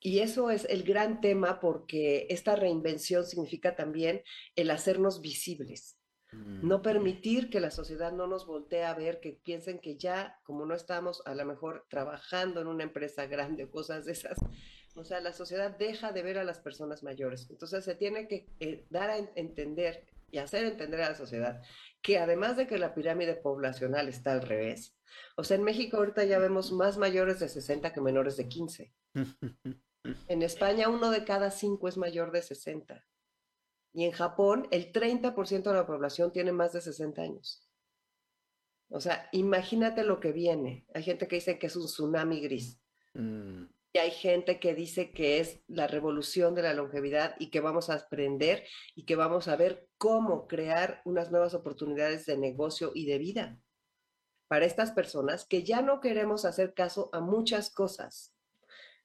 Y 0.02 0.20
eso 0.20 0.50
es 0.50 0.66
el 0.66 0.84
gran 0.84 1.20
tema 1.20 1.60
porque 1.60 2.28
esta 2.30 2.56
reinvención 2.56 3.26
significa 3.26 3.76
también 3.76 4.22
el 4.56 4.72
hacernos 4.72 5.22
visibles. 5.22 5.97
No 6.32 6.78
mm. 6.78 6.82
permitir 6.84 7.50
que 7.50 7.60
la 7.60 7.72
sociedad 7.72 8.12
no 8.12 8.28
nos 8.28 8.45
voltee 8.45 8.84
a 8.84 8.93
ver, 8.93 9.20
que 9.20 9.39
piensen 9.43 9.80
que 9.80 9.97
ya, 9.97 10.39
como 10.43 10.66
no 10.66 10.76
estamos 10.76 11.24
a 11.26 11.34
lo 11.34 11.43
mejor 11.43 11.88
trabajando 11.89 12.62
en 12.62 12.68
una 12.68 12.84
empresa 12.84 13.26
grande 13.26 13.64
o 13.64 13.72
cosas 13.72 14.06
de 14.06 14.12
esas, 14.12 14.38
o 14.95 15.04
sea, 15.04 15.22
la 15.22 15.34
sociedad 15.34 15.76
deja 15.76 16.12
de 16.12 16.22
ver 16.22 16.38
a 16.38 16.43
las 16.43 16.60
personas 16.60 17.04
mayores. 17.04 17.47
Entonces 17.50 17.84
se 17.84 17.95
tiene 17.95 18.28
que 18.28 18.47
eh, 18.60 18.86
dar 18.89 19.10
a 19.10 19.18
entender 19.18 20.08
y 20.32 20.38
hacer 20.38 20.66
entender 20.66 21.02
a 21.02 21.10
la 21.10 21.16
sociedad 21.16 21.62
que 22.04 22.20
además 22.20 22.56
de 22.58 22.68
que 22.68 22.78
la 22.78 22.93
pirámide 22.93 23.36
poblacional 23.36 24.08
está 24.08 24.34
al 24.34 24.43
revés, 24.43 24.95
o 25.36 25.43
sea, 25.43 25.58
en 25.58 25.64
México 25.64 25.97
ahorita 25.97 26.24
ya 26.26 26.38
vemos 26.38 26.72
más 26.72 26.97
mayores 26.97 27.39
de 27.39 27.50
60 27.50 27.91
que 27.91 28.02
menores 28.02 28.38
de 28.38 28.47
15. 28.47 28.93
En 30.28 30.41
España 30.41 30.89
uno 30.89 31.12
de 31.12 31.26
cada 31.26 31.52
cinco 31.52 31.88
es 31.88 31.97
mayor 31.97 32.32
de 32.32 32.41
60. 32.41 33.06
Y 33.93 34.06
en 34.06 34.12
Japón, 34.12 34.68
el 34.72 34.91
30% 34.91 35.64
de 35.64 35.74
la 35.74 35.86
población 35.86 36.32
tiene 36.32 36.52
más 36.52 36.74
de 36.74 36.82
60 36.82 37.22
años. 37.22 37.68
O 38.89 39.00
sea, 39.00 39.30
imagínate 39.32 40.04
lo 40.04 40.20
que 40.20 40.32
viene. 40.32 40.86
Hay 40.93 41.04
gente 41.04 41.28
que 41.28 41.36
dice 41.36 41.60
que 41.60 41.68
es 41.68 41.76
un 41.76 41.86
tsunami 41.86 42.41
gris. 42.41 42.80
Mm. 43.14 43.66
Y 43.93 43.97
hay 43.97 44.12
gente 44.12 44.60
que 44.60 44.76
dice 44.76 45.12
que 45.12 45.39
es 45.39 45.62
la 45.68 45.88
revolución 45.88 46.54
de 46.54 46.62
la 46.62 46.74
longevidad 46.74 47.36
y 47.39 47.50
que 47.50 47.60
vamos 47.60 47.89
a 47.89 47.95
aprender 47.95 48.64
y 48.95 49.06
que 49.06 49.16
vamos 49.16 49.47
a 49.47 49.56
ver 49.56 49.89
cómo 49.97 50.47
crear 50.47 51.02
unas 51.06 51.32
nuevas 51.32 51.56
oportunidades 51.56 52.28
de 52.28 52.38
negocio 52.38 52.91
y 52.93 53.08
de 53.08 53.18
vida 53.18 53.60
para 54.47 54.66
estas 54.66 54.91
personas 54.91 55.45
que 55.45 55.64
ya 55.64 55.82
no 55.82 56.02
queremos 56.02 56.45
hacer 56.45 56.74
caso 56.74 57.10
a 57.14 57.20
muchas 57.20 57.72
cosas. 57.72 58.36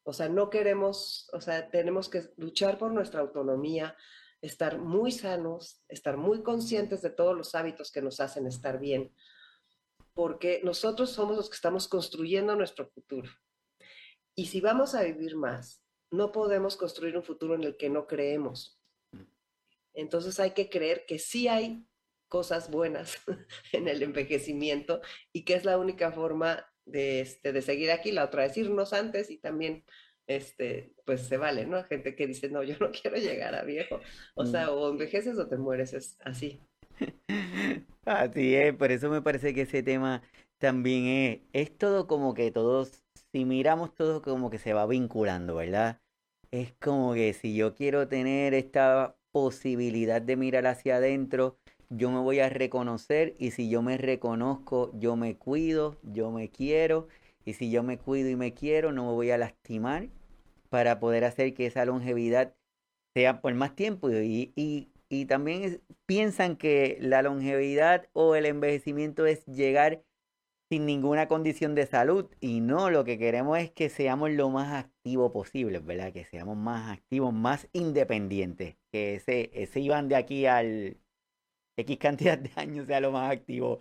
O 0.04 0.12
sea, 0.12 0.28
no 0.28 0.50
queremos, 0.50 1.28
o 1.32 1.40
sea, 1.40 1.70
tenemos 1.70 2.08
que 2.08 2.22
luchar 2.36 2.78
por 2.78 2.92
nuestra 2.92 3.20
autonomía, 3.20 3.96
estar 4.42 4.78
muy 4.78 5.10
sanos, 5.10 5.82
estar 5.88 6.18
muy 6.18 6.42
conscientes 6.42 7.00
de 7.00 7.10
todos 7.10 7.36
los 7.36 7.54
hábitos 7.54 7.90
que 7.90 8.02
nos 8.02 8.20
hacen 8.20 8.46
estar 8.46 8.78
bien, 8.78 9.14
porque 10.12 10.60
nosotros 10.62 11.10
somos 11.10 11.36
los 11.36 11.48
que 11.48 11.56
estamos 11.56 11.88
construyendo 11.88 12.54
nuestro 12.54 12.86
futuro. 12.86 13.30
Y 14.34 14.46
si 14.46 14.60
vamos 14.60 14.94
a 14.94 15.02
vivir 15.02 15.36
más, 15.36 15.82
no 16.10 16.32
podemos 16.32 16.76
construir 16.76 17.16
un 17.16 17.24
futuro 17.24 17.54
en 17.54 17.64
el 17.64 17.76
que 17.76 17.88
no 17.88 18.06
creemos. 18.06 18.78
Entonces 19.94 20.38
hay 20.38 20.50
que 20.50 20.68
creer 20.68 21.06
que 21.06 21.18
sí 21.18 21.48
hay 21.48 21.86
cosas 22.28 22.70
buenas 22.70 23.16
en 23.72 23.88
el 23.88 24.02
envejecimiento 24.02 25.00
y 25.32 25.44
que 25.44 25.54
es 25.54 25.64
la 25.64 25.78
única 25.78 26.12
forma 26.12 26.66
de, 26.86 27.20
este, 27.20 27.52
de 27.52 27.62
seguir 27.62 27.90
aquí. 27.90 28.12
La 28.12 28.24
otra 28.24 28.44
es 28.44 28.56
irnos 28.56 28.92
antes 28.92 29.30
y 29.30 29.38
también 29.38 29.84
este, 30.26 30.92
pues 31.04 31.22
se 31.22 31.36
vale, 31.36 31.66
¿no? 31.66 31.82
Gente 31.84 32.14
que 32.14 32.26
dice, 32.26 32.48
no, 32.48 32.62
yo 32.62 32.76
no 32.80 32.90
quiero 33.02 33.16
llegar 33.16 33.54
a 33.54 33.64
viejo. 33.64 34.00
O 34.34 34.46
sea, 34.46 34.70
o 34.70 34.90
envejeces 34.90 35.38
o 35.38 35.46
te 35.48 35.56
mueres, 35.56 35.92
es 35.94 36.18
así. 36.24 36.60
Así 38.04 38.54
es, 38.54 38.74
por 38.74 38.92
eso 38.92 39.08
me 39.08 39.22
parece 39.22 39.54
que 39.54 39.62
ese 39.62 39.82
tema 39.82 40.22
también 40.58 41.06
es, 41.06 41.40
es 41.70 41.76
todo 41.76 42.06
como 42.06 42.34
que 42.34 42.50
todos, 42.50 43.02
si 43.32 43.44
miramos 43.46 43.94
todo 43.94 44.20
como 44.22 44.50
que 44.50 44.58
se 44.58 44.74
va 44.74 44.86
vinculando, 44.86 45.54
¿verdad? 45.56 46.00
Es 46.50 46.74
como 46.74 47.14
que 47.14 47.32
si 47.32 47.56
yo 47.56 47.74
quiero 47.74 48.06
tener 48.06 48.54
esta 48.54 49.16
posibilidad 49.32 50.22
de 50.22 50.36
mirar 50.36 50.66
hacia 50.66 50.96
adentro, 50.96 51.58
yo 51.96 52.10
me 52.10 52.20
voy 52.20 52.40
a 52.40 52.48
reconocer 52.48 53.34
y 53.38 53.52
si 53.52 53.68
yo 53.68 53.82
me 53.82 53.96
reconozco, 53.98 54.90
yo 54.98 55.16
me 55.16 55.36
cuido, 55.36 55.96
yo 56.02 56.30
me 56.30 56.50
quiero 56.50 57.08
y 57.44 57.54
si 57.54 57.70
yo 57.70 57.82
me 57.82 57.98
cuido 57.98 58.28
y 58.30 58.36
me 58.36 58.54
quiero, 58.54 58.92
no 58.92 59.06
me 59.06 59.12
voy 59.12 59.30
a 59.30 59.38
lastimar 59.38 60.08
para 60.70 60.98
poder 60.98 61.24
hacer 61.24 61.54
que 61.54 61.66
esa 61.66 61.84
longevidad 61.84 62.54
sea 63.14 63.40
por 63.40 63.54
más 63.54 63.76
tiempo. 63.76 64.10
Y, 64.10 64.52
y, 64.56 64.88
y 65.08 65.26
también 65.26 65.80
piensan 66.06 66.56
que 66.56 66.98
la 67.00 67.22
longevidad 67.22 68.08
o 68.12 68.34
el 68.34 68.46
envejecimiento 68.46 69.26
es 69.26 69.44
llegar 69.46 70.02
sin 70.70 70.86
ninguna 70.86 71.28
condición 71.28 71.74
de 71.74 71.86
salud. 71.86 72.26
Y 72.40 72.60
no, 72.60 72.90
lo 72.90 73.04
que 73.04 73.18
queremos 73.18 73.58
es 73.58 73.70
que 73.70 73.88
seamos 73.88 74.30
lo 74.32 74.50
más 74.50 74.72
activos 74.72 75.30
posible, 75.32 75.78
¿verdad? 75.80 76.12
Que 76.12 76.24
seamos 76.24 76.56
más 76.56 76.90
activos, 76.90 77.32
más 77.32 77.68
independientes. 77.72 78.76
Que 78.90 79.14
ese, 79.16 79.50
ese 79.54 79.80
Iván 79.80 80.08
de 80.08 80.16
aquí 80.16 80.46
al 80.46 80.96
X 81.76 81.98
cantidad 81.98 82.38
de 82.38 82.50
años 82.56 82.86
sea 82.86 83.00
lo 83.00 83.12
más 83.12 83.30
activo 83.32 83.80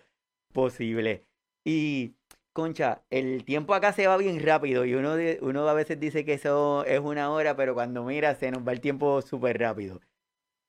posible. 0.53 1.25
Y 1.65 2.15
Concha, 2.53 3.03
el 3.09 3.45
tiempo 3.45 3.73
acá 3.73 3.93
se 3.93 4.07
va 4.07 4.15
bien 4.17 4.39
rápido 4.39 4.85
y 4.85 4.93
uno, 4.93 5.15
uno 5.41 5.67
a 5.67 5.73
veces 5.73 5.99
dice 5.99 6.23
que 6.23 6.33
eso 6.33 6.85
es 6.85 6.99
una 6.99 7.31
hora, 7.31 7.55
pero 7.55 7.73
cuando 7.73 8.03
mira 8.03 8.35
se 8.35 8.51
nos 8.51 8.65
va 8.65 8.73
el 8.73 8.79
tiempo 8.81 9.21
súper 9.23 9.59
rápido. 9.59 10.01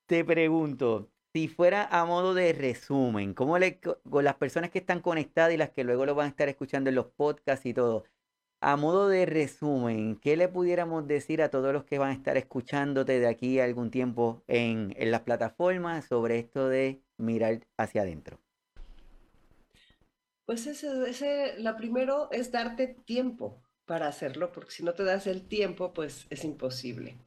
Te 0.07 0.25
pregunto, 0.25 1.11
si 1.33 1.47
fuera 1.47 1.85
a 1.91 2.05
modo 2.05 2.33
de 2.33 2.53
resumen, 2.53 3.33
¿cómo 3.35 3.59
le, 3.59 3.79
con 3.79 4.23
las 4.23 4.35
personas 4.35 4.71
que 4.71 4.79
están 4.79 5.01
conectadas 5.01 5.53
y 5.53 5.57
las 5.57 5.69
que 5.71 5.83
luego 5.83 6.05
lo 6.07 6.15
van 6.15 6.27
a 6.27 6.29
estar 6.29 6.49
escuchando 6.49 6.89
en 6.89 6.95
los 6.95 7.07
podcasts 7.07 7.65
y 7.67 7.73
todo, 7.73 8.05
a 8.61 8.77
modo 8.77 9.07
de 9.09 9.25
resumen, 9.27 10.17
¿qué 10.17 10.37
le 10.37 10.47
pudiéramos 10.49 11.07
decir 11.07 11.41
a 11.43 11.49
todos 11.49 11.71
los 11.73 11.85
que 11.85 11.99
van 11.99 12.09
a 12.11 12.13
estar 12.13 12.37
escuchándote 12.37 13.19
de 13.19 13.27
aquí 13.27 13.59
a 13.59 13.65
algún 13.65 13.91
tiempo 13.91 14.43
en, 14.47 14.93
en 14.97 15.11
las 15.11 15.21
plataformas 15.21 16.05
sobre 16.05 16.39
esto 16.39 16.67
de 16.69 17.04
mirar 17.17 17.65
hacia 17.77 18.01
adentro? 18.01 18.39
Pues 20.45 20.67
ese, 20.67 21.09
ese, 21.09 21.59
la 21.59 21.75
primero 21.75 22.29
es 22.31 22.51
darte 22.51 22.87
tiempo 22.87 23.63
para 23.85 24.07
hacerlo, 24.07 24.51
porque 24.51 24.71
si 24.71 24.83
no 24.83 24.93
te 24.93 25.03
das 25.03 25.27
el 25.27 25.47
tiempo, 25.47 25.93
pues 25.93 26.27
es 26.29 26.43
imposible. 26.43 27.19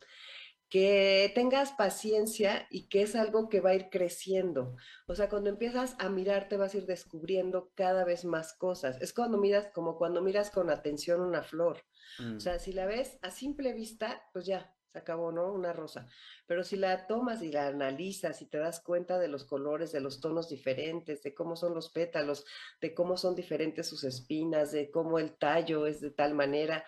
Que 0.68 1.32
tengas 1.34 1.72
paciencia 1.72 2.66
y 2.70 2.88
que 2.88 3.02
es 3.02 3.16
algo 3.16 3.48
que 3.48 3.60
va 3.60 3.70
a 3.70 3.74
ir 3.74 3.88
creciendo. 3.90 4.76
O 5.06 5.14
sea, 5.14 5.28
cuando 5.30 5.48
empiezas 5.48 5.96
a 5.98 6.10
mirar, 6.10 6.48
te 6.48 6.58
vas 6.58 6.74
a 6.74 6.78
ir 6.78 6.86
descubriendo 6.86 7.72
cada 7.74 8.04
vez 8.04 8.24
más 8.24 8.52
cosas. 8.52 9.00
Es 9.00 9.14
cuando 9.14 9.38
miras, 9.38 9.68
como 9.72 9.96
cuando 9.96 10.20
miras 10.20 10.50
con 10.50 10.68
atención 10.68 11.22
una 11.22 11.42
flor. 11.42 11.84
O 12.20 12.22
mm. 12.22 12.40
sea, 12.40 12.58
si 12.58 12.72
la 12.72 12.86
ves 12.86 13.18
a 13.22 13.30
simple 13.30 13.72
vista, 13.72 14.22
pues 14.32 14.44
ya, 14.44 14.74
acabó, 14.98 15.32
¿no? 15.32 15.52
Una 15.52 15.72
rosa. 15.72 16.06
Pero 16.46 16.62
si 16.64 16.76
la 16.76 17.06
tomas 17.06 17.42
y 17.42 17.50
la 17.50 17.66
analizas 17.66 18.42
y 18.42 18.46
te 18.46 18.58
das 18.58 18.80
cuenta 18.80 19.18
de 19.18 19.28
los 19.28 19.44
colores, 19.44 19.92
de 19.92 20.00
los 20.00 20.20
tonos 20.20 20.48
diferentes, 20.48 21.22
de 21.22 21.34
cómo 21.34 21.56
son 21.56 21.74
los 21.74 21.90
pétalos, 21.90 22.44
de 22.80 22.94
cómo 22.94 23.16
son 23.16 23.34
diferentes 23.34 23.86
sus 23.86 24.04
espinas, 24.04 24.72
de 24.72 24.90
cómo 24.90 25.18
el 25.18 25.36
tallo 25.36 25.86
es 25.86 26.00
de 26.00 26.10
tal 26.10 26.34
manera, 26.34 26.84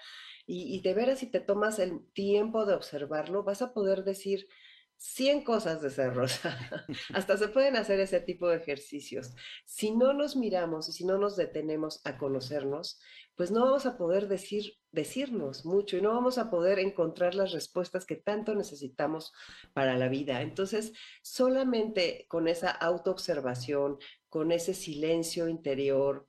y, 0.52 0.80
de 0.82 0.94
veras 0.94 1.20
si 1.20 1.26
te 1.26 1.38
tomas 1.38 1.78
el 1.78 2.04
tiempo 2.12 2.66
de 2.66 2.74
observarlo, 2.74 3.44
vas 3.44 3.62
a 3.62 3.72
poder 3.72 4.02
decir, 4.02 4.48
100 4.96 5.44
cosas 5.44 5.80
de 5.80 5.90
ser 5.90 6.12
rosa. 6.12 6.58
Hasta 7.14 7.36
se 7.36 7.48
pueden 7.48 7.76
hacer 7.76 8.00
ese 8.00 8.20
tipo 8.20 8.48
de 8.48 8.56
ejercicios. 8.56 9.32
Si 9.64 9.92
no 9.92 10.12
nos 10.12 10.36
miramos 10.36 10.88
y 10.88 10.92
si 10.92 11.04
no 11.04 11.18
nos 11.18 11.36
detenemos 11.36 12.00
a 12.04 12.18
conocernos, 12.18 13.00
pues 13.40 13.50
no 13.50 13.64
vamos 13.64 13.86
a 13.86 13.96
poder 13.96 14.28
decir, 14.28 14.74
decirnos 14.92 15.64
mucho 15.64 15.96
y 15.96 16.02
no 16.02 16.10
vamos 16.10 16.36
a 16.36 16.50
poder 16.50 16.78
encontrar 16.78 17.34
las 17.34 17.52
respuestas 17.52 18.04
que 18.04 18.16
tanto 18.16 18.54
necesitamos 18.54 19.32
para 19.72 19.96
la 19.96 20.08
vida. 20.08 20.42
Entonces, 20.42 20.92
solamente 21.22 22.26
con 22.28 22.48
esa 22.48 22.70
autoobservación, 22.70 23.96
con 24.28 24.52
ese 24.52 24.74
silencio 24.74 25.48
interior, 25.48 26.26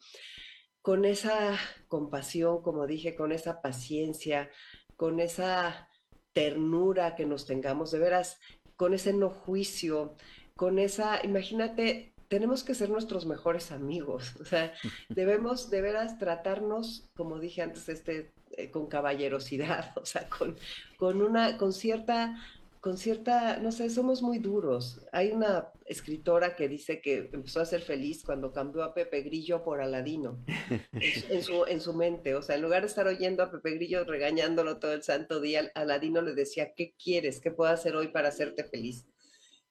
con 0.81 1.03
esa 1.03 1.57
compasión, 1.89 2.61
como 2.61 2.87
dije, 2.87 3.13
con 3.13 3.33
esa 3.33 3.61
paciencia, 3.61 4.49
con 4.95 5.19
esa 5.19 5.89
ternura 6.31 7.17
que 7.17 7.25
nos 7.25 7.45
tengamos, 7.45 7.91
de 7.91 7.99
veras, 7.99 8.39
con 8.77 8.93
ese 8.93 9.11
no 9.11 9.31
juicio, 9.31 10.15
con 10.55 10.79
esa, 10.79 11.19
imagínate 11.25 12.13
tenemos 12.31 12.63
que 12.63 12.73
ser 12.73 12.89
nuestros 12.89 13.25
mejores 13.25 13.73
amigos, 13.73 14.37
o 14.39 14.45
sea, 14.45 14.71
debemos 15.09 15.69
de 15.69 15.81
veras 15.81 16.17
tratarnos, 16.17 17.09
como 17.13 17.39
dije 17.39 17.61
antes, 17.61 17.89
este, 17.89 18.31
eh, 18.51 18.71
con 18.71 18.87
caballerosidad, 18.87 19.91
o 20.01 20.05
sea, 20.05 20.29
con, 20.29 20.55
con 20.97 21.21
una, 21.21 21.57
con 21.57 21.73
cierta, 21.73 22.41
con 22.79 22.97
cierta, 22.97 23.57
no 23.57 23.73
sé, 23.73 23.89
somos 23.89 24.21
muy 24.21 24.39
duros. 24.39 25.01
Hay 25.11 25.33
una 25.33 25.73
escritora 25.85 26.55
que 26.55 26.69
dice 26.69 27.01
que 27.01 27.29
empezó 27.33 27.59
a 27.59 27.65
ser 27.65 27.81
feliz 27.81 28.23
cuando 28.23 28.53
cambió 28.53 28.85
a 28.85 28.93
Pepe 28.93 29.23
Grillo 29.23 29.61
por 29.61 29.81
Aladino 29.81 30.39
en, 30.93 31.43
su, 31.43 31.65
en 31.65 31.81
su 31.81 31.93
mente. 31.93 32.33
O 32.35 32.41
sea, 32.41 32.55
en 32.55 32.61
lugar 32.61 32.83
de 32.83 32.87
estar 32.87 33.07
oyendo 33.07 33.43
a 33.43 33.51
Pepe 33.51 33.71
Grillo 33.71 34.05
regañándolo 34.05 34.79
todo 34.79 34.93
el 34.93 35.03
santo 35.03 35.41
día, 35.41 35.69
Aladino 35.75 36.21
le 36.21 36.33
decía, 36.33 36.73
¿qué 36.75 36.95
quieres? 36.95 37.41
¿Qué 37.41 37.51
puedo 37.51 37.69
hacer 37.69 37.97
hoy 37.97 38.07
para 38.07 38.29
hacerte 38.29 38.63
feliz? 38.63 39.05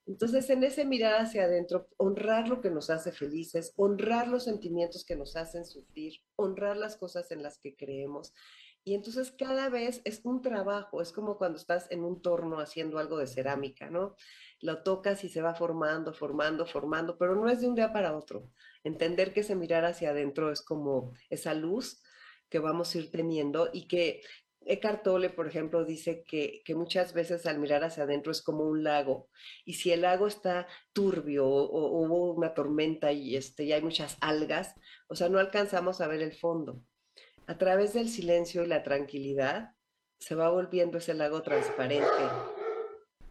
Entonces, 0.07 0.51
en 0.51 0.65
ese 0.65 0.85
mirar 0.85 1.21
hacia 1.21 1.45
adentro, 1.45 1.89
honrar 1.97 2.49
lo 2.49 2.61
que 2.61 2.71
nos 2.71 2.91
hace 2.91 3.13
felices, 3.13 3.73
honrar 3.77 4.29
los 4.29 4.45
sentimientos 4.45 5.05
que 5.05 5.17
nos 5.17 5.37
hacen 5.37 5.65
sufrir, 5.65 6.15
honrar 6.37 6.77
las 6.77 6.97
cosas 6.97 7.31
en 7.31 7.43
las 7.43 7.59
que 7.59 7.77
creemos. 7.77 8.33
Y 8.83 8.95
entonces 8.95 9.31
cada 9.31 9.69
vez 9.69 10.01
es 10.05 10.23
un 10.25 10.41
trabajo, 10.41 11.03
es 11.03 11.13
como 11.13 11.37
cuando 11.37 11.59
estás 11.59 11.87
en 11.91 12.03
un 12.03 12.23
torno 12.23 12.61
haciendo 12.61 12.99
algo 12.99 13.19
de 13.19 13.27
cerámica, 13.27 13.91
¿no? 13.91 14.17
Lo 14.61 14.83
tocas 14.83 15.23
y 15.23 15.29
se 15.29 15.43
va 15.43 15.55
formando, 15.55 16.15
formando, 16.15 16.67
formando, 16.67 17.19
pero 17.19 17.35
no 17.35 17.49
es 17.49 17.61
de 17.61 17.69
un 17.69 17.75
día 17.75 17.93
para 17.93 18.17
otro. 18.17 18.51
Entender 18.83 19.35
que 19.35 19.41
ese 19.41 19.55
mirar 19.55 19.85
hacia 19.85 20.11
adentro 20.11 20.51
es 20.51 20.63
como 20.63 21.13
esa 21.29 21.53
luz 21.53 22.03
que 22.49 22.59
vamos 22.59 22.95
a 22.95 22.99
ir 22.99 23.11
teniendo 23.11 23.69
y 23.73 23.87
que 23.87 24.23
Eckhart 24.67 25.03
Tolle, 25.03 25.31
por 25.31 25.47
ejemplo, 25.47 25.85
dice 25.85 26.25
que, 26.27 26.63
muchas 26.75 27.13
veces 27.13 27.47
al 27.47 27.59
mirar 27.59 27.83
hacia 27.83 28.05
adentro 28.05 28.31
es 28.31 28.43
como 28.43 28.65
un 28.65 28.85
lago. 28.85 29.29
Y 29.65 29.75
si 29.75 29.91
el 29.91 30.03
lago 30.03 30.27
está 30.27 30.67
turbio 30.93 31.47
o, 31.47 32.03
hubo 32.03 32.33
una 32.35 32.55
tormenta 32.55 33.13
y, 33.13 33.37
este, 33.37 33.65
y 33.65 33.73
hay 33.73 33.83
muchas 33.83 34.17
algas, 34.21 34.75
o 35.09 35.17
sea, 35.17 35.29
no 35.29 35.39
alcanzamos 35.39 36.01
a 36.01 36.09
ver 36.09 36.23
el 36.23 36.33
fondo. 36.33 36.83
A 37.47 37.59
través 37.59 37.95
del 37.95 38.09
silencio 38.09 38.65
y 38.65 38.69
la 38.69 38.83
tranquilidad 38.83 39.75
se 40.19 40.35
va 40.35 40.51
volviendo 40.51 40.99
ese 40.99 41.15
lago 41.15 41.43
transparente. 41.43 42.07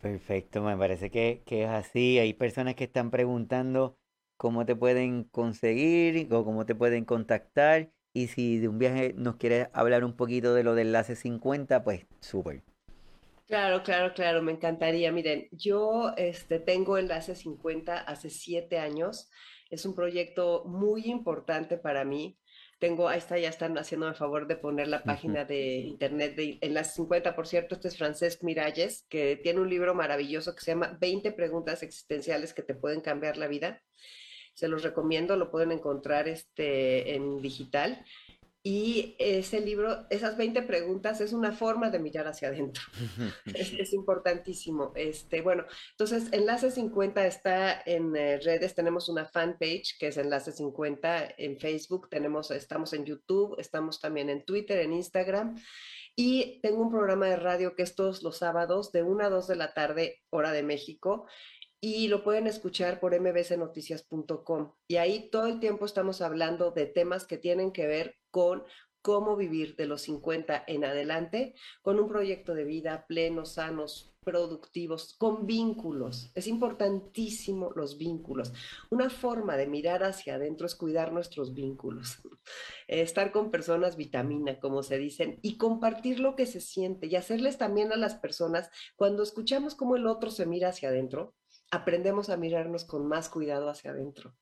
Perfecto, 0.02 0.62
me 0.62 0.76
parece 0.76 1.12
que, 1.12 1.44
que 1.46 1.64
es 1.64 1.70
así. 1.70 2.20
Hay 2.20 2.34
personas 2.34 2.76
que 2.76 2.86
están 2.86 3.12
preguntando 3.12 3.98
cómo 4.38 4.66
te 4.66 4.76
pueden 4.76 5.26
conseguir 5.26 6.34
o 6.34 6.44
cómo 6.44 6.66
te 6.66 6.74
pueden 6.74 7.06
contactar. 7.06 7.92
Y 8.14 8.28
si 8.28 8.57
de 8.57 8.68
un 8.68 8.80
viaje 8.80 9.14
nos 9.16 9.36
quieres 9.36 9.68
hablar 9.74 10.03
un 10.03 10.16
poquito 10.16 10.53
de 10.53 10.64
lo 10.64 10.76
del 10.76 10.88
enlace 10.88 11.16
50, 11.16 11.84
pues 11.84 12.05
súper. 12.20 12.64
Claro, 13.49 13.82
claro, 13.82 14.14
claro, 14.14 14.43
me 14.43 14.51
encantaría. 14.51 15.12
Miren, 15.12 15.47
yo 15.51 16.14
este, 16.18 16.60
tengo 16.60 16.99
Enlace 16.99 17.34
50 17.34 17.97
hace 17.97 18.30
siete 18.30 18.78
años. 18.78 19.32
Es 19.72 19.88
un 19.88 19.95
proyecto 19.95 20.66
muy 20.66 21.05
importante 21.05 21.76
para 21.78 22.05
mí. 22.05 22.38
Tengo, 22.78 23.10
ahí 23.10 23.18
está, 23.18 23.39
ya 23.39 23.49
están 23.49 23.76
haciéndome 23.76 24.12
el 24.12 24.18
favor 24.18 24.45
de 24.45 24.55
poner 24.55 24.88
la 24.88 25.01
página 25.03 25.45
de 25.45 25.80
internet 25.80 26.36
de 26.36 26.60
Enlace 26.62 26.93
50. 26.97 27.36
Por 27.36 27.47
cierto, 27.47 27.74
este 27.74 27.88
es 27.88 27.97
Francesc 27.97 28.43
Miralles, 28.43 29.07
que 29.10 29.36
tiene 29.36 29.62
un 29.62 29.70
libro 29.70 29.95
maravilloso 29.95 30.53
que 30.53 30.62
se 30.62 30.72
llama 30.72 30.95
20 31.01 31.32
preguntas 31.32 31.82
existenciales 31.82 32.53
que 32.53 32.62
te 32.62 32.76
pueden 32.76 33.01
cambiar 33.01 33.38
la 33.38 33.47
vida 33.47 33.82
se 34.60 34.68
los 34.68 34.84
recomiendo, 34.84 35.38
lo 35.38 35.51
pueden 35.51 35.72
encontrar 35.72 36.28
este, 36.28 37.16
en 37.16 37.41
digital. 37.41 38.03
Y 38.62 39.16
ese 39.20 39.62
libro, 39.62 40.05
esas 40.10 40.36
20 40.36 40.64
preguntas, 40.64 41.22
es 41.22 41.32
una 41.32 41.53
forma 41.53 41.89
de 41.89 41.99
mirar 41.99 42.28
hacia 42.28 42.49
adentro. 42.49 42.84
es, 43.55 43.93
importantísimo. 43.93 44.91
Este, 44.95 45.39
bueno, 45.39 45.64
entonces, 45.91 46.28
Enlace 46.34 46.72
50 46.72 47.26
está 47.26 47.82
en 47.86 48.14
eh, 48.18 48.38
redes. 48.41 48.76
Tenemos 48.76 49.07
una 49.07 49.26
fanpage 49.26 49.97
que 49.97 50.07
es 50.07 50.18
Enlace 50.18 50.51
50 50.51 51.36
en 51.38 51.57
Facebook. 51.57 52.10
Tenemos, 52.10 52.51
estamos 52.51 52.91
en 52.91 53.05
YouTube, 53.05 53.55
estamos 53.60 54.01
también 54.01 54.30
en 54.30 54.43
Twitter, 54.43 54.80
en 54.80 54.91
Instagram. 54.91 55.55
Y 56.18 56.60
tengo 56.62 56.82
un 56.82 56.91
programa 56.91 57.28
de 57.28 57.38
radio 57.38 57.78
que 57.78 57.84
es 57.84 57.95
todos 57.95 58.24
los 58.24 58.39
sábados 58.39 58.91
de 58.91 59.03
1 59.03 59.24
a 59.24 59.30
2 59.30 59.47
de 59.47 59.55
la 59.55 59.74
tarde, 59.74 60.22
hora 60.32 60.51
de 60.51 60.64
México 60.64 61.28
y 61.82 62.08
lo 62.08 62.24
pueden 62.24 62.48
escuchar 62.48 63.00
por 63.00 63.20
mbcnoticias.com. 63.20 64.74
Y 64.88 64.98
ahí 64.98 65.30
todo 65.30 65.48
el 65.48 65.60
tiempo 65.60 65.86
estamos 65.86 66.22
hablando 66.22 66.72
de 66.72 66.86
temas 66.86 67.26
que 67.26 67.38
tienen 67.38 67.72
que 67.72 67.88
ver 67.88 68.18
con 68.32 68.64
cómo 69.02 69.36
vivir 69.36 69.76
de 69.76 69.86
los 69.86 70.02
50 70.02 70.66
en 70.68 70.84
adelante 70.84 71.56
con 71.82 72.00
un 72.00 72.08
proyecto 72.08 72.54
de 72.54 72.66
vida 72.66 73.06
pleno, 73.08 73.46
sanos, 73.46 74.14
productivos, 74.24 75.16
con 75.18 75.48
vínculos. 75.48 76.32
Es 76.36 76.48
importantísimo 76.48 77.72
los 77.76 77.98
vínculos. 77.98 78.54
Una 78.90 79.10
forma 79.10 79.58
de 79.58 79.68
mirar 79.68 80.04
hacia 80.04 80.36
adentro 80.36 80.68
es 80.68 80.76
cuidar 80.76 81.14
nuestros 81.14 81.54
vínculos, 81.54 82.22
estar 82.88 83.32
con 83.32 83.52
personas 83.52 83.96
vitamina, 83.96 84.60
como 84.60 84.84
se 84.84 84.98
dicen, 84.98 85.40
y 85.42 85.58
compartir 85.58 86.20
lo 86.20 86.36
que 86.36 86.46
se 86.46 86.60
siente 86.60 87.08
y 87.08 87.16
hacerles 87.16 87.58
también 87.58 87.92
a 87.92 87.98
las 87.98 88.16
personas, 88.16 88.70
cuando 88.96 89.24
escuchamos 89.24 89.76
cómo 89.76 89.96
el 89.96 90.06
otro 90.06 90.30
se 90.30 90.46
mira 90.46 90.70
hacia 90.70 90.90
adentro, 90.90 91.34
aprendemos 91.72 92.30
a 92.30 92.38
mirarnos 92.38 92.86
con 92.86 93.07
más 93.07 93.30
cuidado 93.30 93.70
hacia 93.70 93.91
adentro. 93.91 94.36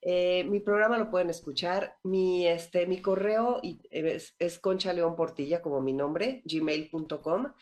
Eh, 0.00 0.44
mi 0.44 0.60
programa 0.60 0.98
lo 0.98 1.10
pueden 1.10 1.30
escuchar. 1.30 1.96
Mi, 2.04 2.46
este, 2.46 2.86
mi 2.86 3.02
correo 3.02 3.60
es, 3.90 4.34
es 4.38 4.58
Concha 4.58 4.92
León 4.92 5.16
Portilla, 5.16 5.60
como 5.62 5.80
mi 5.80 5.92
nombre, 5.92 6.42
gmail.com. 6.44 7.52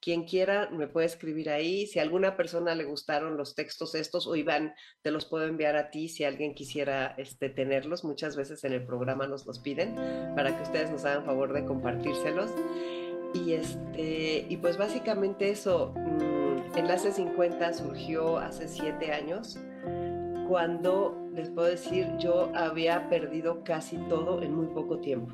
Quien 0.00 0.24
quiera 0.24 0.68
me 0.70 0.88
puede 0.88 1.06
escribir 1.06 1.48
ahí. 1.50 1.86
Si 1.86 1.98
a 1.98 2.02
alguna 2.02 2.36
persona 2.36 2.74
le 2.74 2.84
gustaron 2.84 3.36
los 3.36 3.54
textos 3.54 3.94
estos, 3.94 4.26
o 4.26 4.34
Iván, 4.34 4.74
te 5.02 5.12
los 5.12 5.26
puedo 5.26 5.46
enviar 5.46 5.76
a 5.76 5.90
ti 5.90 6.08
si 6.08 6.24
alguien 6.24 6.54
quisiera 6.54 7.14
este, 7.18 7.50
tenerlos. 7.50 8.02
Muchas 8.02 8.34
veces 8.34 8.64
en 8.64 8.72
el 8.72 8.84
programa 8.84 9.28
nos 9.28 9.46
los 9.46 9.60
piden 9.60 9.94
para 10.34 10.56
que 10.56 10.62
ustedes 10.62 10.90
nos 10.90 11.04
hagan 11.04 11.24
favor 11.24 11.52
de 11.52 11.64
compartírselos. 11.64 12.50
Y, 13.34 13.52
este, 13.52 14.46
y 14.48 14.56
pues 14.56 14.76
básicamente 14.76 15.50
eso. 15.50 15.94
Mm, 15.96 16.41
Enlace 16.74 17.12
50 17.12 17.74
surgió 17.74 18.38
hace 18.38 18.66
siete 18.66 19.12
años, 19.12 19.58
cuando 20.48 21.28
les 21.34 21.50
puedo 21.50 21.68
decir, 21.68 22.08
yo 22.18 22.50
había 22.54 23.08
perdido 23.08 23.62
casi 23.62 23.96
todo 24.08 24.42
en 24.42 24.54
muy 24.54 24.66
poco 24.66 24.98
tiempo. 24.98 25.32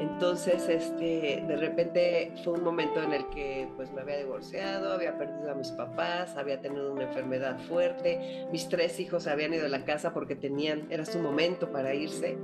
Entonces, 0.00 0.68
este, 0.68 1.44
de 1.46 1.56
repente 1.56 2.32
fue 2.42 2.54
un 2.54 2.64
momento 2.64 3.02
en 3.02 3.12
el 3.12 3.28
que 3.28 3.68
pues 3.76 3.92
me 3.92 4.00
había 4.00 4.16
divorciado, 4.16 4.92
había 4.92 5.16
perdido 5.18 5.50
a 5.50 5.54
mis 5.54 5.70
papás, 5.72 6.36
había 6.36 6.60
tenido 6.60 6.92
una 6.92 7.04
enfermedad 7.04 7.58
fuerte, 7.68 8.46
mis 8.50 8.68
tres 8.68 8.98
hijos 8.98 9.26
habían 9.26 9.52
ido 9.52 9.66
a 9.66 9.68
la 9.68 9.84
casa 9.84 10.14
porque 10.14 10.36
tenían, 10.36 10.86
era 10.90 11.04
su 11.04 11.18
momento 11.18 11.70
para 11.70 11.94
irse. 11.94 12.38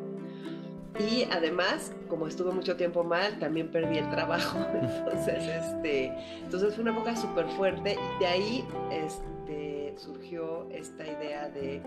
Y 0.98 1.26
además, 1.30 1.92
como 2.08 2.26
estuve 2.26 2.52
mucho 2.52 2.76
tiempo 2.76 3.04
mal, 3.04 3.38
también 3.38 3.70
perdí 3.70 3.98
el 3.98 4.08
trabajo. 4.10 4.58
Entonces, 4.82 5.44
este, 5.46 6.12
entonces 6.42 6.74
fue 6.74 6.82
una 6.82 6.92
época 6.92 7.16
súper 7.16 7.46
fuerte 7.50 7.96
y 8.16 8.18
de 8.20 8.26
ahí 8.26 8.64
este, 8.90 9.94
surgió 9.96 10.68
esta 10.70 11.04
idea 11.04 11.48
de, 11.48 11.80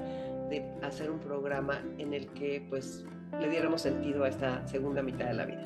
de, 0.50 0.66
hacer 0.84 1.10
un 1.10 1.20
programa 1.20 1.82
en 1.98 2.14
el 2.14 2.28
que 2.28 2.66
pues 2.70 3.06
le 3.40 3.50
diéramos 3.50 3.82
sentido 3.82 4.24
a 4.24 4.30
esta 4.30 4.68
segunda 4.68 5.02
mitad 5.02 5.26
de 5.26 5.34
la 5.34 5.46
vida. 5.46 5.64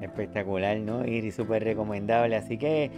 Espectacular, 0.00 0.78
¿no? 0.78 1.04
Y 1.04 1.30
súper 1.32 1.64
recomendable. 1.64 2.36
Así 2.36 2.58
que 2.58 2.90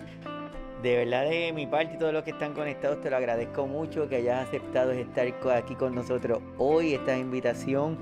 de 0.82 0.96
verdad 0.96 1.28
de 1.28 1.52
mi 1.52 1.66
parte 1.66 1.94
y 1.94 1.98
todos 1.98 2.12
los 2.12 2.22
que 2.22 2.30
están 2.30 2.54
conectados 2.54 3.00
te 3.00 3.10
lo 3.10 3.16
agradezco 3.16 3.66
mucho 3.66 4.08
que 4.08 4.16
hayas 4.16 4.48
aceptado 4.48 4.92
estar 4.92 5.26
aquí 5.54 5.74
con 5.74 5.94
nosotros 5.94 6.40
hoy, 6.58 6.94
esta 6.94 7.16
invitación 7.16 7.98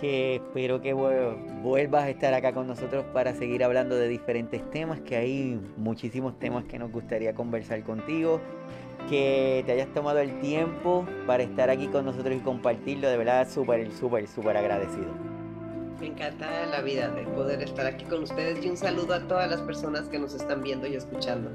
que 0.00 0.36
espero 0.36 0.80
que 0.80 0.92
vuelvas 0.92 2.04
a 2.04 2.10
estar 2.10 2.34
acá 2.34 2.52
con 2.52 2.66
nosotros 2.66 3.04
para 3.12 3.34
seguir 3.34 3.64
hablando 3.64 3.96
de 3.96 4.08
diferentes 4.08 4.68
temas, 4.70 5.00
que 5.00 5.16
hay 5.16 5.60
muchísimos 5.76 6.38
temas 6.38 6.64
que 6.64 6.78
nos 6.78 6.90
gustaría 6.90 7.34
conversar 7.34 7.82
contigo, 7.82 8.40
que 9.08 9.62
te 9.66 9.72
hayas 9.72 9.88
tomado 9.88 10.18
el 10.18 10.40
tiempo 10.40 11.06
para 11.26 11.42
estar 11.42 11.70
aquí 11.70 11.86
con 11.88 12.04
nosotros 12.04 12.34
y 12.36 12.40
compartirlo, 12.40 13.08
de 13.08 13.16
verdad 13.16 13.48
súper, 13.48 13.92
súper, 13.92 14.26
súper 14.26 14.56
agradecido. 14.56 15.35
Me 16.00 16.08
encanta 16.08 16.66
la 16.66 16.82
vida 16.82 17.08
de 17.08 17.22
poder 17.22 17.62
estar 17.62 17.86
aquí 17.86 18.04
con 18.04 18.22
ustedes 18.22 18.64
y 18.64 18.68
un 18.68 18.76
saludo 18.76 19.14
a 19.14 19.20
todas 19.20 19.48
las 19.48 19.62
personas 19.62 20.08
que 20.08 20.18
nos 20.18 20.34
están 20.34 20.62
viendo 20.62 20.86
y 20.86 20.94
escuchando. 20.94 21.50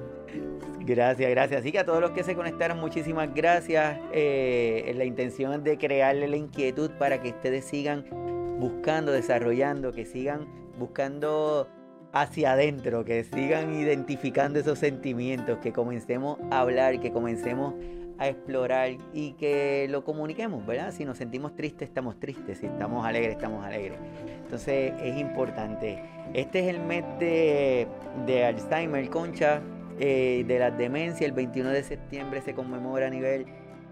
Gracias, 0.80 1.30
gracias. 1.30 1.62
Así 1.62 1.72
que 1.72 1.80
a 1.80 1.86
todos 1.86 2.02
los 2.02 2.12
que 2.12 2.24
se 2.24 2.36
conectaron, 2.36 2.80
muchísimas 2.80 3.34
gracias. 3.34 4.00
Eh, 4.12 4.94
la 4.96 5.06
intención 5.06 5.64
de 5.64 5.78
crearle 5.78 6.28
la 6.28 6.38
inquietud 6.38 6.90
para 6.98 7.22
que 7.22 7.30
ustedes 7.30 7.66
sigan 7.66 8.06
buscando, 8.60 9.12
desarrollando, 9.12 9.94
que 9.94 10.06
sigan 10.06 10.48
buscando 10.80 11.68
hacia 12.12 12.54
adentro, 12.54 13.06
que 13.06 13.24
sigan 13.24 13.74
identificando 13.74 14.60
esos 14.60 14.80
sentimientos, 14.80 15.60
que 15.60 15.72
comencemos 15.72 16.40
a 16.50 16.62
hablar, 16.62 17.00
que 17.00 17.12
comencemos 17.12 17.76
a 17.76 18.01
explorar 18.28 18.92
y 19.14 19.34
que 19.34 19.88
lo 19.90 20.04
comuniquemos, 20.04 20.66
¿verdad? 20.66 20.92
Si 20.92 21.06
nos 21.06 21.18
sentimos 21.18 21.56
tristes, 21.56 21.90
estamos 21.90 22.20
tristes, 22.20 22.60
si 22.60 22.68
estamos 22.68 23.06
alegres, 23.06 23.36
estamos 23.36 23.66
alegres. 23.66 24.00
Entonces 24.44 24.94
es 25.02 25.18
importante. 25.18 26.04
Este 26.34 26.60
es 26.60 26.68
el 26.68 26.80
mes 26.80 27.04
de, 27.20 27.88
de 28.26 28.46
Alzheimer, 28.46 29.10
Concha, 29.10 29.62
eh, 30.00 30.44
de 30.48 30.60
la 30.60 30.72
demencia. 30.72 31.26
El 31.26 31.34
21 31.34 31.70
de 31.70 31.84
septiembre 31.84 32.42
se 32.42 32.54
conmemora 32.54 33.08
a 33.08 33.10
nivel 33.10 33.46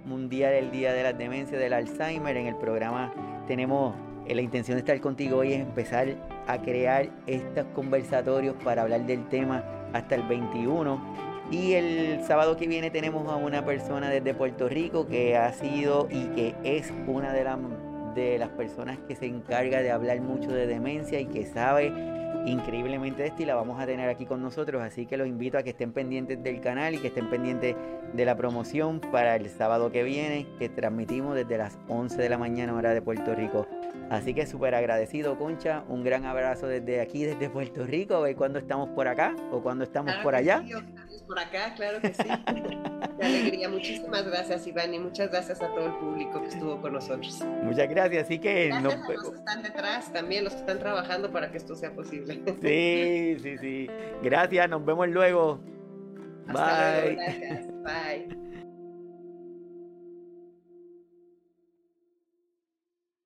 mundial 0.06 0.54
el 0.54 0.72
Día 0.72 0.94
de 0.94 1.04
la 1.04 1.14
Demencia 1.14 1.58
del 1.58 1.74
Alzheimer. 1.74 2.36
En 2.38 2.48
el 2.48 2.56
programa 2.56 3.14
tenemos 3.48 3.96
eh, 4.26 4.36
la 4.36 4.42
intención 4.42 4.76
de 4.76 4.80
estar 4.80 5.00
contigo 5.02 5.38
hoy 5.38 5.54
es 5.54 5.62
empezar 5.62 6.08
a 6.48 6.62
crear 6.62 7.10
estos 7.28 7.66
conversatorios 7.76 8.56
para 8.64 8.84
hablar 8.84 9.06
del 9.06 9.28
tema 9.30 9.64
hasta 9.94 10.16
el 10.16 10.24
21. 10.24 11.29
Y 11.52 11.74
el 11.74 12.24
sábado 12.26 12.58
que 12.58 12.68
viene 12.68 12.92
tenemos 12.92 13.28
a 13.32 13.36
una 13.36 13.66
persona 13.66 14.10
desde 14.10 14.36
Puerto 14.36 14.70
Rico 14.70 15.08
que 15.08 15.36
ha 15.36 15.52
sido 15.52 16.08
y 16.12 16.26
que 16.28 16.56
es 16.64 16.94
una 17.08 17.34
de, 17.34 17.44
de 18.14 18.38
las 18.38 18.50
personas 18.50 19.00
que 19.08 19.16
se 19.16 19.26
encarga 19.26 19.82
de 19.82 19.90
hablar 19.90 20.22
mucho 20.22 20.52
de 20.52 20.68
demencia 20.68 21.20
y 21.20 21.26
que 21.26 21.48
sabe 21.48 21.92
increíblemente 22.46 23.24
de 23.24 23.30
esto 23.30 23.44
y 23.44 23.46
la 23.46 23.56
vamos 23.56 23.82
a 23.82 23.86
tener 23.86 24.10
aquí 24.10 24.26
con 24.26 24.42
nosotros. 24.42 24.82
Así 24.82 25.06
que 25.06 25.18
los 25.18 25.28
invito 25.28 25.58
a 25.58 25.64
que 25.64 25.72
estén 25.72 25.92
pendientes 25.92 26.42
del 26.44 26.62
canal 26.62 26.96
y 26.96 27.00
que 27.00 27.08
estén 27.08 27.30
pendientes 27.30 27.76
de 28.14 28.26
la 28.26 28.36
promoción 28.36 29.00
para 29.00 29.36
el 29.36 29.50
sábado 29.50 29.92
que 29.92 30.04
viene, 30.04 30.48
que 30.58 30.70
transmitimos 30.70 31.36
desde 31.36 31.58
las 31.58 31.78
11 31.88 32.22
de 32.22 32.30
la 32.30 32.38
mañana 32.38 32.74
hora 32.76 32.94
de 32.94 33.02
Puerto 33.02 33.34
Rico. 33.36 33.68
Así 34.10 34.34
que 34.34 34.48
súper 34.48 34.74
agradecido, 34.74 35.38
Concha. 35.38 35.84
Un 35.88 36.04
gran 36.04 36.26
abrazo 36.26 36.68
desde 36.68 37.02
aquí, 37.02 37.26
desde 37.26 37.50
Puerto 37.50 37.86
Rico. 37.86 38.16
A 38.16 38.22
ver 38.22 38.36
cuándo 38.36 38.60
estamos 38.60 38.90
por 38.90 39.08
acá 39.08 39.36
o 39.52 39.62
cuando 39.62 39.84
estamos 39.84 40.14
por 40.24 40.36
allá. 40.36 40.64
Por 41.30 41.40
acá, 41.40 41.74
claro 41.76 42.02
que 42.02 42.12
sí. 42.12 42.24
Qué 43.20 43.26
alegría. 43.26 43.70
Muchísimas 43.70 44.26
gracias, 44.26 44.66
Iván, 44.66 44.94
y 44.96 45.00
muchas 45.00 45.30
gracias 45.30 45.62
a 45.62 45.68
todo 45.68 45.86
el 45.86 45.94
público 45.94 46.42
que 46.42 46.48
estuvo 46.48 46.82
con 46.82 46.94
nosotros. 46.94 47.40
Muchas 47.64 47.88
gracias. 47.88 48.24
Así 48.26 48.40
que 48.40 48.70
gracias 48.70 48.94
a 48.94 49.14
los 49.14 49.30
que 49.32 49.38
están 49.38 49.62
detrás, 49.62 50.12
también 50.12 50.44
los 50.44 50.54
que 50.54 50.60
están 50.62 50.80
trabajando 50.80 51.32
para 51.32 51.52
que 51.52 51.58
esto 51.58 51.76
sea 51.76 51.94
posible. 51.94 52.42
Sí, 52.62 53.38
sí, 53.42 53.58
sí. 53.60 53.90
Gracias. 54.24 54.70
Nos 54.70 54.84
vemos 54.84 55.08
luego. 55.08 55.60
Hasta 56.48 57.02
Bye. 57.02 57.14
Luego, 57.14 57.22
gracias. 57.22 57.68
Bye. 57.84 58.49